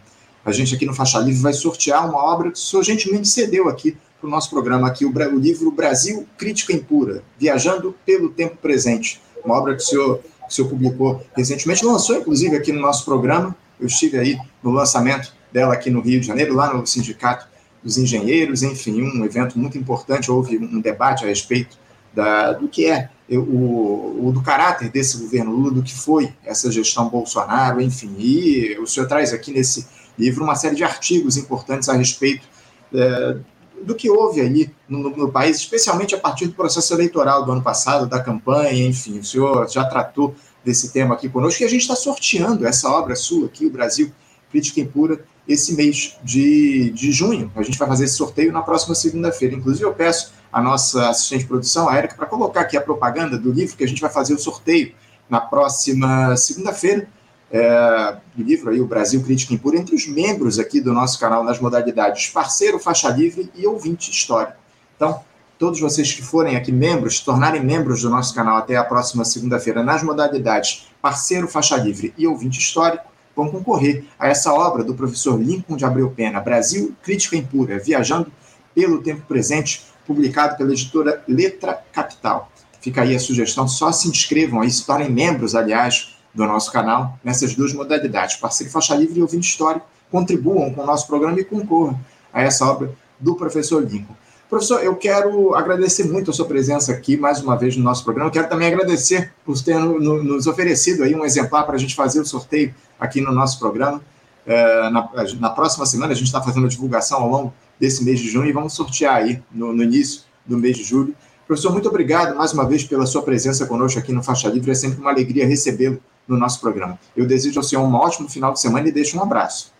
a 0.48 0.52
gente 0.52 0.74
aqui 0.74 0.86
no 0.86 0.94
Faixa 0.94 1.18
Livre 1.18 1.40
vai 1.40 1.52
sortear 1.52 2.08
uma 2.08 2.22
obra 2.22 2.50
que 2.50 2.58
o 2.58 2.60
senhor 2.60 2.82
gentilmente 2.82 3.28
cedeu 3.28 3.68
aqui 3.68 3.96
para 4.20 4.26
o 4.26 4.30
nosso 4.30 4.50
programa, 4.50 4.88
aqui, 4.88 5.04
o, 5.04 5.10
o 5.10 5.38
livro 5.38 5.70
Brasil 5.70 6.26
Crítica 6.36 6.72
Impura, 6.72 7.22
Viajando 7.38 7.94
pelo 8.04 8.30
Tempo 8.30 8.56
Presente, 8.56 9.20
uma 9.44 9.54
obra 9.54 9.76
que 9.76 9.82
o 9.82 9.86
senhor, 9.86 10.18
que 10.18 10.48
o 10.48 10.52
senhor 10.52 10.68
publicou 10.68 11.24
recentemente, 11.36 11.84
lançou 11.84 12.16
inclusive 12.16 12.56
aqui 12.56 12.72
no 12.72 12.80
nosso 12.80 13.04
programa, 13.04 13.54
eu 13.78 13.86
estive 13.86 14.18
aí 14.18 14.38
no 14.62 14.70
lançamento 14.70 15.32
dela 15.52 15.74
aqui 15.74 15.90
no 15.90 16.00
Rio 16.00 16.20
de 16.20 16.26
Janeiro, 16.26 16.54
lá 16.54 16.74
no 16.74 16.84
Sindicato 16.86 17.46
dos 17.82 17.96
Engenheiros, 17.96 18.62
enfim, 18.62 19.00
um 19.02 19.24
evento 19.24 19.58
muito 19.58 19.78
importante, 19.78 20.30
houve 20.30 20.58
um 20.58 20.80
debate 20.80 21.24
a 21.24 21.28
respeito 21.28 21.78
da, 22.12 22.52
do 22.52 22.66
que 22.66 22.86
é 22.86 23.08
o, 23.30 24.26
o, 24.26 24.32
do 24.32 24.42
caráter 24.42 24.88
desse 24.88 25.18
governo 25.18 25.52
Lula, 25.52 25.70
do 25.70 25.82
que 25.82 25.94
foi 25.94 26.32
essa 26.44 26.72
gestão 26.72 27.08
Bolsonaro, 27.08 27.80
enfim. 27.80 28.14
E 28.18 28.78
o 28.80 28.86
senhor 28.86 29.06
traz 29.06 29.32
aqui 29.32 29.52
nesse 29.52 29.86
livro 30.18 30.44
uma 30.44 30.54
série 30.54 30.74
de 30.74 30.84
artigos 30.84 31.36
importantes 31.36 31.88
a 31.88 31.94
respeito 31.94 32.46
é, 32.92 33.36
do 33.82 33.94
que 33.94 34.10
houve 34.10 34.40
aí 34.40 34.70
no, 34.88 35.10
no, 35.10 35.30
país, 35.30 35.56
especialmente 35.56 36.14
a 36.14 36.18
partir 36.18 36.46
do 36.46 36.54
processo 36.54 36.92
eleitoral 36.94 37.44
do 37.44 37.52
ano 37.52 37.62
passado, 37.62 38.06
da 38.06 38.20
campanha, 38.20 38.86
enfim. 38.86 39.18
O 39.18 39.24
senhor 39.24 39.68
já 39.68 39.84
tratou 39.84 40.34
desse 40.64 40.92
tema 40.92 41.14
aqui 41.14 41.28
conosco 41.28 41.62
e 41.62 41.66
a 41.66 41.68
gente 41.68 41.82
está 41.82 41.94
sorteando 41.94 42.66
essa 42.66 42.90
obra 42.90 43.14
sua 43.14 43.46
aqui, 43.46 43.66
o 43.66 43.70
Brasil 43.70 44.12
Crítica 44.50 44.80
Impura, 44.80 45.24
esse 45.46 45.74
mês 45.74 46.16
de, 46.22 46.90
de 46.90 47.12
junho. 47.12 47.50
A 47.54 47.62
gente 47.62 47.78
vai 47.78 47.88
fazer 47.88 48.04
esse 48.04 48.16
sorteio 48.16 48.52
na 48.52 48.62
próxima 48.62 48.94
segunda-feira. 48.94 49.54
Inclusive, 49.54 49.84
eu 49.84 49.94
peço 49.94 50.32
a 50.52 50.60
nossa 50.60 51.08
assistente 51.08 51.40
de 51.40 51.46
produção, 51.46 51.88
a 51.88 51.96
Érica, 51.96 52.14
para 52.14 52.26
colocar 52.26 52.62
aqui 52.62 52.76
a 52.76 52.80
propaganda 52.80 53.38
do 53.38 53.52
livro, 53.52 53.76
que 53.76 53.84
a 53.84 53.88
gente 53.88 54.00
vai 54.00 54.10
fazer 54.10 54.34
o 54.34 54.38
sorteio 54.38 54.92
na 55.28 55.40
próxima 55.40 56.36
segunda-feira, 56.36 57.08
é, 57.50 58.16
livro 58.36 58.70
aí, 58.70 58.80
O 58.80 58.86
Brasil 58.86 59.22
Crítica 59.22 59.54
Impura, 59.54 59.78
entre 59.78 59.94
os 59.94 60.06
membros 60.06 60.58
aqui 60.58 60.80
do 60.80 60.92
nosso 60.92 61.18
canal 61.18 61.42
nas 61.42 61.58
modalidades 61.58 62.28
parceiro, 62.28 62.78
faixa 62.78 63.08
livre 63.08 63.50
e 63.54 63.66
ouvinte 63.66 64.10
histórico. 64.10 64.58
Então, 64.96 65.20
todos 65.58 65.80
vocês 65.80 66.12
que 66.12 66.22
forem 66.22 66.56
aqui 66.56 66.70
membros, 66.70 67.20
tornarem 67.20 67.64
membros 67.64 68.02
do 68.02 68.10
nosso 68.10 68.34
canal 68.34 68.56
até 68.56 68.76
a 68.76 68.84
próxima 68.84 69.24
segunda-feira 69.24 69.82
nas 69.82 70.02
modalidades 70.02 70.88
parceiro, 71.00 71.48
faixa 71.48 71.76
livre 71.76 72.12
e 72.18 72.26
ouvinte 72.26 72.58
histórico, 72.58 73.04
vão 73.34 73.48
concorrer 73.48 74.04
a 74.18 74.28
essa 74.28 74.52
obra 74.52 74.82
do 74.82 74.94
professor 74.94 75.40
Lincoln 75.40 75.76
de 75.76 75.84
Abreu 75.84 76.10
Pena, 76.10 76.40
Brasil 76.40 76.94
Crítica 77.02 77.36
Impura, 77.36 77.78
Viajando 77.78 78.30
pelo 78.74 79.00
Tempo 79.00 79.22
Presente, 79.26 79.86
publicado 80.06 80.56
pela 80.56 80.72
editora 80.72 81.22
Letra 81.26 81.82
Capital. 81.92 82.50
Fica 82.80 83.02
aí 83.02 83.14
a 83.14 83.20
sugestão, 83.20 83.66
só 83.68 83.92
se 83.92 84.08
inscrevam 84.08 84.60
aí, 84.60 84.70
se 84.70 84.84
tornem 84.84 85.10
membros, 85.10 85.54
aliás, 85.54 86.17
do 86.38 86.46
nosso 86.46 86.70
canal, 86.70 87.18
nessas 87.24 87.52
duas 87.52 87.72
modalidades, 87.72 88.36
parceiro 88.36 88.72
faixa 88.72 88.94
livre 88.94 89.18
e 89.18 89.22
ouvinte 89.22 89.48
histórico, 89.48 89.84
contribuam 90.08 90.72
com 90.72 90.82
o 90.82 90.86
nosso 90.86 91.04
programa 91.08 91.38
e 91.40 91.44
concorram 91.44 91.98
a 92.32 92.40
essa 92.42 92.64
obra 92.64 92.92
do 93.18 93.34
professor 93.34 93.82
Lincoln. 93.82 94.14
Professor, 94.48 94.80
eu 94.82 94.94
quero 94.94 95.54
agradecer 95.56 96.04
muito 96.04 96.30
a 96.30 96.34
sua 96.34 96.46
presença 96.46 96.92
aqui 96.92 97.16
mais 97.16 97.42
uma 97.42 97.56
vez 97.56 97.76
no 97.76 97.82
nosso 97.82 98.04
programa. 98.04 98.28
Eu 98.28 98.32
quero 98.32 98.48
também 98.48 98.68
agradecer 98.68 99.32
por 99.44 99.60
ter 99.60 99.76
nos 99.78 100.46
oferecido 100.46 101.02
aí 101.02 101.12
um 101.12 101.24
exemplar 101.24 101.66
para 101.66 101.74
a 101.74 101.78
gente 101.78 101.96
fazer 101.96 102.20
o 102.20 102.24
sorteio 102.24 102.72
aqui 103.00 103.20
no 103.20 103.32
nosso 103.32 103.58
programa. 103.58 104.00
É, 104.46 104.88
na, 104.90 105.50
próxima 105.50 105.84
semana 105.86 106.12
a 106.12 106.16
gente 106.16 106.28
está 106.28 106.40
fazendo 106.40 106.66
a 106.66 106.68
divulgação 106.68 107.20
ao 107.20 107.28
longo 107.28 107.54
desse 107.80 108.02
mês 108.04 108.20
de 108.20 108.30
junho 108.30 108.48
e 108.48 108.52
vamos 108.52 108.72
sortear 108.74 109.16
aí 109.16 109.42
no, 109.52 109.82
início 109.82 110.22
do 110.46 110.56
mês 110.56 110.76
de 110.76 110.84
julho. 110.84 111.14
Professor, 111.48 111.72
muito 111.72 111.88
obrigado 111.88 112.36
mais 112.36 112.52
uma 112.52 112.64
vez 112.64 112.84
pela 112.84 113.06
sua 113.06 113.22
presença 113.22 113.66
conosco 113.66 113.98
aqui 113.98 114.12
no 114.12 114.22
Faixa 114.22 114.48
Livre. 114.48 114.70
É 114.70 114.74
sempre 114.74 115.00
uma 115.00 115.10
alegria 115.10 115.46
recebê-lo 115.46 116.00
no 116.28 116.36
nosso 116.36 116.60
programa. 116.60 116.98
Eu 117.16 117.26
desejo 117.26 117.58
ao 117.58 117.64
senhor 117.64 117.82
um 117.82 117.94
ótimo 117.94 118.28
final 118.28 118.52
de 118.52 118.60
semana 118.60 118.86
e 118.88 118.92
deixo 118.92 119.18
um 119.18 119.22
abraço. 119.22 119.72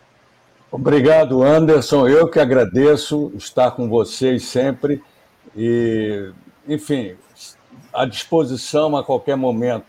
Obrigado, 0.70 1.42
Anderson. 1.42 2.09
Eu 2.09 2.28
que 2.28 2.40
agradeço 2.40 3.30
estar 3.36 3.70
com 3.70 3.88
vocês 3.88 4.44
sempre 4.46 5.03
e, 5.57 6.30
enfim, 6.66 7.14
à 7.92 8.05
disposição 8.05 8.96
a 8.96 9.05
qualquer 9.05 9.36
momento. 9.36 9.86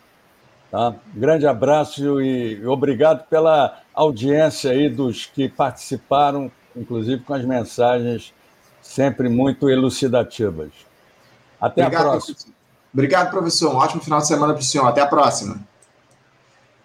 Tá? 0.69 0.95
Grande 1.15 1.47
abraço 1.47 2.21
e 2.21 2.65
obrigado 2.67 3.27
pela 3.27 3.79
audiência 3.93 4.71
aí 4.71 4.87
dos 4.87 5.25
que 5.25 5.49
participaram 5.49 6.51
inclusive 6.75 7.23
com 7.23 7.33
as 7.33 7.43
mensagens 7.43 8.33
sempre 8.81 9.29
muito 9.29 9.69
elucidativas. 9.69 10.71
Até 11.59 11.83
Obrigado, 11.83 12.01
a 12.01 12.11
próxima. 12.11 12.35
Professor. 12.35 12.53
Obrigado, 12.93 13.31
professor. 13.31 13.73
Um 13.75 13.77
ótimo 13.77 14.01
final 14.01 14.19
de 14.19 14.27
semana 14.27 14.53
para 14.53 14.61
o 14.61 14.65
senhor. 14.65 14.87
Até 14.87 15.01
a 15.01 15.07
próxima. 15.07 15.59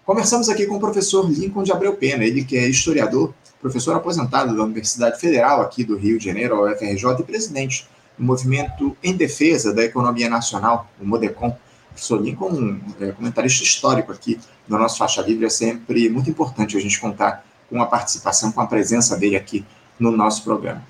Conversamos 0.05 0.49
aqui 0.49 0.67
com 0.67 0.75
o 0.75 0.79
professor 0.79 1.27
Lincoln 1.27 1.63
de 1.63 1.71
Abreu 1.71 1.95
Pena, 1.95 2.23
ele 2.23 2.45
que 2.45 2.55
é 2.55 2.69
historiador, 2.69 3.33
professor 3.59 3.95
aposentado 3.95 4.55
da 4.55 4.63
Universidade 4.63 5.19
Federal 5.19 5.61
aqui 5.61 5.83
do 5.83 5.97
Rio 5.97 6.19
de 6.19 6.25
Janeiro, 6.25 6.53
a 6.53 6.71
UFRJ, 6.71 7.21
e 7.21 7.23
presidente 7.23 7.87
do 8.15 8.23
movimento 8.23 8.95
em 9.03 9.17
defesa 9.17 9.73
da 9.73 9.83
economia 9.83 10.29
nacional, 10.29 10.87
o 11.01 11.05
MODECOM. 11.07 11.47
O 11.47 11.57
professor 11.89 12.21
Lincoln, 12.21 12.79
é 13.01 13.13
comentarista 13.13 13.63
histórico 13.63 14.11
aqui 14.11 14.39
no 14.67 14.77
nosso 14.77 14.99
Faixa 14.99 15.23
Livre, 15.23 15.47
é 15.47 15.49
sempre 15.49 16.07
muito 16.07 16.29
importante 16.29 16.77
a 16.77 16.79
gente 16.79 17.01
contar 17.01 17.43
com 17.67 17.81
a 17.81 17.87
participação, 17.87 18.51
com 18.51 18.61
a 18.61 18.67
presença 18.67 19.17
dele 19.17 19.35
aqui 19.35 19.65
no 19.97 20.11
nosso 20.11 20.43
programa. 20.43 20.83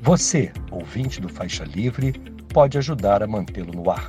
Você, 0.00 0.52
ouvinte 0.70 1.22
do 1.22 1.28
Faixa 1.30 1.64
Livre, 1.64 2.12
pode 2.52 2.76
ajudar 2.76 3.22
a 3.22 3.26
mantê-lo 3.26 3.72
no 3.72 3.90
ar. 3.90 4.08